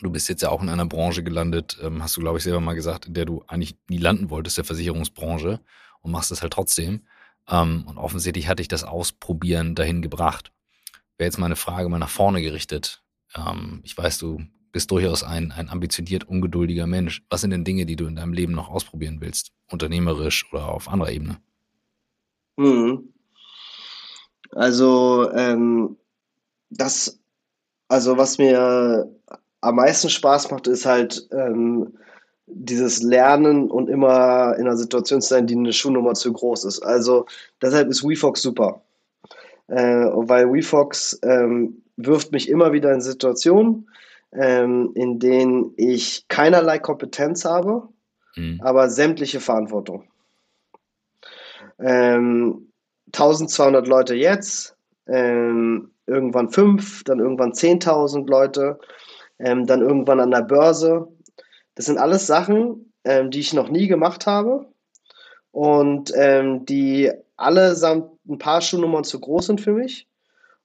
du 0.00 0.10
bist 0.10 0.28
jetzt 0.28 0.42
ja 0.42 0.50
auch 0.50 0.62
in 0.62 0.68
einer 0.68 0.86
Branche 0.86 1.22
gelandet, 1.22 1.78
ähm, 1.82 2.02
hast 2.02 2.16
du, 2.16 2.20
glaube 2.20 2.38
ich, 2.38 2.44
selber 2.44 2.60
mal 2.60 2.74
gesagt, 2.74 3.06
in 3.06 3.14
der 3.14 3.24
du 3.24 3.42
eigentlich 3.48 3.76
nie 3.88 3.98
landen 3.98 4.30
wolltest, 4.30 4.58
der 4.58 4.64
Versicherungsbranche, 4.64 5.60
und 6.00 6.10
machst 6.10 6.32
es 6.32 6.42
halt 6.42 6.52
trotzdem. 6.52 7.06
Ähm, 7.48 7.84
und 7.86 7.98
offensichtlich 7.98 8.48
hat 8.48 8.58
dich 8.58 8.68
das 8.68 8.84
Ausprobieren 8.84 9.74
dahin 9.74 10.02
gebracht. 10.02 10.52
Wäre 11.16 11.28
jetzt 11.28 11.38
meine 11.38 11.56
Frage 11.56 11.88
mal 11.88 11.98
nach 11.98 12.08
vorne 12.08 12.42
gerichtet. 12.42 13.02
Ähm, 13.34 13.80
ich 13.84 13.96
weiß, 13.96 14.18
du 14.18 14.44
bist 14.72 14.90
durchaus 14.90 15.22
ein, 15.22 15.52
ein 15.52 15.68
ambitioniert, 15.68 16.28
ungeduldiger 16.28 16.86
Mensch. 16.86 17.22
Was 17.30 17.42
sind 17.42 17.50
denn 17.50 17.64
Dinge, 17.64 17.86
die 17.86 17.96
du 17.96 18.06
in 18.06 18.16
deinem 18.16 18.32
Leben 18.32 18.52
noch 18.52 18.70
ausprobieren 18.70 19.18
willst? 19.20 19.52
Unternehmerisch 19.70 20.50
oder 20.52 20.68
auf 20.68 20.88
anderer 20.88 21.12
Ebene? 21.12 21.38
Mhm. 22.56 23.12
Also, 24.50 25.30
ähm, 25.32 25.96
das, 26.70 27.18
also 27.88 28.16
was 28.16 28.38
mir 28.38 29.08
am 29.60 29.76
meisten 29.76 30.10
Spaß 30.10 30.50
macht, 30.50 30.66
ist 30.66 30.86
halt 30.86 31.28
ähm, 31.32 31.94
dieses 32.46 33.02
Lernen 33.02 33.70
und 33.70 33.88
immer 33.88 34.56
in 34.56 34.66
einer 34.66 34.76
Situation 34.76 35.20
zu 35.20 35.28
sein, 35.28 35.46
die 35.46 35.56
eine 35.56 35.72
Schuhnummer 35.72 36.14
zu 36.14 36.32
groß 36.32 36.64
ist. 36.64 36.80
Also 36.80 37.26
deshalb 37.60 37.88
ist 37.88 38.02
WeFox 38.02 38.42
super. 38.42 38.82
Äh, 39.68 40.06
weil 40.12 40.52
WeFox 40.52 41.20
ähm, 41.22 41.82
wirft 41.96 42.32
mich 42.32 42.48
immer 42.48 42.72
wieder 42.72 42.92
in 42.92 43.00
Situationen, 43.00 43.88
ähm, 44.32 44.92
in 44.94 45.18
denen 45.18 45.72
ich 45.76 46.26
keinerlei 46.28 46.78
Kompetenz 46.78 47.44
habe, 47.44 47.88
mhm. 48.36 48.60
aber 48.62 48.88
sämtliche 48.90 49.40
Verantwortung 49.40 50.04
ähm, 51.78 52.72
1200 53.06 53.86
Leute 53.86 54.14
jetzt, 54.14 54.76
ähm, 55.06 55.90
irgendwann 56.06 56.50
5, 56.50 57.04
dann 57.04 57.18
irgendwann 57.18 57.52
10.000 57.52 58.28
Leute, 58.28 58.78
ähm, 59.38 59.66
dann 59.66 59.82
irgendwann 59.82 60.20
an 60.20 60.30
der 60.30 60.42
Börse. 60.42 61.08
Das 61.74 61.86
sind 61.86 61.98
alles 61.98 62.26
Sachen, 62.26 62.92
ähm, 63.04 63.30
die 63.30 63.40
ich 63.40 63.52
noch 63.52 63.68
nie 63.68 63.88
gemacht 63.88 64.26
habe 64.26 64.66
und 65.50 66.12
ähm, 66.16 66.64
die 66.64 67.10
allesamt 67.36 68.10
ein 68.28 68.38
paar 68.38 68.60
Schuhnummern 68.60 69.04
zu 69.04 69.20
groß 69.20 69.46
sind 69.46 69.60
für 69.60 69.72
mich 69.72 70.06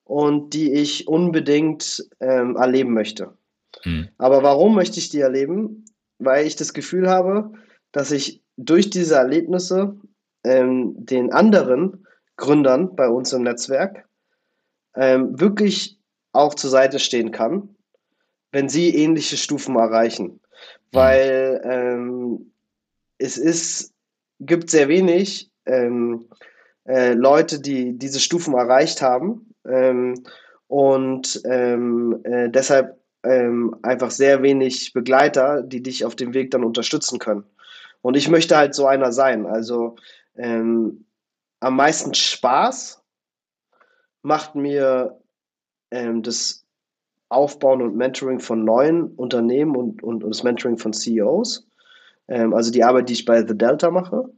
und 0.04 0.54
die 0.54 0.74
ich 0.74 1.08
unbedingt 1.08 2.08
ähm, 2.20 2.56
erleben 2.56 2.94
möchte. 2.94 3.34
Mhm. 3.86 4.10
Aber 4.18 4.44
warum 4.44 4.76
möchte 4.76 5.00
ich 5.00 5.10
die 5.10 5.20
erleben? 5.20 5.86
Weil 6.20 6.46
ich 6.48 6.56
das 6.56 6.74
Gefühl 6.74 7.10
habe, 7.10 7.52
dass 7.92 8.12
ich 8.12 8.42
durch 8.58 8.90
diese 8.90 9.16
Erlebnisse 9.16 9.96
ähm, 10.44 10.94
den 10.98 11.32
anderen 11.32 12.06
Gründern 12.36 12.96
bei 12.96 13.08
uns 13.08 13.34
im 13.34 13.44
Netzwerk 13.44 14.08
ähm, 14.96 15.40
wirklich 15.40 16.00
auch 16.32 16.54
zur 16.54 16.70
Seite 16.70 17.00
stehen 17.00 17.32
kann, 17.32 17.76
wenn 18.52 18.70
sie 18.70 18.96
ähnliche 18.96 19.38
Stufen 19.38 19.76
erreichen. 19.76 20.40
Weil 20.92 21.62
ähm, 21.64 22.52
es 23.18 23.38
ist, 23.38 23.94
gibt 24.40 24.70
sehr 24.70 24.88
wenig 24.88 25.52
ähm, 25.66 26.30
äh, 26.86 27.14
Leute, 27.14 27.60
die 27.60 27.98
diese 27.98 28.20
Stufen 28.20 28.54
erreicht 28.54 29.02
haben 29.02 29.54
ähm, 29.66 30.24
und 30.68 31.42
ähm, 31.46 32.20
äh, 32.24 32.50
deshalb 32.50 32.98
ähm, 33.28 33.76
einfach 33.84 34.12
sehr 34.12 34.42
wenig 34.42 34.94
Begleiter, 34.94 35.62
die 35.62 35.84
dich 35.84 36.06
auf 36.06 36.16
dem 36.16 36.34
Weg 36.34 36.52
dann 36.52 36.64
unterstützen 36.64 37.20
können. 37.20 37.44
Und 38.02 38.16
ich 38.16 38.30
möchte 38.30 38.56
halt 38.56 38.74
so 38.74 38.88
einer 38.88 39.12
sein. 39.12 39.46
Also 39.46 39.96
ähm, 40.36 41.06
am 41.60 41.76
meisten 41.76 42.14
Spaß 42.14 43.04
macht 44.22 44.56
mir 44.56 45.20
ähm, 45.92 46.24
das 46.24 46.66
Aufbauen 47.30 47.82
und 47.82 47.96
Mentoring 47.96 48.40
von 48.40 48.64
neuen 48.64 49.12
Unternehmen 49.16 49.76
und, 49.76 50.04
und, 50.04 50.24
und 50.24 50.30
das 50.30 50.44
Mentoring 50.44 50.78
von 50.78 50.94
CEOs. 50.94 51.68
Ähm, 52.28 52.54
also 52.54 52.72
die 52.72 52.84
Arbeit, 52.84 53.10
die 53.10 53.14
ich 53.14 53.26
bei 53.26 53.46
The 53.46 53.58
Delta 53.58 53.92
mache. 53.92 54.30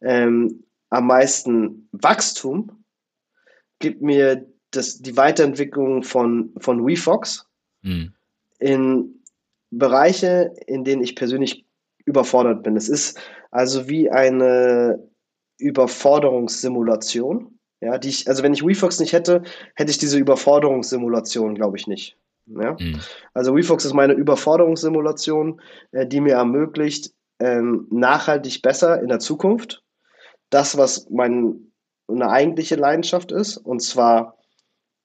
Ähm, 0.00 0.64
am 0.90 1.06
meisten 1.06 1.88
Wachstum 1.92 2.84
gibt 3.78 4.02
mir 4.02 4.46
das, 4.70 5.00
die 5.00 5.16
Weiterentwicklung 5.16 6.02
von, 6.02 6.52
von 6.58 6.86
WeFox 6.86 7.46
mhm. 7.82 8.12
In 8.62 9.22
Bereiche, 9.70 10.54
in 10.66 10.84
denen 10.84 11.02
ich 11.02 11.16
persönlich 11.16 11.66
überfordert 12.04 12.62
bin. 12.62 12.76
Es 12.76 12.88
ist 12.88 13.18
also 13.50 13.88
wie 13.88 14.10
eine 14.10 15.08
Überforderungssimulation. 15.58 17.58
Ja, 17.80 17.98
die 17.98 18.10
ich, 18.10 18.28
also 18.28 18.44
wenn 18.44 18.54
ich 18.54 18.64
WeFox 18.64 19.00
nicht 19.00 19.12
hätte, 19.12 19.42
hätte 19.74 19.90
ich 19.90 19.98
diese 19.98 20.16
Überforderungssimulation, 20.16 21.56
glaube 21.56 21.76
ich, 21.76 21.88
nicht. 21.88 22.16
Ja? 22.46 22.76
Mhm. 22.78 23.00
Also 23.34 23.56
WeFox 23.56 23.84
ist 23.84 23.92
meine 23.92 24.12
Überforderungssimulation, 24.12 25.60
äh, 25.90 26.06
die 26.06 26.20
mir 26.20 26.34
ermöglicht, 26.34 27.12
ähm, 27.40 27.88
nachhaltig 27.90 28.62
besser 28.62 29.02
in 29.02 29.08
der 29.08 29.18
Zukunft 29.18 29.82
das, 30.50 30.76
was 30.76 31.10
meine 31.10 31.56
eigentliche 32.20 32.76
Leidenschaft 32.76 33.32
ist, 33.32 33.56
und 33.56 33.80
zwar 33.80 34.36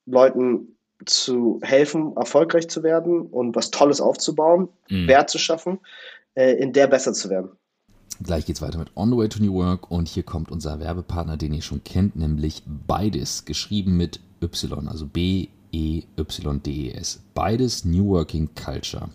Leuten 0.05 0.76
zu 1.05 1.59
helfen, 1.61 2.15
erfolgreich 2.15 2.69
zu 2.69 2.83
werden 2.83 3.21
und 3.21 3.55
was 3.55 3.71
Tolles 3.71 4.01
aufzubauen, 4.01 4.69
mhm. 4.89 5.07
Wert 5.07 5.29
zu 5.29 5.37
schaffen, 5.37 5.79
äh, 6.33 6.53
in 6.53 6.73
der 6.73 6.87
besser 6.87 7.13
zu 7.13 7.29
werden. 7.29 7.51
Gleich 8.23 8.45
geht's 8.45 8.61
weiter 8.61 8.79
mit 8.79 8.89
On 8.95 9.11
the 9.11 9.17
Way 9.17 9.29
to 9.29 9.43
New 9.43 9.53
Work 9.53 9.91
und 9.91 10.07
hier 10.07 10.23
kommt 10.23 10.49
unser 10.49 10.79
Werbepartner, 10.79 11.37
den 11.37 11.53
ihr 11.53 11.61
schon 11.61 11.83
kennt, 11.83 12.15
nämlich 12.15 12.63
Beides, 12.65 13.45
geschrieben 13.45 13.95
mit 13.95 14.19
Y, 14.41 14.87
also 14.87 15.05
B-E-Y-D-E-S. 15.05 15.59
Beides 17.35 17.85
New 17.85 18.07
Working 18.07 18.49
Culture. 18.55 19.09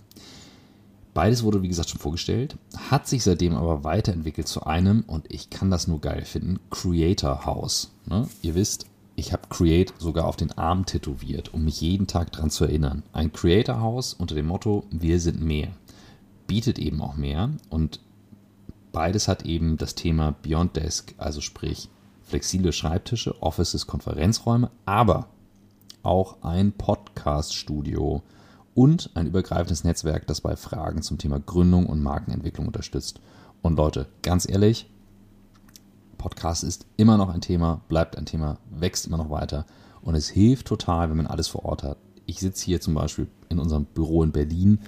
Beides 1.15 1.43
wurde, 1.43 1.63
wie 1.63 1.69
gesagt, 1.69 1.91
schon 1.91 2.01
vorgestellt, 2.01 2.57
hat 2.91 3.07
sich 3.07 3.23
seitdem 3.23 3.55
aber 3.55 3.85
weiterentwickelt 3.85 4.49
zu 4.49 4.65
einem, 4.65 5.05
und 5.07 5.31
ich 5.31 5.51
kann 5.51 5.71
das 5.71 5.87
nur 5.87 6.01
geil 6.01 6.25
finden, 6.25 6.59
Creator 6.71 7.45
House. 7.45 7.91
Ne? 8.07 8.29
Ihr 8.41 8.55
wisst, 8.55 8.87
ich 9.17 9.33
habe 9.33 9.49
Create 9.49 9.93
sogar 9.99 10.27
auf 10.27 10.37
den 10.37 10.53
Arm 10.53 10.87
tätowiert, 10.87 11.53
um 11.53 11.65
mich 11.65 11.81
jeden 11.81 12.07
Tag 12.07 12.33
daran 12.33 12.51
zu 12.51 12.65
erinnern. 12.65 13.03
Ein 13.13 13.33
Creator 13.33 13.81
House 13.81 14.15
unter 14.15 14.35
dem 14.35 14.47
Motto, 14.47 14.85
wir 14.91 15.21
sind 15.21 15.41
mehr. 15.41 15.69
Bietet 16.47 16.79
eben 16.79 17.01
auch 17.01 17.17
mehr 17.17 17.51
und 17.71 18.01
beides 18.93 19.29
hat 19.29 19.45
eben 19.45 19.77
das 19.77 19.95
Thema 19.95 20.35
Beyond 20.43 20.77
Desk, 20.77 21.15
also 21.19 21.41
sprich 21.41 21.89
flexible 22.23 22.73
Schreibtische, 22.73 23.41
Offices, 23.43 23.87
Konferenzräume, 23.87 24.71
aber 24.87 25.29
auch 26.03 26.43
ein 26.43 26.73
Podcast-Studio, 26.73 28.23
und 28.75 29.11
ein 29.15 29.27
übergreifendes 29.27 29.85
Netzwerk, 29.85 30.27
das 30.27 30.41
bei 30.41 30.57
Fragen 30.57 31.03
zum 31.03 31.19
Thema 31.19 31.39
Gründung 31.39 31.87
und 31.87 32.03
Markenentwicklung 32.03 32.67
unterstützt. 32.67 33.21
Und 33.61 33.77
Leute, 33.77 34.07
ganz 34.23 34.49
ehrlich, 34.49 34.89
Podcast 36.23 36.63
ist 36.63 36.87
immer 36.97 37.17
noch 37.17 37.31
ein 37.31 37.41
Thema, 37.41 37.81
bleibt 37.89 38.17
ein 38.17 38.27
Thema, 38.27 38.59
wächst 38.71 39.09
immer 39.09 39.17
noch 39.17 39.29
weiter 39.29 39.67
und 40.03 40.15
es 40.15 40.29
hilft 40.29 40.69
total, 40.69 41.11
wenn 41.11 41.17
man 41.17 41.27
alles 41.27 41.49
vor 41.49 41.65
Ort 41.65 41.83
hat. 41.83 41.99
Ich 42.27 42.39
sitze 42.39 42.65
hier 42.65 42.81
zum 42.81 42.95
Beispiel 42.95 43.27
in 43.49 43.59
unserem 43.59 43.87
Büro 43.87 44.23
in 44.23 44.31
Berlin 44.31 44.79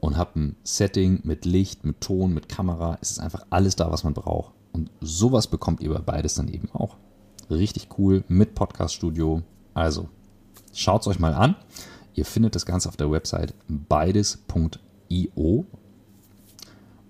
und 0.00 0.18
habe 0.18 0.38
ein 0.38 0.56
Setting 0.64 1.20
mit 1.24 1.46
Licht, 1.46 1.86
mit 1.86 2.02
Ton, 2.02 2.34
mit 2.34 2.50
Kamera. 2.50 2.98
Es 3.00 3.10
ist 3.10 3.20
einfach 3.20 3.46
alles 3.48 3.74
da, 3.74 3.90
was 3.90 4.04
man 4.04 4.12
braucht. 4.12 4.52
Und 4.72 4.90
sowas 5.00 5.46
bekommt 5.46 5.80
ihr 5.80 5.88
bei 5.88 6.00
beides 6.00 6.34
dann 6.34 6.48
eben 6.48 6.70
auch. 6.72 6.96
Richtig 7.48 7.88
cool 7.96 8.22
mit 8.28 8.54
Podcast-Studio. 8.54 9.40
Also, 9.72 10.10
schaut 10.74 11.00
es 11.00 11.08
euch 11.08 11.18
mal 11.18 11.32
an. 11.32 11.56
Ihr 12.14 12.26
findet 12.26 12.54
das 12.54 12.66
Ganze 12.66 12.90
auf 12.90 12.98
der 12.98 13.10
Website 13.10 13.54
beides.io 13.68 15.64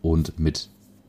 und 0.03 0.39
mit 0.39 0.69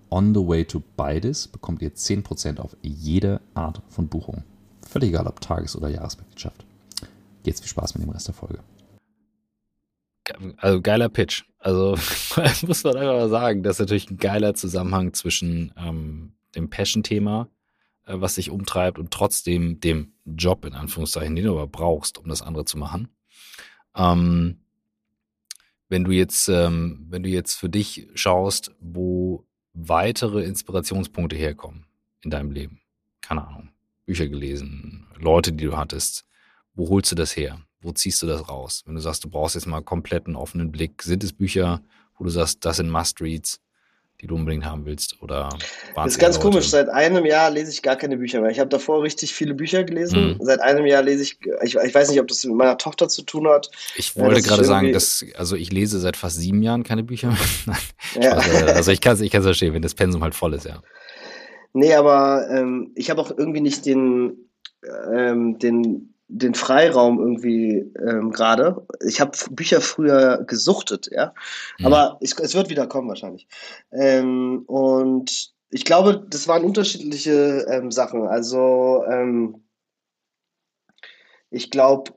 On 0.09 0.33
the 0.33 0.39
Way 0.39 0.65
to 0.65 0.81
Beides 0.95 1.47
bekommt 1.47 1.81
ihr 1.81 1.93
10% 1.93 2.59
auf 2.59 2.75
jede 2.81 3.41
Art 3.53 3.81
von 3.89 4.07
Buchung. 4.07 4.43
Völlig 4.87 5.09
egal, 5.09 5.27
ob 5.27 5.41
Tages- 5.41 5.75
oder 5.75 5.89
Jahresmitgliedschaft. 5.89 6.65
Jetzt 7.43 7.61
viel 7.61 7.69
Spaß 7.69 7.95
mit 7.95 8.03
dem 8.03 8.11
Rest 8.11 8.27
der 8.27 8.35
Folge. 8.35 8.59
Also 10.57 10.81
geiler 10.81 11.09
Pitch. 11.09 11.43
Also 11.59 11.97
muss 12.67 12.83
man 12.83 12.95
einfach 12.95 13.13
mal 13.13 13.29
sagen, 13.29 13.63
das 13.63 13.77
ist 13.77 13.79
natürlich 13.79 14.09
ein 14.11 14.17
geiler 14.17 14.53
Zusammenhang 14.53 15.13
zwischen 15.13 15.73
ähm, 15.77 16.33
dem 16.55 16.69
Passion-Thema, 16.69 17.49
äh, 18.05 18.15
was 18.17 18.35
dich 18.35 18.49
umtreibt, 18.49 18.99
und 18.99 19.11
trotzdem 19.11 19.79
dem 19.79 20.13
Job 20.25 20.65
in 20.65 20.73
Anführungszeichen, 20.73 21.35
den 21.35 21.45
du 21.45 21.51
aber 21.51 21.67
brauchst, 21.67 22.17
um 22.17 22.27
das 22.29 22.41
andere 22.41 22.65
zu 22.65 22.77
machen. 22.77 23.09
Ähm, 23.95 24.59
wenn 25.89 26.03
du 26.03 26.11
jetzt, 26.11 26.49
ähm, 26.49 27.05
wenn 27.09 27.23
du 27.23 27.29
jetzt 27.29 27.55
für 27.55 27.69
dich 27.69 28.07
schaust, 28.13 28.75
wo 28.79 29.46
weitere 29.77 30.43
Inspirationspunkte 30.43 31.35
herkommen 31.35 31.85
in 32.23 32.31
deinem 32.31 32.51
Leben, 32.51 32.81
keine 33.21 33.47
Ahnung, 33.47 33.69
Bücher 34.05 34.27
gelesen, 34.27 35.05
Leute, 35.17 35.53
die 35.53 35.65
du 35.65 35.77
hattest, 35.77 36.25
wo 36.73 36.89
holst 36.89 37.11
du 37.11 37.15
das 37.15 37.35
her? 37.35 37.61
Wo 37.81 37.91
ziehst 37.91 38.21
du 38.23 38.27
das 38.27 38.49
raus? 38.49 38.83
Wenn 38.85 38.95
du 38.95 39.01
sagst, 39.01 39.23
du 39.23 39.29
brauchst 39.29 39.55
jetzt 39.55 39.67
mal 39.67 39.81
komplett 39.81 40.25
einen 40.25 40.35
offenen 40.35 40.71
Blick, 40.71 41.03
sind 41.03 41.23
es 41.23 41.31
Bücher, 41.31 41.81
wo 42.17 42.23
du 42.23 42.29
sagst, 42.31 42.65
das 42.65 42.77
sind 42.77 42.89
Must-Reads? 42.89 43.61
Die 44.21 44.27
du 44.27 44.35
unbedingt 44.35 44.65
haben 44.65 44.85
willst? 44.85 45.21
Oder 45.21 45.49
das 45.95 46.13
ist 46.13 46.19
ganz 46.19 46.39
komisch. 46.39 46.69
Seit 46.69 46.89
einem 46.89 47.25
Jahr 47.25 47.51
lese 47.51 47.71
ich 47.71 47.81
gar 47.81 47.95
keine 47.95 48.17
Bücher 48.17 48.41
mehr. 48.41 48.49
Ich 48.49 48.59
habe 48.59 48.69
davor 48.69 49.03
richtig 49.03 49.33
viele 49.33 49.53
Bücher 49.53 49.83
gelesen. 49.83 50.37
Mhm. 50.39 50.45
Seit 50.45 50.59
einem 50.59 50.85
Jahr 50.85 51.03
lese 51.03 51.23
ich, 51.23 51.39
ich, 51.63 51.75
ich, 51.75 51.95
weiß 51.95 52.09
nicht, 52.09 52.19
ob 52.19 52.27
das 52.27 52.43
mit 52.45 52.55
meiner 52.55 52.77
Tochter 52.77 53.07
zu 53.09 53.21
tun 53.21 53.47
hat. 53.47 53.69
Ich 53.95 54.15
wollte 54.15 54.41
gerade 54.41 54.63
sagen, 54.63 54.91
dass, 54.91 55.23
also 55.35 55.55
ich 55.55 55.71
lese 55.71 55.99
seit 55.99 56.17
fast 56.17 56.37
sieben 56.37 56.63
Jahren 56.63 56.83
keine 56.83 57.03
Bücher 57.03 57.35
mehr. 57.65 57.77
ja. 58.21 58.33
Also 58.73 58.91
ich 58.91 59.01
kann 59.01 59.13
es 59.13 59.21
ich 59.21 59.31
verstehen, 59.31 59.73
wenn 59.73 59.81
das 59.81 59.93
Pensum 59.93 60.23
halt 60.23 60.35
voll 60.35 60.53
ist, 60.53 60.65
ja. 60.65 60.81
Nee, 61.73 61.93
aber 61.93 62.47
ähm, 62.49 62.91
ich 62.95 63.11
habe 63.11 63.21
auch 63.21 63.31
irgendwie 63.37 63.61
nicht 63.61 63.85
den, 63.85 64.49
ähm, 65.13 65.59
den 65.59 66.15
den 66.29 66.53
Freiraum 66.53 67.19
irgendwie 67.19 67.91
ähm, 68.05 68.31
gerade. 68.31 68.85
Ich 69.05 69.21
habe 69.21 69.31
Bücher 69.51 69.81
früher 69.81 70.43
gesuchtet, 70.45 71.09
ja. 71.11 71.33
Mhm. 71.79 71.85
Aber 71.85 72.17
ich, 72.19 72.37
es 72.39 72.53
wird 72.53 72.69
wieder 72.69 72.87
kommen 72.87 73.07
wahrscheinlich. 73.07 73.47
Ähm, 73.91 74.63
und 74.67 75.51
ich 75.69 75.85
glaube, 75.85 76.25
das 76.29 76.47
waren 76.47 76.63
unterschiedliche 76.63 77.65
ähm, 77.69 77.91
Sachen. 77.91 78.27
Also 78.27 79.03
ähm, 79.09 79.63
ich 81.49 81.71
glaube, 81.71 82.13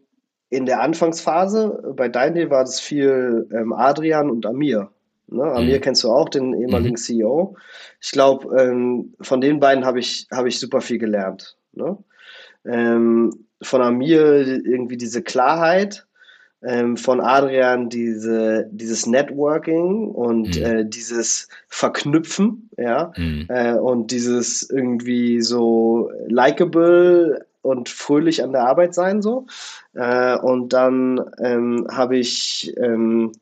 in 0.49 0.67
der 0.67 0.81
Anfangsphase 0.81 1.95
bei 1.97 2.09
Dein 2.09 2.35
war 2.51 2.65
das 2.65 2.81
viel 2.81 3.49
ähm, 3.53 3.73
Adrian 3.73 4.31
und 4.31 4.47
Amir. 4.47 4.91
Ne? 5.29 5.45
Amir 5.45 5.77
mhm. 5.77 5.81
kennst 5.81 6.03
du 6.03 6.11
auch, 6.11 6.29
den 6.29 6.55
ehemaligen 6.55 6.95
mhm. 6.95 6.97
CEO. 6.97 7.57
Ich 8.01 8.11
glaube, 8.11 8.61
ähm, 8.61 9.15
von 9.21 9.41
den 9.41 9.61
beiden 9.61 9.85
habe 9.85 10.01
ich, 10.01 10.27
hab 10.33 10.47
ich 10.47 10.59
super 10.59 10.81
viel 10.81 10.99
gelernt. 10.99 11.57
Ne? 11.73 11.97
Ähm, 12.65 13.47
von 13.63 13.83
Amir 13.83 14.65
irgendwie 14.65 14.97
diese 14.97 15.23
Klarheit, 15.23 16.07
ähm, 16.63 16.97
von 16.97 17.21
Adrian 17.21 17.89
diese, 17.89 18.69
dieses 18.71 19.07
Networking 19.07 20.09
und 20.09 20.59
mhm. 20.59 20.65
äh, 20.65 20.85
dieses 20.85 21.49
Verknüpfen, 21.69 22.71
ja, 22.77 23.13
mhm. 23.17 23.47
äh, 23.49 23.75
und 23.75 24.11
dieses 24.11 24.69
irgendwie 24.69 25.41
so 25.41 26.11
likable 26.27 27.47
und 27.63 27.89
fröhlich 27.89 28.43
an 28.43 28.53
der 28.53 28.67
Arbeit 28.67 28.95
sein, 28.95 29.23
so. 29.23 29.47
Äh, 29.95 30.37
und 30.39 30.73
dann 30.73 31.21
ähm, 31.43 31.87
habe 31.91 32.17
ich, 32.17 32.75
ähm, 32.79 33.33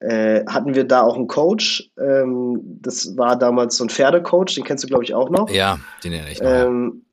äh, 0.00 0.44
hatten 0.46 0.74
wir 0.74 0.84
da 0.84 1.02
auch 1.02 1.16
einen 1.16 1.28
Coach, 1.28 1.90
ähm, 1.98 2.60
das 2.82 3.16
war 3.16 3.38
damals 3.38 3.76
so 3.76 3.84
ein 3.84 3.90
Pferdecoach, 3.90 4.54
den 4.54 4.64
kennst 4.64 4.84
du, 4.84 4.88
glaube 4.88 5.04
ich, 5.04 5.14
auch 5.14 5.30
noch. 5.30 5.50
Ja, 5.50 5.78
den 6.04 6.12
erinnere 6.12 6.32
ich 6.32 6.42
noch. 6.42 6.50
Ähm, 6.50 7.05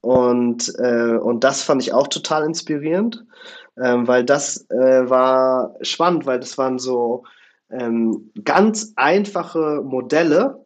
und, 0.00 0.72
äh, 0.78 1.16
und 1.16 1.44
das 1.44 1.62
fand 1.62 1.82
ich 1.82 1.92
auch 1.92 2.08
total 2.08 2.44
inspirierend, 2.44 3.24
ähm, 3.76 4.06
weil 4.06 4.24
das 4.24 4.68
äh, 4.70 5.08
war 5.08 5.74
spannend, 5.82 6.26
weil 6.26 6.40
das 6.40 6.56
waren 6.56 6.78
so 6.78 7.24
ähm, 7.70 8.30
ganz 8.44 8.92
einfache 8.96 9.82
Modelle, 9.84 10.64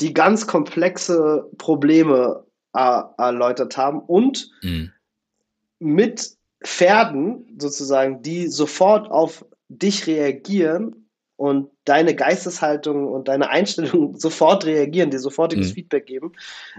die 0.00 0.12
ganz 0.12 0.46
komplexe 0.46 1.48
Probleme 1.58 2.44
erläutert 2.72 3.76
haben 3.76 4.00
und 4.00 4.50
mhm. 4.62 4.90
mit 5.78 6.36
Pferden 6.64 7.54
sozusagen, 7.58 8.22
die 8.22 8.48
sofort 8.48 9.10
auf 9.10 9.44
dich 9.68 10.06
reagieren 10.06 11.01
und 11.36 11.70
deine 11.84 12.14
Geisteshaltung 12.14 13.08
und 13.08 13.28
deine 13.28 13.50
Einstellung 13.50 14.16
sofort 14.18 14.64
reagieren, 14.64 15.10
dir 15.10 15.18
sofortiges 15.18 15.70
mhm. 15.70 15.74
Feedback 15.74 16.06
geben, 16.06 16.32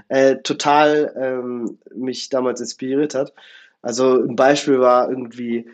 äh, 0.07 0.37
total 0.37 1.13
ähm, 1.19 1.79
mich 1.95 2.29
damals 2.29 2.61
inspiriert 2.61 3.15
hat. 3.15 3.33
Also 3.81 4.21
ein 4.21 4.35
Beispiel 4.35 4.79
war 4.79 5.09
irgendwie 5.09 5.69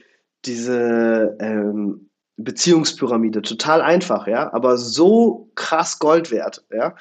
diese 0.45 1.37
ähm, 1.39 2.09
Beziehungspyramide, 2.37 3.41
total 3.41 3.81
einfach, 3.81 4.25
ja, 4.25 4.51
aber 4.53 4.77
so 4.77 5.51
krass 5.55 5.99
Gold 5.99 6.31
wert, 6.31 6.65
ja, 6.71 6.95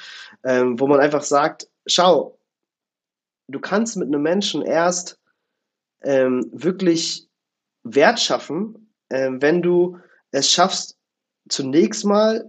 ähm, 0.45 0.81
wo 0.81 0.89
man 0.89 1.01
einfach 1.01 1.22
sagt, 1.22 1.68
schau, 1.87 2.39
du 3.47 3.61
kannst 3.61 3.97
mit 3.97 4.09
einem 4.09 4.22
Menschen 4.22 4.62
erst 4.62 5.18
ähm, 6.03 6.51
wirklich 6.53 7.29
Wert 7.85 8.20
schaffen, 8.20 8.93
ähm, 9.11 9.41
wenn 9.41 9.62
du 9.62 9.99
es 10.33 10.51
schaffst, 10.51 10.97
zunächst 11.49 12.05
mal 12.05 12.49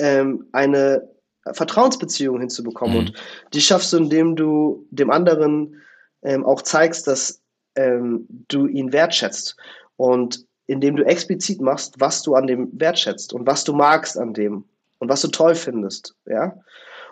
ähm, 0.00 0.46
eine 0.52 1.08
Vertrauensbeziehung 1.52 2.40
hinzubekommen. 2.40 2.94
Mhm. 2.94 3.00
Und 3.00 3.12
die 3.54 3.60
schaffst 3.60 3.92
du, 3.92 3.98
indem 3.98 4.36
du 4.36 4.86
dem 4.90 5.10
anderen 5.10 5.80
ähm, 6.22 6.44
auch 6.44 6.62
zeigst, 6.62 7.06
dass 7.06 7.40
ähm, 7.74 8.26
du 8.48 8.66
ihn 8.66 8.92
wertschätzt. 8.92 9.56
Und 9.96 10.46
indem 10.66 10.96
du 10.96 11.04
explizit 11.04 11.60
machst, 11.60 11.98
was 11.98 12.22
du 12.22 12.34
an 12.34 12.46
dem 12.46 12.68
wertschätzt 12.78 13.32
und 13.32 13.46
was 13.46 13.64
du 13.64 13.72
magst 13.72 14.18
an 14.18 14.34
dem 14.34 14.64
und 14.98 15.08
was 15.08 15.22
du 15.22 15.28
toll 15.28 15.54
findest. 15.54 16.14
Ja? 16.26 16.58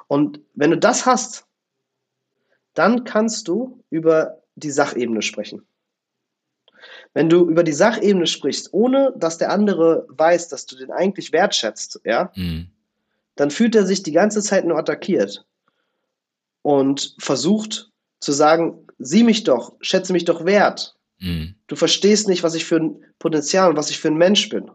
Und 0.08 0.40
wenn 0.54 0.70
du 0.70 0.78
das 0.78 1.06
hast, 1.06 1.46
dann 2.74 3.04
kannst 3.04 3.48
du 3.48 3.82
über 3.90 4.42
die 4.56 4.70
Sachebene 4.70 5.22
sprechen. 5.22 5.66
Wenn 7.16 7.30
du 7.30 7.48
über 7.48 7.64
die 7.64 7.72
Sachebene 7.72 8.26
sprichst, 8.26 8.74
ohne 8.74 9.14
dass 9.16 9.38
der 9.38 9.50
andere 9.50 10.06
weiß, 10.10 10.50
dass 10.50 10.66
du 10.66 10.76
den 10.76 10.90
eigentlich 10.90 11.32
wertschätzt, 11.32 11.98
ja, 12.04 12.30
mhm. 12.34 12.66
dann 13.36 13.50
fühlt 13.50 13.74
er 13.74 13.86
sich 13.86 14.02
die 14.02 14.12
ganze 14.12 14.42
Zeit 14.42 14.66
nur 14.66 14.76
attackiert 14.76 15.46
und 16.60 17.16
versucht 17.18 17.90
zu 18.20 18.32
sagen, 18.32 18.86
sieh 18.98 19.24
mich 19.24 19.44
doch, 19.44 19.76
schätze 19.80 20.12
mich 20.12 20.26
doch 20.26 20.44
wert. 20.44 20.94
Mhm. 21.18 21.54
Du 21.68 21.76
verstehst 21.76 22.28
nicht, 22.28 22.42
was 22.42 22.54
ich 22.54 22.66
für 22.66 22.76
ein 22.76 23.02
Potenzial 23.18 23.70
und 23.70 23.78
was 23.78 23.88
ich 23.88 23.98
für 23.98 24.08
ein 24.08 24.18
Mensch 24.18 24.50
bin. 24.50 24.70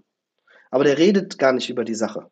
Aber 0.72 0.84
der 0.84 0.98
redet 0.98 1.38
gar 1.38 1.54
nicht 1.54 1.70
über 1.70 1.86
die 1.86 1.94
Sache. 1.94 2.26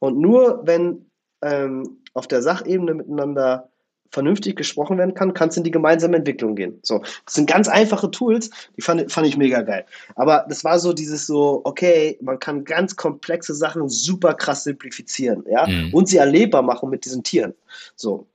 Und 0.00 0.18
nur 0.18 0.66
wenn 0.66 1.08
ähm, 1.42 2.02
auf 2.12 2.26
der 2.26 2.42
Sachebene 2.42 2.94
miteinander 2.94 3.70
vernünftig 4.12 4.56
gesprochen 4.56 4.98
werden 4.98 5.14
kann, 5.14 5.34
kann 5.34 5.48
es 5.48 5.56
in 5.56 5.64
die 5.64 5.70
gemeinsame 5.70 6.18
Entwicklung 6.18 6.54
gehen. 6.54 6.78
So, 6.82 6.98
das 7.24 7.34
sind 7.34 7.48
ganz 7.48 7.66
einfache 7.66 8.10
Tools, 8.10 8.50
die 8.76 8.82
fand, 8.82 9.10
fand 9.10 9.26
ich 9.26 9.36
mega 9.36 9.62
geil. 9.62 9.84
Aber 10.14 10.46
das 10.48 10.62
war 10.64 10.78
so 10.78 10.92
dieses 10.92 11.26
so, 11.26 11.62
okay, 11.64 12.18
man 12.20 12.38
kann 12.38 12.64
ganz 12.64 12.94
komplexe 12.94 13.54
Sachen 13.54 13.88
super 13.88 14.34
krass 14.34 14.64
simplifizieren, 14.64 15.44
ja, 15.50 15.66
mhm. 15.66 15.92
und 15.92 16.08
sie 16.08 16.18
erlebbar 16.18 16.62
machen 16.62 16.90
mit 16.90 17.04
diesen 17.04 17.22
Tieren. 17.22 17.54
So. 17.96 18.26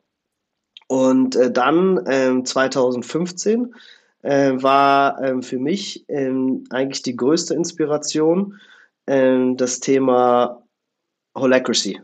Und 0.87 1.35
äh, 1.35 1.51
dann 1.51 2.03
ähm, 2.07 2.43
2015 2.45 3.73
äh, 4.23 4.53
war 4.55 5.21
ähm, 5.21 5.43
für 5.43 5.59
mich 5.59 6.05
ähm, 6.07 6.63
eigentlich 6.71 7.03
die 7.03 7.15
größte 7.15 7.53
Inspiration 7.53 8.59
ähm, 9.05 9.57
das 9.57 9.79
Thema 9.79 10.63
Holacracy. 11.35 12.01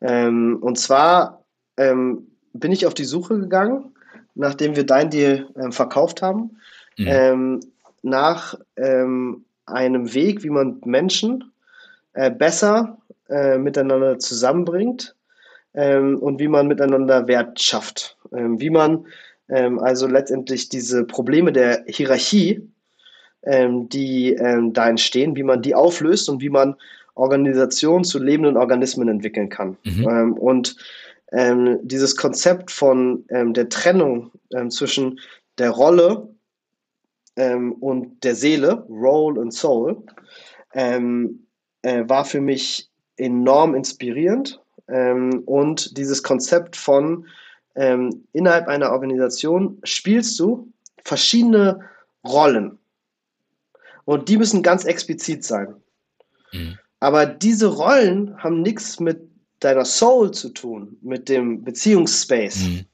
Ähm, 0.00 0.58
und 0.60 0.78
zwar 0.78 1.44
ähm, 1.76 2.26
bin 2.52 2.72
ich 2.72 2.86
auf 2.86 2.94
die 2.94 3.04
Suche 3.04 3.38
gegangen, 3.38 3.92
nachdem 4.34 4.76
wir 4.76 4.86
Dein 4.86 5.10
Deal 5.10 5.48
ähm, 5.56 5.72
verkauft 5.72 6.22
haben, 6.22 6.58
mhm. 6.96 7.06
ähm, 7.06 7.60
nach 8.02 8.54
ähm, 8.76 9.44
einem 9.66 10.14
Weg, 10.14 10.42
wie 10.42 10.50
man 10.50 10.80
Menschen 10.84 11.52
äh, 12.14 12.30
besser 12.30 12.98
äh, 13.28 13.58
miteinander 13.58 14.18
zusammenbringt 14.18 15.14
ähm, 15.74 16.18
und 16.18 16.38
wie 16.40 16.48
man 16.48 16.66
miteinander 16.66 17.28
Wert 17.28 17.60
schafft. 17.60 18.16
Ähm, 18.32 18.60
wie 18.60 18.70
man 18.70 19.06
also 19.50 20.06
letztendlich 20.06 20.68
diese 20.68 21.04
Probleme 21.04 21.52
der 21.52 21.82
Hierarchie, 21.86 22.68
die 23.42 24.36
da 24.38 24.88
entstehen, 24.90 25.36
wie 25.36 25.42
man 25.42 25.62
die 25.62 25.74
auflöst 25.74 26.28
und 26.28 26.42
wie 26.42 26.50
man 26.50 26.76
Organisationen 27.14 28.04
zu 28.04 28.22
lebenden 28.22 28.58
Organismen 28.58 29.08
entwickeln 29.08 29.48
kann. 29.48 29.78
Mhm. 29.84 30.34
und 30.34 30.76
ähm, 31.32 31.78
dieses 31.82 32.16
Konzept 32.16 32.70
von 32.70 33.24
ähm, 33.30 33.52
der 33.54 33.68
Trennung 33.68 34.32
ähm, 34.54 34.70
zwischen 34.70 35.20
der 35.58 35.70
Rolle 35.70 36.28
ähm, 37.36 37.72
und 37.72 38.24
der 38.24 38.34
Seele, 38.34 38.86
Role 38.88 39.40
und 39.40 39.52
Soul, 39.52 40.02
ähm, 40.74 41.46
äh, 41.82 42.04
war 42.08 42.24
für 42.24 42.40
mich 42.40 42.88
enorm 43.16 43.74
inspirierend. 43.74 44.60
Ähm, 44.88 45.42
und 45.46 45.96
dieses 45.96 46.22
Konzept 46.22 46.76
von 46.76 47.26
innerhalb 48.32 48.66
einer 48.66 48.90
Organisation 48.90 49.78
spielst 49.84 50.40
du 50.40 50.68
verschiedene 51.04 51.78
Rollen. 52.26 52.76
Und 54.04 54.28
die 54.28 54.36
müssen 54.36 54.64
ganz 54.64 54.84
explizit 54.84 55.44
sein. 55.44 55.76
Mhm. 56.52 56.76
Aber 56.98 57.26
diese 57.26 57.68
Rollen 57.68 58.36
haben 58.42 58.62
nichts 58.62 58.98
mit 58.98 59.27
deiner 59.60 59.84
Soul 59.84 60.30
zu 60.32 60.50
tun, 60.50 60.96
mit 61.02 61.28
dem 61.28 61.64
Beziehungsspace. 61.64 62.68
Mhm. 62.68 62.84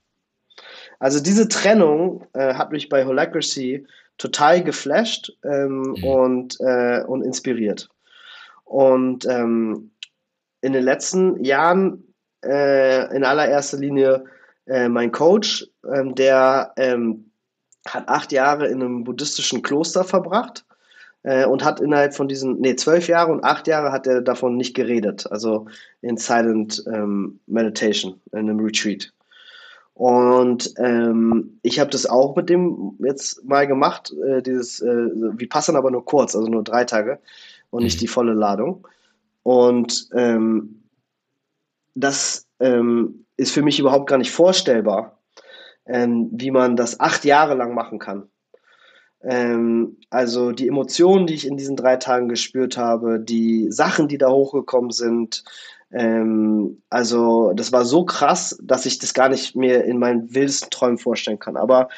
Also 0.98 1.20
diese 1.20 1.48
Trennung 1.48 2.26
äh, 2.32 2.54
hat 2.54 2.72
mich 2.72 2.88
bei 2.88 3.04
Holacracy 3.04 3.86
total 4.16 4.62
geflasht 4.62 5.32
ähm, 5.44 5.94
mhm. 5.96 6.04
und, 6.04 6.60
äh, 6.60 7.02
und 7.06 7.22
inspiriert. 7.22 7.88
Und 8.64 9.26
ähm, 9.26 9.90
in 10.60 10.72
den 10.72 10.84
letzten 10.84 11.44
Jahren 11.44 12.14
äh, 12.44 13.14
in 13.14 13.24
allererster 13.24 13.78
Linie 13.78 14.24
äh, 14.66 14.88
mein 14.88 15.12
Coach, 15.12 15.66
ähm, 15.92 16.14
der 16.14 16.72
ähm, 16.76 17.30
hat 17.86 18.08
acht 18.08 18.32
Jahre 18.32 18.68
in 18.68 18.82
einem 18.82 19.04
buddhistischen 19.04 19.62
Kloster 19.62 20.04
verbracht 20.04 20.64
äh, 21.24 21.46
und 21.46 21.64
hat 21.64 21.80
innerhalb 21.80 22.14
von 22.14 22.28
diesen, 22.28 22.60
nee, 22.60 22.76
zwölf 22.76 23.08
Jahre 23.08 23.32
und 23.32 23.42
acht 23.44 23.66
Jahre 23.66 23.90
hat 23.90 24.06
er 24.06 24.20
davon 24.20 24.56
nicht 24.56 24.74
geredet, 24.74 25.26
also 25.30 25.66
in 26.00 26.16
Silent 26.16 26.84
ähm, 26.86 27.40
Meditation, 27.46 28.20
in 28.32 28.38
einem 28.38 28.60
Retreat. 28.60 29.12
Und 29.94 30.74
ähm, 30.76 31.58
ich 31.62 31.78
habe 31.80 31.90
das 31.90 32.06
auch 32.06 32.36
mit 32.36 32.48
dem 32.48 32.96
jetzt 32.98 33.44
mal 33.44 33.66
gemacht, 33.66 34.12
äh, 34.26 34.42
dieses, 34.42 34.80
äh, 34.80 34.86
wir 34.86 35.48
passen 35.48 35.76
aber 35.76 35.90
nur 35.90 36.04
kurz, 36.04 36.34
also 36.36 36.48
nur 36.48 36.64
drei 36.64 36.84
Tage 36.84 37.20
und 37.70 37.84
nicht 37.84 37.96
mhm. 37.96 38.00
die 38.00 38.08
volle 38.08 38.32
Ladung. 38.34 38.86
Und 39.44 40.08
ähm, 40.12 40.82
das 41.94 42.46
ähm, 42.60 43.24
ist 43.36 43.52
für 43.52 43.62
mich 43.62 43.78
überhaupt 43.78 44.08
gar 44.08 44.18
nicht 44.18 44.32
vorstellbar, 44.32 45.18
ähm, 45.86 46.28
wie 46.32 46.50
man 46.50 46.76
das 46.76 46.98
acht 46.98 47.24
Jahre 47.24 47.54
lang 47.54 47.74
machen 47.74 47.98
kann. 47.98 48.28
Ähm, 49.24 49.96
also 50.10 50.52
die 50.52 50.68
Emotionen, 50.68 51.26
die 51.26 51.34
ich 51.34 51.46
in 51.46 51.56
diesen 51.56 51.76
drei 51.76 51.96
Tagen 51.96 52.28
gespürt 52.28 52.76
habe, 52.76 53.18
die 53.18 53.70
Sachen, 53.70 54.08
die 54.08 54.18
da 54.18 54.30
hochgekommen 54.30 54.90
sind, 54.90 55.44
ähm, 55.92 56.82
also 56.90 57.52
das 57.54 57.72
war 57.72 57.84
so 57.84 58.04
krass, 58.04 58.58
dass 58.62 58.84
ich 58.84 58.98
das 58.98 59.14
gar 59.14 59.28
nicht 59.28 59.56
mehr 59.56 59.84
in 59.84 59.98
meinen 59.98 60.34
wildesten 60.34 60.70
Träumen 60.70 60.98
vorstellen 60.98 61.38
kann. 61.38 61.56
Aber 61.56 61.88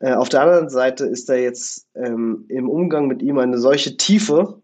äh, 0.00 0.14
auf 0.14 0.28
der 0.28 0.42
anderen 0.42 0.68
Seite 0.68 1.06
ist 1.06 1.28
da 1.28 1.34
jetzt 1.34 1.86
ähm, 1.94 2.46
im 2.48 2.68
Umgang 2.68 3.06
mit 3.06 3.22
ihm 3.22 3.38
eine 3.38 3.58
solche 3.58 3.96
Tiefe 3.96 4.60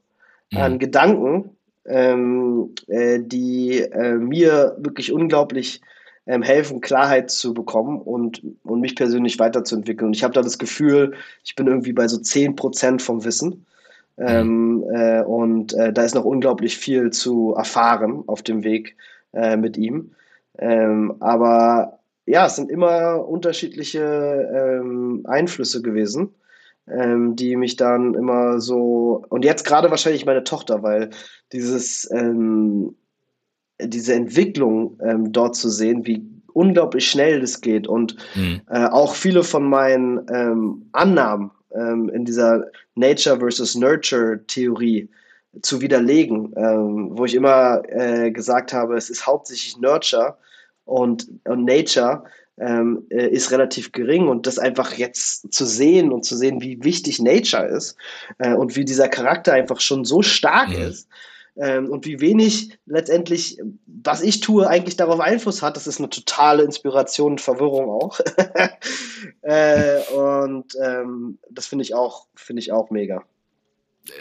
an 0.54 0.74
mhm. 0.74 0.78
Gedanken, 0.78 1.56
ähm, 1.86 2.74
äh, 2.88 3.20
die 3.22 3.80
äh, 3.80 4.14
mir 4.14 4.76
wirklich 4.78 5.12
unglaublich 5.12 5.80
ähm, 6.26 6.42
helfen, 6.42 6.80
Klarheit 6.80 7.30
zu 7.30 7.54
bekommen 7.54 8.00
und, 8.00 8.42
und 8.64 8.80
mich 8.80 8.96
persönlich 8.96 9.38
weiterzuentwickeln. 9.38 10.08
Und 10.08 10.16
ich 10.16 10.22
habe 10.22 10.34
da 10.34 10.42
das 10.42 10.58
Gefühl, 10.58 11.14
ich 11.44 11.54
bin 11.54 11.66
irgendwie 11.66 11.92
bei 11.92 12.08
so 12.08 12.18
10% 12.18 13.00
vom 13.00 13.24
Wissen. 13.24 13.66
Ähm, 14.18 14.84
äh, 14.92 15.22
und 15.22 15.72
äh, 15.72 15.92
da 15.92 16.02
ist 16.02 16.14
noch 16.14 16.24
unglaublich 16.26 16.76
viel 16.76 17.10
zu 17.10 17.54
erfahren 17.56 18.22
auf 18.26 18.42
dem 18.42 18.64
Weg 18.64 18.96
äh, 19.32 19.56
mit 19.56 19.78
ihm. 19.78 20.12
Ähm, 20.58 21.14
aber 21.20 22.00
ja, 22.26 22.46
es 22.46 22.56
sind 22.56 22.70
immer 22.70 23.26
unterschiedliche 23.26 24.00
ähm, 24.00 25.24
Einflüsse 25.26 25.80
gewesen, 25.80 26.34
ähm, 26.86 27.34
die 27.34 27.56
mich 27.56 27.76
dann 27.76 28.14
immer 28.14 28.60
so. 28.60 29.24
Und 29.30 29.44
jetzt 29.44 29.64
gerade 29.64 29.90
wahrscheinlich 29.90 30.26
meine 30.26 30.44
Tochter, 30.44 30.82
weil 30.82 31.10
dieses 31.52 32.10
ähm, 32.12 32.94
diese 33.86 34.14
Entwicklung 34.14 34.98
ähm, 35.02 35.32
dort 35.32 35.56
zu 35.56 35.68
sehen, 35.68 36.06
wie 36.06 36.22
unglaublich 36.52 37.08
schnell 37.08 37.40
das 37.40 37.60
geht 37.60 37.86
und 37.86 38.16
mhm. 38.34 38.60
äh, 38.68 38.86
auch 38.86 39.14
viele 39.14 39.44
von 39.44 39.68
meinen 39.68 40.20
ähm, 40.32 40.86
Annahmen 40.92 41.50
ähm, 41.74 42.08
in 42.10 42.24
dieser 42.24 42.66
Nature 42.94 43.38
versus 43.38 43.74
Nurture 43.74 44.40
Theorie 44.46 45.08
zu 45.62 45.80
widerlegen, 45.80 46.52
ähm, 46.56 47.10
wo 47.12 47.24
ich 47.24 47.34
immer 47.34 47.82
äh, 47.88 48.30
gesagt 48.30 48.72
habe, 48.72 48.96
es 48.96 49.10
ist 49.10 49.26
hauptsächlich 49.26 49.78
Nurture 49.78 50.36
und, 50.84 51.26
und 51.44 51.64
Nature 51.64 52.24
ähm, 52.58 53.06
äh, 53.10 53.28
ist 53.28 53.50
relativ 53.50 53.92
gering 53.92 54.28
und 54.28 54.46
das 54.46 54.58
einfach 54.58 54.92
jetzt 54.94 55.52
zu 55.52 55.64
sehen 55.64 56.12
und 56.12 56.24
zu 56.24 56.36
sehen, 56.36 56.60
wie 56.60 56.84
wichtig 56.84 57.20
Nature 57.20 57.66
ist 57.66 57.96
äh, 58.38 58.54
und 58.54 58.76
wie 58.76 58.84
dieser 58.84 59.08
Charakter 59.08 59.54
einfach 59.54 59.80
schon 59.80 60.04
so 60.04 60.22
stark 60.22 60.68
mhm. 60.68 60.82
ist 60.82 61.08
ähm, 61.56 61.90
und 61.90 62.06
wie 62.06 62.20
wenig 62.20 62.78
letztendlich, 62.86 63.58
was 63.86 64.22
ich 64.22 64.40
tue, 64.40 64.68
eigentlich 64.68 64.96
darauf 64.96 65.20
Einfluss 65.20 65.62
hat, 65.62 65.76
das 65.76 65.86
ist 65.86 65.98
eine 65.98 66.10
totale 66.10 66.62
Inspiration 66.62 67.32
und 67.32 67.40
Verwirrung 67.40 67.90
auch. 67.90 68.20
äh, 69.42 70.00
und 70.12 70.72
ähm, 70.82 71.38
das 71.50 71.66
finde 71.66 71.82
ich 71.82 71.94
auch, 71.94 72.26
finde 72.34 72.60
ich 72.60 72.72
auch 72.72 72.90
mega. 72.90 73.24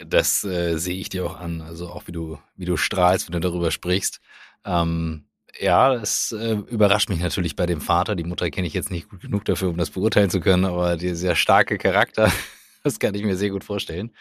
Das 0.06 0.44
äh, 0.44 0.76
sehe 0.76 1.00
ich 1.00 1.08
dir 1.08 1.24
auch 1.24 1.38
an, 1.38 1.62
also 1.62 1.88
auch 1.88 2.06
wie 2.06 2.12
du, 2.12 2.38
wie 2.56 2.66
du 2.66 2.76
strahlst, 2.76 3.26
wenn 3.26 3.40
du 3.40 3.40
darüber 3.40 3.70
sprichst. 3.70 4.20
Ähm, 4.64 5.24
ja, 5.58 5.94
es 5.94 6.32
äh, 6.32 6.52
überrascht 6.52 7.08
mich 7.08 7.20
natürlich 7.20 7.56
bei 7.56 7.66
dem 7.66 7.80
Vater. 7.80 8.14
Die 8.14 8.24
Mutter 8.24 8.50
kenne 8.50 8.66
ich 8.66 8.74
jetzt 8.74 8.90
nicht 8.90 9.08
gut 9.08 9.22
genug 9.22 9.44
dafür, 9.44 9.70
um 9.70 9.76
das 9.76 9.90
beurteilen 9.90 10.30
zu 10.30 10.40
können, 10.40 10.64
aber 10.64 10.96
dieser 10.96 11.34
starke 11.34 11.78
Charakter, 11.78 12.30
das 12.84 12.98
kann 12.98 13.14
ich 13.14 13.24
mir 13.24 13.36
sehr 13.36 13.50
gut 13.50 13.64
vorstellen. 13.64 14.14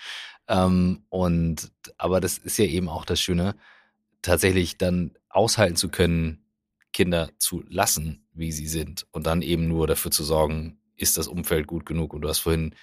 Ähm, 0.50 1.04
und 1.10 1.72
aber 1.98 2.20
das 2.20 2.38
ist 2.40 2.58
ja 2.58 2.66
eben 2.66 2.90
auch 2.90 3.06
das 3.06 3.22
Schöne, 3.22 3.56
tatsächlich 4.22 4.78
dann 4.78 5.12
aushalten 5.30 5.76
zu 5.76 5.90
können, 5.90 6.44
Kinder 6.92 7.30
zu 7.38 7.64
lassen, 7.70 8.26
wie 8.34 8.52
sie 8.52 8.68
sind, 8.68 9.06
und 9.12 9.28
dann 9.28 9.42
eben 9.42 9.68
nur 9.68 9.88
dafür 9.88 10.12
zu 10.12 10.24
sorgen, 10.24 10.80
ist 10.98 11.18
das 11.18 11.28
Umfeld 11.28 11.68
gut 11.68 11.86
genug. 11.86 12.14
Und 12.14 12.22
du 12.22 12.28
hast 12.28 12.40
vorhin 12.40 12.76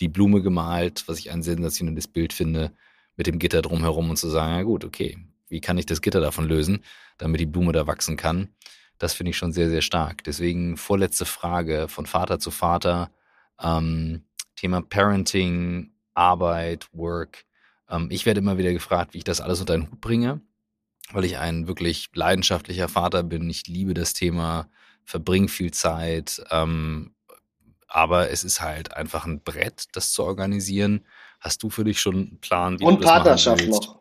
die 0.00 0.08
Blume 0.08 0.42
gemalt, 0.42 1.04
was 1.06 1.18
ich 1.20 1.30
ein 1.30 1.42
sensationelles 1.42 2.08
Bild 2.08 2.32
finde, 2.32 2.72
mit 3.16 3.26
dem 3.28 3.38
Gitter 3.38 3.62
drumherum 3.62 4.10
und 4.10 4.16
zu 4.16 4.28
sagen, 4.28 4.54
ja 4.54 4.62
gut, 4.62 4.84
okay, 4.84 5.16
wie 5.48 5.60
kann 5.60 5.78
ich 5.78 5.86
das 5.86 6.00
Gitter 6.00 6.20
davon 6.20 6.48
lösen, 6.48 6.82
damit 7.18 7.40
die 7.40 7.46
Blume 7.46 7.72
da 7.72 7.86
wachsen 7.86 8.16
kann? 8.16 8.48
Das 8.98 9.14
finde 9.14 9.30
ich 9.30 9.36
schon 9.36 9.52
sehr, 9.52 9.68
sehr 9.68 9.82
stark. 9.82 10.24
Deswegen 10.24 10.76
vorletzte 10.76 11.24
Frage 11.24 11.88
von 11.88 12.06
Vater 12.06 12.38
zu 12.38 12.50
Vater. 12.50 13.10
Ähm, 13.60 14.24
Thema 14.56 14.80
Parenting, 14.80 15.91
Arbeit, 16.14 16.88
Work. 16.92 17.44
Ähm, 17.88 18.08
ich 18.10 18.26
werde 18.26 18.40
immer 18.40 18.58
wieder 18.58 18.72
gefragt, 18.72 19.14
wie 19.14 19.18
ich 19.18 19.24
das 19.24 19.40
alles 19.40 19.60
unter 19.60 19.74
den 19.74 19.90
Hut 19.90 20.00
bringe, 20.00 20.40
weil 21.12 21.24
ich 21.24 21.38
ein 21.38 21.66
wirklich 21.66 22.10
leidenschaftlicher 22.14 22.88
Vater 22.88 23.22
bin. 23.22 23.48
Ich 23.50 23.66
liebe 23.66 23.94
das 23.94 24.12
Thema, 24.12 24.68
verbringe 25.04 25.48
viel 25.48 25.72
Zeit. 25.72 26.42
Ähm, 26.50 27.14
aber 27.88 28.30
es 28.30 28.42
ist 28.42 28.60
halt 28.60 28.96
einfach 28.96 29.26
ein 29.26 29.40
Brett, 29.40 29.84
das 29.92 30.12
zu 30.12 30.24
organisieren. 30.24 31.04
Hast 31.40 31.62
du 31.62 31.68
für 31.68 31.84
dich 31.84 32.00
schon 32.00 32.14
einen 32.14 32.38
Plan, 32.40 32.80
wie 32.80 32.84
Und 32.84 32.96
du 32.96 33.00
das 33.02 33.10
Partnerschaft 33.10 33.66
noch. 33.68 34.00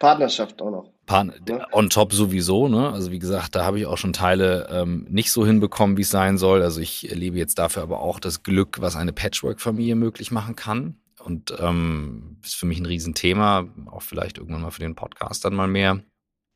Partnerschaft 0.00 0.60
auch 0.60 0.70
noch. 0.70 0.90
Partner, 1.06 1.34
ja. 1.48 1.66
On 1.72 1.90
top 1.90 2.12
sowieso, 2.12 2.68
ne? 2.68 2.90
Also 2.90 3.10
wie 3.10 3.18
gesagt, 3.18 3.54
da 3.54 3.64
habe 3.64 3.78
ich 3.78 3.86
auch 3.86 3.98
schon 3.98 4.12
Teile 4.12 4.68
ähm, 4.70 5.06
nicht 5.08 5.30
so 5.30 5.46
hinbekommen, 5.46 5.96
wie 5.96 6.02
es 6.02 6.10
sein 6.10 6.38
soll. 6.38 6.62
Also 6.62 6.80
ich 6.80 7.08
erlebe 7.08 7.36
jetzt 7.36 7.58
dafür 7.58 7.82
aber 7.82 8.00
auch 8.00 8.18
das 8.18 8.42
Glück, 8.42 8.80
was 8.80 8.96
eine 8.96 9.12
Patchwork-Familie 9.12 9.94
möglich 9.94 10.30
machen 10.30 10.56
kann. 10.56 10.96
Und 11.24 11.54
ähm, 11.58 12.36
ist 12.44 12.54
für 12.54 12.66
mich 12.66 12.78
ein 12.78 12.86
Riesenthema, 12.86 13.66
auch 13.86 14.02
vielleicht 14.02 14.36
irgendwann 14.36 14.60
mal 14.60 14.70
für 14.70 14.82
den 14.82 14.94
Podcast 14.94 15.44
dann 15.44 15.54
mal 15.54 15.68
mehr. 15.68 16.02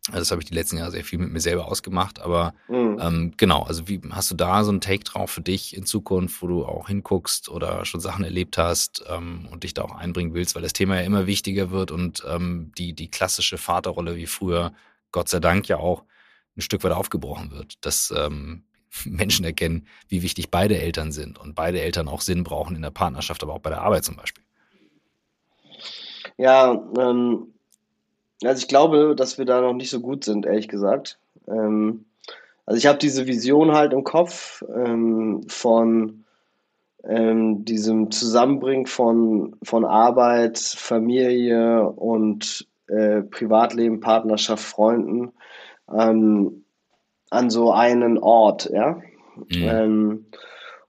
Also 0.08 0.20
das 0.20 0.30
habe 0.30 0.42
ich 0.42 0.48
die 0.48 0.54
letzten 0.54 0.76
Jahre 0.76 0.90
sehr 0.90 1.04
viel 1.04 1.18
mit 1.18 1.30
mir 1.30 1.40
selber 1.40 1.68
ausgemacht. 1.68 2.20
Aber 2.20 2.54
mhm. 2.68 2.98
ähm, 3.00 3.32
genau, 3.36 3.62
also 3.62 3.88
wie 3.88 4.00
hast 4.10 4.30
du 4.30 4.34
da 4.34 4.64
so 4.64 4.70
einen 4.70 4.82
Take 4.82 5.04
drauf 5.04 5.30
für 5.30 5.40
dich 5.40 5.76
in 5.76 5.86
Zukunft, 5.86 6.42
wo 6.42 6.46
du 6.46 6.64
auch 6.66 6.88
hinguckst 6.88 7.48
oder 7.48 7.84
schon 7.86 8.00
Sachen 8.00 8.24
erlebt 8.24 8.58
hast 8.58 9.04
ähm, 9.08 9.48
und 9.50 9.64
dich 9.64 9.72
da 9.72 9.82
auch 9.82 9.94
einbringen 9.94 10.34
willst, 10.34 10.54
weil 10.54 10.62
das 10.62 10.74
Thema 10.74 10.96
ja 10.96 11.02
immer 11.02 11.26
wichtiger 11.26 11.70
wird 11.70 11.90
und 11.90 12.24
ähm, 12.28 12.72
die, 12.76 12.94
die 12.94 13.10
klassische 13.10 13.56
Vaterrolle 13.56 14.16
wie 14.16 14.26
früher, 14.26 14.72
Gott 15.12 15.28
sei 15.28 15.40
Dank 15.40 15.66
ja 15.68 15.78
auch 15.78 16.04
ein 16.56 16.62
Stück 16.62 16.84
weit 16.84 16.92
aufgebrochen 16.92 17.50
wird. 17.50 17.74
Dass 17.84 18.12
ähm, 18.16 18.64
Menschen 19.04 19.44
erkennen, 19.44 19.86
wie 20.08 20.22
wichtig 20.22 20.50
beide 20.50 20.78
Eltern 20.78 21.12
sind 21.12 21.38
und 21.38 21.54
beide 21.54 21.80
Eltern 21.80 22.08
auch 22.08 22.20
Sinn 22.20 22.44
brauchen 22.44 22.76
in 22.76 22.82
der 22.82 22.90
Partnerschaft, 22.90 23.42
aber 23.42 23.54
auch 23.54 23.60
bei 23.60 23.70
der 23.70 23.82
Arbeit 23.82 24.04
zum 24.04 24.16
Beispiel. 24.16 24.44
Ja, 26.38 26.82
ähm, 26.98 27.52
also 28.42 28.60
ich 28.60 28.68
glaube, 28.68 29.14
dass 29.16 29.36
wir 29.38 29.44
da 29.44 29.60
noch 29.60 29.74
nicht 29.74 29.90
so 29.90 30.00
gut 30.00 30.24
sind, 30.24 30.46
ehrlich 30.46 30.68
gesagt. 30.68 31.18
Ähm, 31.48 32.06
also 32.64 32.78
ich 32.78 32.86
habe 32.86 32.98
diese 32.98 33.26
Vision 33.26 33.72
halt 33.72 33.92
im 33.92 34.04
Kopf 34.04 34.62
ähm, 34.74 35.42
von 35.48 36.24
ähm, 37.04 37.64
diesem 37.64 38.10
Zusammenbringen 38.10 38.86
von, 38.86 39.56
von 39.62 39.84
Arbeit, 39.84 40.58
Familie 40.58 41.88
und 41.88 42.66
äh, 42.86 43.22
Privatleben, 43.22 44.00
Partnerschaft, 44.00 44.64
Freunden 44.64 45.32
ähm, 45.92 46.64
an 47.30 47.50
so 47.50 47.72
einen 47.72 48.18
Ort, 48.18 48.70
ja. 48.70 49.00
Mhm. 49.48 49.68
Ähm, 49.68 50.26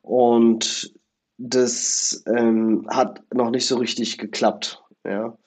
und 0.02 0.94
das 1.38 2.24
ähm, 2.28 2.88
hat 2.90 3.22
noch 3.34 3.52
nicht 3.52 3.68
so 3.68 3.78
richtig 3.78 4.18
geklappt, 4.18 4.84
ja. 5.06 5.38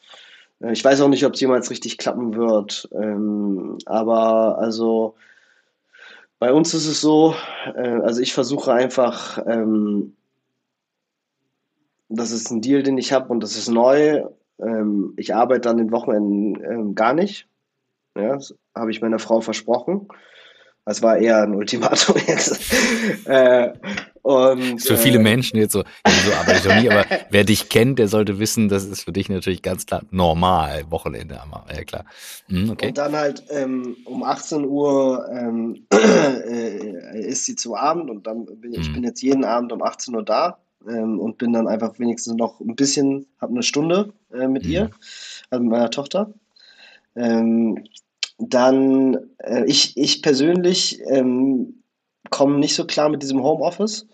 Äh, 0.61 0.73
ich 0.73 0.85
weiß 0.85 1.01
auch 1.01 1.09
nicht, 1.09 1.25
ob 1.25 1.35
es 1.35 1.41
jemals 1.41 1.71
richtig 1.71 1.99
klappen 1.99 2.35
wird. 2.35 2.89
Ähm, 2.93 3.79
aber 3.87 4.59
also 4.59 5.15
bei 6.39 6.53
uns 6.53 6.75
ist 6.75 6.87
es 6.87 7.01
so, 7.01 7.35
äh, 7.75 8.01
also 8.01 8.21
ich 8.21 8.33
versuche 8.33 8.73
einfach, 8.73 9.39
ähm, 9.47 10.17
das 12.09 12.31
ist 12.31 12.51
ein 12.51 12.61
Deal, 12.61 12.83
den 12.83 12.99
ich 12.99 13.13
habe 13.13 13.29
und 13.29 13.43
das 13.43 13.57
ist 13.57 13.69
neu. 13.69 14.25
Ähm, 14.61 15.15
ich 15.17 15.35
arbeite 15.35 15.71
an 15.71 15.79
den 15.79 15.93
Wochenenden 15.93 16.63
ähm, 16.65 16.95
gar 16.95 17.15
nicht. 17.15 17.49
Ja, 18.17 18.39
habe 18.75 18.91
ich 18.91 19.01
meiner 19.01 19.19
Frau 19.19 19.41
versprochen. 19.41 20.09
Das 20.85 21.01
war 21.01 21.17
eher 21.17 21.43
ein 21.43 21.55
Ultimatum 21.55 22.17
jetzt. 22.27 22.61
äh, 23.27 23.73
und, 24.23 24.81
für 24.81 24.97
viele 24.97 25.19
äh, 25.19 25.23
Menschen 25.23 25.57
jetzt 25.59 25.73
so, 25.73 25.83
so 26.07 26.33
arbeite 26.33 26.69
ich 26.69 26.83
nie, 26.83 26.89
aber 26.89 27.05
wer 27.31 27.43
dich 27.43 27.69
kennt, 27.69 27.99
der 27.99 28.07
sollte 28.07 28.39
wissen, 28.39 28.69
das 28.69 28.85
ist 28.85 29.03
für 29.03 29.13
dich 29.13 29.29
natürlich 29.29 29.63
ganz 29.63 29.85
klar 29.85 30.03
normal, 30.13 30.85
Wochenende, 30.91 31.41
ja 31.75 31.85
klar. 31.85 32.05
Mhm, 32.47 32.71
okay. 32.71 32.89
Und 32.89 32.99
dann 32.99 33.17
halt 33.17 33.43
ähm, 33.51 33.97
um 34.05 34.23
18 34.23 34.65
Uhr 34.65 35.29
ähm, 35.29 35.87
äh, 35.93 37.21
ist 37.21 37.47
sie 37.47 37.57
zu 37.57 37.75
Abend 37.77 38.11
und 38.11 38.27
dann 38.27 38.47
bin 38.47 38.73
ich, 38.73 38.79
mhm. 38.79 38.85
ich 38.85 38.93
bin 38.93 39.05
jetzt 39.05 39.23
jeden 39.23 39.45
Abend 39.45 39.73
um 39.73 39.83
18 39.83 40.15
Uhr 40.15 40.25
da 40.25 40.59
ähm, 40.89 41.19
und 41.19 41.39
bin 41.39 41.53
dann 41.53 41.67
einfach 41.67 41.99
wenigstens 41.99 42.35
noch 42.35 42.61
ein 42.61 42.77
bisschen, 42.77 43.27
habe 43.41 43.53
eine 43.53 43.65
Stunde 43.65 44.13
äh, 44.33 44.47
mit 44.47 44.65
mhm. 44.65 44.71
ihr, 44.71 44.91
also 45.51 45.65
mit 45.65 45.73
meiner 45.73 45.91
Tochter. 45.91 46.33
Ähm, 47.17 47.85
dann, 48.39 49.19
äh, 49.39 49.65
ich, 49.67 49.97
ich 49.97 50.23
persönlich 50.23 51.01
ähm, 51.09 51.82
komme 52.33 52.59
nicht 52.59 52.75
so 52.75 52.85
klar 52.85 53.09
mit 53.09 53.23
diesem 53.23 53.45
Homeoffice. 53.45 54.09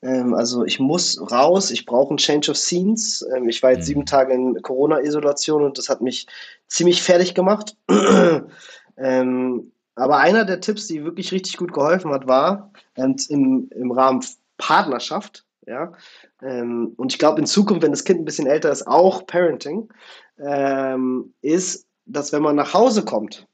Ähm, 0.00 0.32
also 0.32 0.64
ich 0.64 0.80
muss 0.80 1.20
raus, 1.30 1.70
ich 1.70 1.84
brauche 1.84 2.10
einen 2.10 2.18
Change 2.18 2.52
of 2.52 2.56
Scenes. 2.56 3.26
Ähm, 3.36 3.48
ich 3.48 3.62
war 3.62 3.72
jetzt 3.72 3.86
sieben 3.86 4.00
mhm. 4.00 4.06
Tage 4.06 4.32
in 4.32 4.62
Corona-Isolation 4.62 5.62
und 5.62 5.76
das 5.76 5.90
hat 5.90 6.00
mich 6.00 6.26
ziemlich 6.68 7.02
fertig 7.02 7.34
gemacht. 7.34 7.76
ähm, 8.96 9.72
aber 9.96 10.18
einer 10.18 10.44
der 10.44 10.60
Tipps, 10.60 10.86
die 10.86 11.04
wirklich 11.04 11.32
richtig 11.32 11.56
gut 11.56 11.72
geholfen 11.72 12.12
hat, 12.12 12.26
war 12.26 12.72
ähm, 12.96 13.16
im, 13.28 13.68
im 13.74 13.90
Rahmen 13.90 14.24
Partnerschaft. 14.56 15.44
Ja? 15.66 15.92
Ähm, 16.42 16.94
und 16.96 17.12
ich 17.12 17.18
glaube, 17.18 17.40
in 17.40 17.46
Zukunft, 17.46 17.82
wenn 17.82 17.92
das 17.92 18.04
Kind 18.04 18.20
ein 18.20 18.24
bisschen 18.24 18.46
älter 18.46 18.70
ist, 18.70 18.86
auch 18.86 19.26
Parenting, 19.26 19.88
ähm, 20.38 21.34
ist, 21.42 21.86
dass 22.06 22.32
wenn 22.32 22.42
man 22.42 22.56
nach 22.56 22.74
Hause 22.74 23.04
kommt, 23.04 23.46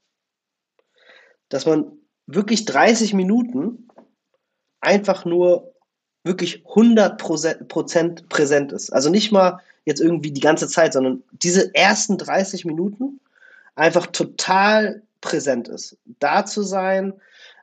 dass 1.49 1.67
man 1.67 1.93
wirklich 2.27 2.65
30 2.65 3.13
Minuten 3.15 3.89
einfach 4.81 5.25
nur 5.25 5.73
wirklich 6.25 6.65
100% 6.67 8.29
präsent 8.29 8.73
ist. 8.73 8.93
Also 8.93 9.11
nicht 9.11 9.33
mal 9.33 9.61
jetzt 9.85 10.01
irgendwie 10.01 10.33
die 10.33 10.41
ganze 10.41 10.69
Zeit, 10.69 10.93
sondern 10.93 11.23
diese 11.33 11.75
ersten 11.75 12.19
30 12.19 12.65
Minuten 12.65 13.21
einfach 13.75 14.07
total 14.07 15.03
präsent 15.21 15.69
ist. 15.69 15.97
Da 16.19 16.45
zu 16.45 16.63
sein, 16.63 17.15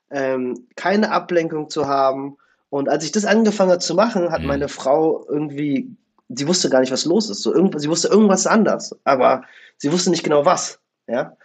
ähm, 0.10 0.68
keine 0.76 1.12
Ablenkung 1.12 1.70
zu 1.70 1.88
haben. 1.88 2.38
Und 2.70 2.90
als 2.90 3.04
ich 3.04 3.12
das 3.12 3.26
angefangen 3.26 3.72
habe 3.72 3.80
zu 3.80 3.96
machen, 3.96 4.32
hat 4.32 4.42
mhm. 4.42 4.48
meine 4.48 4.68
Frau 4.68 5.26
irgendwie, 5.30 5.96
sie 6.30 6.48
wusste 6.48 6.70
gar 6.70 6.80
nicht, 6.80 6.92
was 6.92 7.06
los 7.06 7.30
ist. 7.30 7.44
So 7.44 7.54
irgendwas, 7.54 7.84
sie 7.84 7.90
wusste 7.90 8.08
irgendwas 8.08 8.48
anders, 8.48 8.96
aber 9.04 9.44
sie 9.78 9.92
wusste 9.92 10.10
nicht 10.10 10.24
genau 10.24 10.46
was. 10.46 10.80
Ja. 11.08 11.38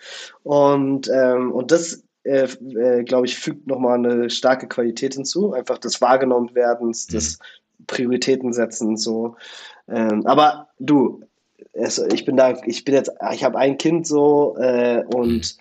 Und, 0.42 1.08
ähm, 1.08 1.52
und 1.52 1.70
das 1.70 2.02
äh, 2.24 2.44
äh, 2.44 3.04
glaube 3.04 3.26
ich, 3.26 3.36
fügt 3.36 3.66
nochmal 3.66 3.98
eine 3.98 4.30
starke 4.30 4.68
Qualität 4.68 5.14
hinzu. 5.14 5.52
Einfach 5.52 5.78
des 5.78 6.00
wahrgenommen 6.00 6.54
werdens, 6.54 7.08
mhm. 7.08 7.12
des 7.14 7.38
Prioritäten 7.86 8.52
setzen 8.52 8.96
so. 8.96 9.36
Ähm, 9.88 10.26
aber 10.26 10.68
du, 10.78 11.22
es, 11.72 11.98
ich 11.98 12.24
bin 12.24 12.36
da, 12.36 12.54
ich 12.64 12.84
bin 12.84 12.94
jetzt, 12.94 13.10
ich 13.32 13.44
habe 13.44 13.58
ein 13.58 13.78
Kind 13.78 14.06
so 14.06 14.56
äh, 14.58 15.02
und 15.14 15.56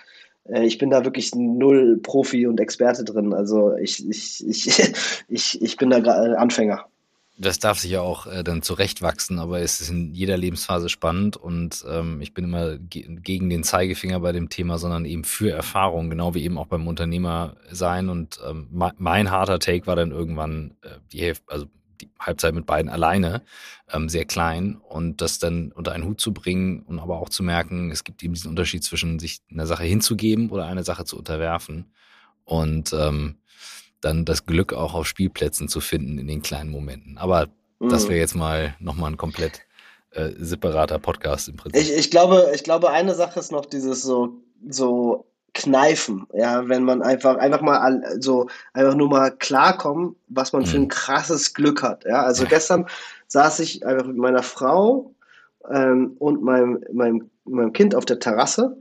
äh, 0.50 0.64
ich 0.66 0.78
bin 0.78 0.90
da 0.90 1.04
wirklich 1.04 1.34
null 1.34 2.00
Profi 2.02 2.48
und 2.48 2.60
Experte 2.60 3.04
drin. 3.04 3.34
Also 3.34 3.76
ich, 3.78 4.08
ich, 4.08 4.48
ich, 4.48 4.94
ich, 5.28 5.62
ich 5.62 5.78
bin 5.78 5.90
da 5.90 5.98
Anfänger. 5.98 6.86
Das 7.42 7.60
darf 7.60 7.80
sich 7.80 7.92
ja 7.92 8.02
auch 8.02 8.28
äh, 8.28 8.44
dann 8.44 8.62
zurechtwachsen, 8.62 9.40
aber 9.40 9.60
es 9.60 9.82
ist 9.82 9.90
in 9.90 10.14
jeder 10.14 10.38
Lebensphase 10.38 10.90
spannend 10.90 11.38
und 11.38 11.84
ähm, 11.90 12.22
ich 12.22 12.34
bin 12.34 12.46
immer 12.46 12.78
ge 12.78 13.08
gegen 13.22 13.50
den 13.50 13.64
Zeigefinger 13.64 14.20
bei 14.20 14.32
dem 14.32 14.50
Thema, 14.50 14.78
sondern 14.78 15.06
eben 15.06 15.24
für 15.24 15.52
Erfahrung, 15.52 16.10
genau 16.10 16.36
wie 16.36 16.44
eben 16.44 16.58
auch 16.58 16.68
beim 16.68 16.88
Unternehmer 16.88 17.56
sein. 17.72 18.10
Und 18.10 18.40
ähm, 18.48 18.68
mein 18.70 19.32
harter 19.32 19.60
Take 19.60 19.88
war 19.88 19.96
dann 19.96 20.12
irgendwann 20.12 20.76
äh, 20.84 20.90
die 21.12 21.22
Hälfte, 21.22 21.52
also 21.52 21.66
die 22.00 22.10
Halbzeit 22.20 22.54
mit 22.54 22.68
beiden 22.68 22.90
alleine, 22.90 23.42
ähm, 23.92 24.08
sehr 24.08 24.26
klein 24.26 24.76
und 24.76 25.22
das 25.22 25.40
dann 25.40 25.72
unter 25.72 25.94
einen 25.94 26.06
Hut 26.06 26.22
zu 26.22 26.34
bringen 26.34 26.84
und 26.84 27.00
aber 27.00 27.20
auch 27.20 27.30
zu 27.30 27.42
merken, 27.42 27.92
es 27.92 28.04
gibt 28.04 28.24
eben 28.24 28.34
diesen 28.34 28.50
Unterschied 28.50 28.84
zwischen 28.84 29.18
sich 29.18 29.40
einer 29.52 29.66
Sache 29.66 29.84
hinzugeben 29.84 30.50
oder 30.52 30.66
eine 30.66 30.84
Sache 30.84 31.06
zu 31.06 31.18
unterwerfen. 31.18 31.92
Und 32.44 32.94
ähm, 32.94 33.38
dann 34.02 34.26
das 34.26 34.46
Glück 34.46 34.74
auch 34.74 34.94
auf 34.94 35.08
Spielplätzen 35.08 35.68
zu 35.68 35.80
finden 35.80 36.18
in 36.18 36.28
den 36.28 36.42
kleinen 36.42 36.70
Momenten. 36.70 37.18
Aber 37.18 37.48
mhm. 37.80 37.90
das 37.90 38.10
wäre 38.10 38.20
jetzt 38.20 38.36
mal 38.36 38.76
nochmal 38.80 39.12
ein 39.12 39.18
komplett 39.18 39.62
äh, 40.12 40.32
separater 40.38 41.00
Podcast 41.00 41.48
im 41.48 41.56
Prinzip. 41.56 41.82
Ich, 41.82 41.92
ich, 41.96 42.12
glaube, 42.12 42.52
ich 42.54 42.64
glaube, 42.64 42.92
eine 42.92 43.16
Sache 43.16 43.40
ist 43.40 43.52
noch 43.52 43.66
dieses 43.66 44.02
so, 44.02 44.42
so 44.68 45.26
Kneifen, 45.54 46.28
ja, 46.34 46.70
wenn 46.70 46.84
man 46.84 47.02
einfach, 47.02 47.38
einfach 47.38 47.62
mal 47.62 48.02
so, 48.20 48.48
einfach 48.74 48.96
nur 48.96 49.10
mal 49.10 49.32
klarkommen, 49.32 50.16
was 50.28 50.54
man 50.54 50.62
mhm. 50.64 50.66
für 50.68 50.78
ein 50.78 50.84
mhm. 50.84 50.90
krasses 50.90 51.54
Glück 51.54 51.84
hat, 51.84 52.06
ja. 52.06 52.24
Also 52.24 52.46
gestern 52.46 52.88
saß 53.28 53.60
ich 53.60 53.86
einfach 53.86 54.06
mit 54.06 54.18
meiner 54.18 54.44
Frau 54.44 55.14
ähm, 55.70 56.16
und 56.20 56.42
meinem, 56.42 56.84
meinem, 56.94 57.30
meinem 57.46 57.74
Kind 57.74 57.96
auf 57.96 58.06
der 58.06 58.20
Terrasse 58.20 58.78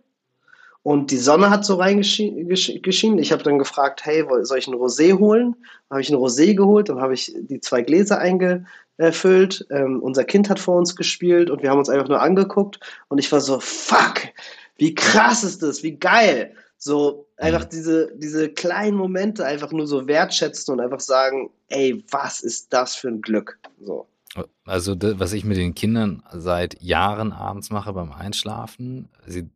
und 0.83 1.11
die 1.11 1.19
Sonne 1.19 1.51
hat 1.51 1.65
so 1.65 1.75
reingeschienen. 1.75 3.19
Ich 3.19 3.33
habe 3.33 3.43
dann 3.43 3.59
gefragt, 3.59 4.05
hey, 4.05 4.25
soll 4.43 4.59
ich 4.59 4.67
ein 4.67 4.75
Rosé 4.75 5.19
holen? 5.19 5.55
Dann 5.89 5.97
habe 5.97 6.01
ich 6.01 6.11
ein 6.11 6.17
Rosé 6.17 6.55
geholt, 6.55 6.89
dann 6.89 7.01
habe 7.01 7.13
ich 7.13 7.35
die 7.37 7.61
zwei 7.61 7.83
Gläser 7.83 8.19
eingefüllt. 8.19 9.67
Ähm, 9.71 10.01
unser 10.03 10.25
Kind 10.25 10.49
hat 10.49 10.59
vor 10.59 10.77
uns 10.77 10.97
gespielt 10.97 11.51
und 11.51 11.63
wir 11.63 11.71
haben 11.71 11.79
uns 11.79 11.91
einfach 11.91 12.09
nur 12.09 12.23
angeguckt. 12.23 12.81
Und 13.09 13.19
ich 13.19 13.31
war 13.31 13.41
so, 13.41 13.61
fuck, 13.61 14.23
wie 14.79 14.95
krass 14.95 15.45
ist 15.45 15.63
das, 15.63 15.83
wie 15.83 15.97
geil. 15.97 16.55
So 16.79 17.27
einfach 17.37 17.65
mhm. 17.65 17.71
diese, 17.71 18.13
diese 18.17 18.49
kleinen 18.49 18.97
Momente 18.97 19.45
einfach 19.45 19.73
nur 19.73 19.87
so 19.87 20.07
wertschätzen 20.07 20.73
und 20.73 20.81
einfach 20.81 21.01
sagen, 21.01 21.51
ey, 21.69 22.03
was 22.11 22.41
ist 22.41 22.73
das 22.73 22.97
für 22.97 23.09
ein 23.09 23.21
Glück? 23.21 23.59
So. 23.83 24.07
Also, 24.65 24.97
was 25.01 25.33
ich 25.33 25.45
mit 25.45 25.57
den 25.57 25.75
Kindern 25.75 26.23
seit 26.33 26.81
Jahren 26.81 27.33
abends 27.33 27.71
mache 27.71 27.93
beim 27.93 28.13
Einschlafen, 28.13 29.09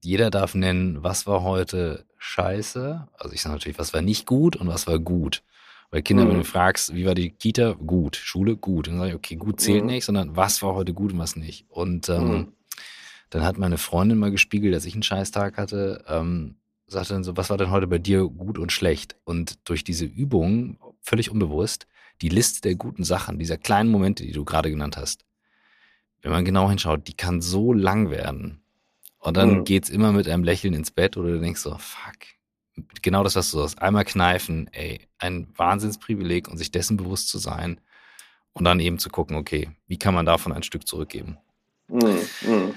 jeder 0.03 0.31
darf 0.31 0.55
nennen, 0.55 1.03
was 1.05 1.27
war 1.27 1.43
heute 1.43 2.05
scheiße. 2.19 3.07
Also, 3.17 3.35
ich 3.35 3.43
sage 3.43 3.55
natürlich, 3.55 3.79
was 3.79 3.95
war 3.95 4.03
nicht 4.03 4.27
gut 4.27 4.57
und 4.57 4.67
was 4.67 4.87
war 4.87 4.99
gut. 4.99 5.43
Weil 5.91 6.03
Kinder, 6.03 6.25
mhm. 6.25 6.31
wenn 6.31 6.39
du 6.39 6.45
fragst, 6.45 6.93
wie 6.93 7.07
war 7.07 7.15
die 7.15 7.31
Kita? 7.31 7.75
Gut. 7.75 8.17
Schule? 8.17 8.57
Gut. 8.57 8.89
dann 8.89 8.99
sage 8.99 9.11
ich, 9.11 9.15
okay, 9.15 9.37
gut 9.37 9.61
zählt 9.61 9.85
mhm. 9.85 9.91
nicht, 9.91 10.05
sondern 10.05 10.35
was 10.35 10.61
war 10.61 10.75
heute 10.75 10.93
gut 10.93 11.13
und 11.13 11.21
was 11.21 11.37
nicht. 11.37 11.67
Und 11.69 12.09
ähm, 12.09 12.29
mhm. 12.29 12.53
dann 13.31 13.45
hat 13.45 13.59
meine 13.59 13.79
Freundin 13.79 14.19
mal 14.19 14.33
gespiegelt, 14.33 14.75
dass 14.75 14.87
ich 14.87 14.95
einen 14.95 15.05
Scheißtag 15.05 15.57
hatte, 15.57 16.05
ähm, 16.09 16.57
sagte 16.89 17.15
dann 17.15 17.23
so, 17.23 17.37
was 17.37 17.49
war 17.49 17.59
denn 17.59 17.71
heute 17.71 17.87
bei 17.87 17.99
dir 17.99 18.29
gut 18.29 18.59
und 18.59 18.73
schlecht? 18.73 19.15
Und 19.23 19.69
durch 19.69 19.85
diese 19.85 20.05
Übung, 20.05 20.79
völlig 21.01 21.31
unbewusst, 21.31 21.87
die 22.25 22.31
Liste 22.31 22.63
der 22.63 22.75
guten 22.75 23.05
Sachen, 23.05 23.39
dieser 23.39 23.59
kleinen 23.59 23.91
Momente, 23.91 24.25
die 24.25 24.33
du 24.33 24.47
gerade 24.47 24.71
genannt 24.71 24.97
hast, 24.97 25.27
wenn 26.23 26.33
man 26.33 26.47
genau 26.47 26.71
hinschaut, 26.71 27.07
die 27.07 27.13
kann 27.13 27.43
so 27.43 27.75
lang 27.75 28.09
werden. 28.09 28.63
Und 29.19 29.37
dann 29.37 29.59
mhm. 29.59 29.65
geht's 29.65 29.91
immer 29.91 30.11
mit 30.11 30.27
einem 30.27 30.43
Lächeln 30.43 30.73
ins 30.73 30.91
Bett 30.91 31.19
oder 31.19 31.33
du 31.33 31.41
denkst 31.41 31.61
so, 31.61 31.77
fuck. 31.77 32.17
Genau 33.03 33.23
das, 33.25 33.37
was 33.37 33.51
du 33.51 33.59
sagst. 33.59 33.81
Einmal 33.83 34.07
kneifen, 34.07 34.71
ey, 34.73 35.07
ein 35.19 35.49
Wahnsinnsprivileg 35.55 36.49
und 36.49 36.57
sich 36.57 36.71
dessen 36.71 36.97
bewusst 36.97 37.29
zu 37.29 37.37
sein 37.37 37.79
und 38.55 38.65
dann 38.65 38.81
eben 38.81 38.99
zu 38.99 39.11
gucken, 39.11 39.37
okay, 39.37 39.69
wie 39.87 39.99
kann 39.99 40.15
man 40.15 40.25
davon 40.25 40.53
ein 40.53 40.63
Stück 40.63 40.89
zurückgeben? 40.89 41.37
Mhm. 41.89 42.21
Mhm. 42.41 42.75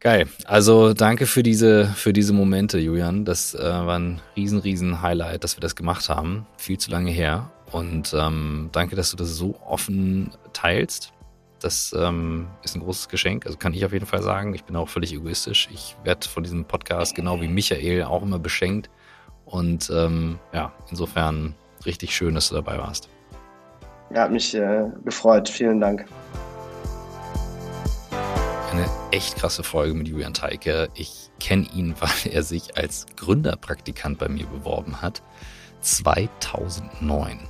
Geil. 0.00 0.26
Also 0.46 0.94
danke 0.94 1.26
für 1.26 1.42
diese, 1.42 1.88
für 1.88 2.14
diese 2.14 2.32
Momente, 2.32 2.78
Julian. 2.78 3.26
Das 3.26 3.54
äh, 3.54 3.62
war 3.62 3.98
ein 3.98 4.22
riesen, 4.36 4.58
riesen 4.58 5.02
Highlight, 5.02 5.44
dass 5.44 5.58
wir 5.58 5.60
das 5.60 5.76
gemacht 5.76 6.08
haben. 6.08 6.46
Viel 6.56 6.78
zu 6.78 6.90
lange 6.90 7.10
her. 7.10 7.52
Und 7.72 8.14
ähm, 8.14 8.70
danke, 8.72 8.96
dass 8.96 9.10
du 9.10 9.16
das 9.16 9.30
so 9.30 9.58
offen 9.66 10.32
teilst. 10.52 11.12
Das 11.60 11.94
ähm, 11.96 12.46
ist 12.62 12.76
ein 12.76 12.80
großes 12.82 13.08
Geschenk. 13.08 13.44
Also 13.44 13.58
kann 13.58 13.74
ich 13.74 13.84
auf 13.84 13.92
jeden 13.92 14.06
Fall 14.06 14.22
sagen. 14.22 14.54
Ich 14.54 14.64
bin 14.64 14.76
auch 14.76 14.88
völlig 14.88 15.12
egoistisch. 15.12 15.68
Ich 15.72 15.96
werde 16.04 16.26
von 16.28 16.42
diesem 16.42 16.64
Podcast 16.64 17.14
genau 17.14 17.40
wie 17.40 17.48
Michael 17.48 18.04
auch 18.04 18.22
immer 18.22 18.38
beschenkt. 18.38 18.88
Und 19.44 19.90
ähm, 19.90 20.38
ja, 20.52 20.72
insofern 20.90 21.54
richtig 21.84 22.14
schön, 22.14 22.34
dass 22.34 22.48
du 22.48 22.54
dabei 22.54 22.78
warst. 22.78 23.08
Ja, 24.14 24.22
hat 24.22 24.30
mich 24.30 24.54
äh, 24.54 24.86
gefreut. 25.04 25.48
Vielen 25.48 25.80
Dank. 25.80 26.06
Eine 28.72 28.86
echt 29.10 29.36
krasse 29.36 29.62
Folge 29.62 29.94
mit 29.94 30.08
Julian 30.08 30.34
Teike. 30.34 30.88
Ich 30.94 31.30
kenne 31.40 31.66
ihn, 31.74 31.94
weil 32.00 32.32
er 32.32 32.42
sich 32.42 32.76
als 32.78 33.06
Gründerpraktikant 33.16 34.18
bei 34.18 34.28
mir 34.28 34.46
beworben 34.46 35.02
hat. 35.02 35.22
2009. 35.80 37.40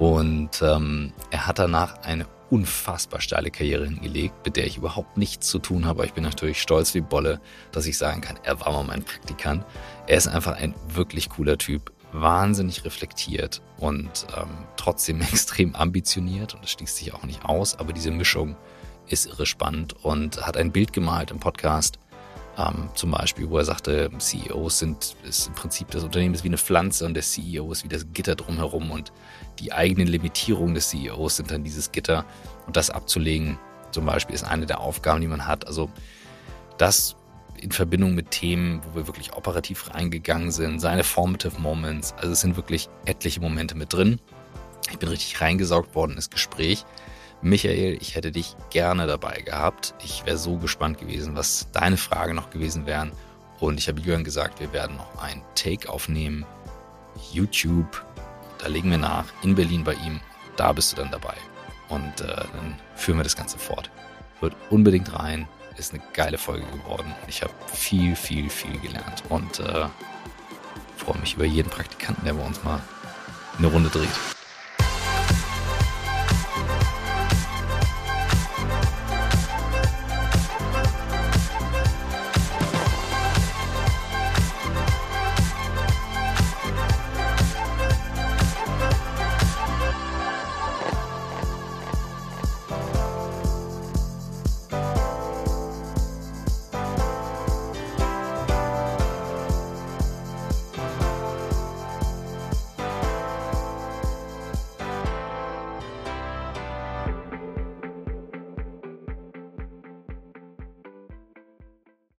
Und 0.00 0.62
ähm, 0.62 1.12
er 1.30 1.46
hat 1.46 1.58
danach 1.58 2.02
eine 2.04 2.26
unfassbar 2.48 3.20
steile 3.20 3.50
Karriere 3.50 3.84
hingelegt, 3.84 4.34
mit 4.46 4.56
der 4.56 4.66
ich 4.66 4.78
überhaupt 4.78 5.18
nichts 5.18 5.46
zu 5.46 5.58
tun 5.58 5.84
habe. 5.84 6.06
Ich 6.06 6.14
bin 6.14 6.24
natürlich 6.24 6.62
stolz 6.62 6.94
wie 6.94 7.02
Bolle, 7.02 7.38
dass 7.70 7.84
ich 7.84 7.98
sagen 7.98 8.22
kann, 8.22 8.38
er 8.42 8.58
war 8.60 8.72
mal 8.72 8.82
mein 8.82 9.04
Praktikant. 9.04 9.62
Er 10.06 10.16
ist 10.16 10.26
einfach 10.26 10.56
ein 10.56 10.74
wirklich 10.88 11.28
cooler 11.28 11.58
Typ, 11.58 11.92
wahnsinnig 12.12 12.86
reflektiert 12.86 13.60
und 13.76 14.26
ähm, 14.38 14.48
trotzdem 14.78 15.20
extrem 15.20 15.76
ambitioniert 15.76 16.54
und 16.54 16.64
das 16.64 16.70
schließt 16.70 16.96
sich 16.96 17.12
auch 17.12 17.24
nicht 17.24 17.44
aus, 17.44 17.78
aber 17.78 17.92
diese 17.92 18.10
Mischung 18.10 18.56
ist 19.06 19.26
irre 19.26 19.44
spannend 19.44 20.02
und 20.02 20.44
hat 20.44 20.56
ein 20.56 20.72
Bild 20.72 20.94
gemalt 20.94 21.30
im 21.30 21.40
Podcast, 21.40 21.98
ähm, 22.58 22.88
zum 22.94 23.12
Beispiel, 23.12 23.48
wo 23.48 23.58
er 23.58 23.64
sagte, 23.64 24.10
CEOs 24.18 24.78
sind, 24.78 25.16
ist 25.28 25.48
im 25.48 25.54
Prinzip 25.54 25.90
das 25.90 26.04
Unternehmen 26.04 26.34
ist 26.34 26.44
wie 26.44 26.48
eine 26.48 26.58
Pflanze 26.58 27.06
und 27.06 27.14
der 27.14 27.22
CEO 27.22 27.70
ist 27.70 27.84
wie 27.84 27.88
das 27.88 28.06
Gitter 28.12 28.34
drumherum 28.34 28.90
und 28.90 29.12
die 29.60 29.72
eigenen 29.72 30.08
Limitierungen 30.08 30.74
des 30.74 30.88
CEOs 30.88 31.36
sind 31.36 31.50
dann 31.50 31.64
dieses 31.64 31.92
Gitter 31.92 32.24
und 32.66 32.76
das 32.76 32.90
abzulegen, 32.90 33.58
zum 33.90 34.06
Beispiel, 34.06 34.34
ist 34.34 34.44
eine 34.44 34.66
der 34.66 34.80
Aufgaben, 34.80 35.20
die 35.20 35.28
man 35.28 35.46
hat. 35.46 35.66
Also 35.66 35.90
das 36.78 37.16
in 37.60 37.72
Verbindung 37.72 38.14
mit 38.14 38.30
Themen, 38.30 38.80
wo 38.84 38.96
wir 38.96 39.06
wirklich 39.06 39.34
operativ 39.34 39.94
reingegangen 39.94 40.50
sind, 40.50 40.80
seine 40.80 41.04
Formative 41.04 41.60
Moments, 41.60 42.14
also 42.16 42.32
es 42.32 42.40
sind 42.40 42.56
wirklich 42.56 42.88
etliche 43.04 43.40
Momente 43.40 43.74
mit 43.74 43.92
drin. 43.92 44.18
Ich 44.90 44.98
bin 44.98 45.08
richtig 45.08 45.40
reingesaugt 45.40 45.94
worden 45.94 46.12
ins 46.12 46.30
Gespräch. 46.30 46.84
Michael, 47.42 47.98
ich 48.00 48.16
hätte 48.16 48.32
dich 48.32 48.56
gerne 48.70 49.06
dabei 49.06 49.42
gehabt. 49.42 49.94
Ich 50.02 50.24
wäre 50.26 50.38
so 50.38 50.56
gespannt 50.56 50.98
gewesen, 50.98 51.36
was 51.36 51.68
deine 51.72 51.96
Fragen 51.96 52.34
noch 52.34 52.50
gewesen 52.50 52.86
wären. 52.86 53.12
Und 53.60 53.78
ich 53.78 53.88
habe 53.88 54.00
Jürgen 54.00 54.24
gesagt, 54.24 54.60
wir 54.60 54.72
werden 54.72 54.96
noch 54.96 55.22
ein 55.22 55.42
Take 55.54 55.88
aufnehmen. 55.88 56.46
YouTube, 57.32 58.04
da 58.60 58.68
legen 58.68 58.90
wir 58.90 58.98
nach, 58.98 59.24
in 59.42 59.54
Berlin 59.54 59.84
bei 59.84 59.94
ihm. 59.94 60.20
Da 60.56 60.72
bist 60.72 60.92
du 60.92 60.96
dann 60.96 61.10
dabei. 61.10 61.34
Und 61.88 62.20
äh, 62.20 62.26
dann 62.26 62.76
führen 62.94 63.18
wir 63.18 63.24
das 63.24 63.36
Ganze 63.36 63.58
fort. 63.58 63.90
Hört 64.40 64.54
unbedingt 64.70 65.12
rein. 65.18 65.48
Ist 65.76 65.94
eine 65.94 66.02
geile 66.12 66.36
Folge 66.36 66.66
geworden. 66.66 67.14
Ich 67.26 67.42
habe 67.42 67.52
viel, 67.72 68.14
viel, 68.14 68.50
viel 68.50 68.78
gelernt. 68.80 69.22
Und 69.28 69.60
äh, 69.60 69.86
freue 70.96 71.18
mich 71.18 71.34
über 71.34 71.46
jeden 71.46 71.70
Praktikanten, 71.70 72.24
der 72.24 72.34
bei 72.34 72.44
uns 72.44 72.62
mal 72.62 72.80
eine 73.58 73.66
Runde 73.68 73.88
dreht. 73.88 74.08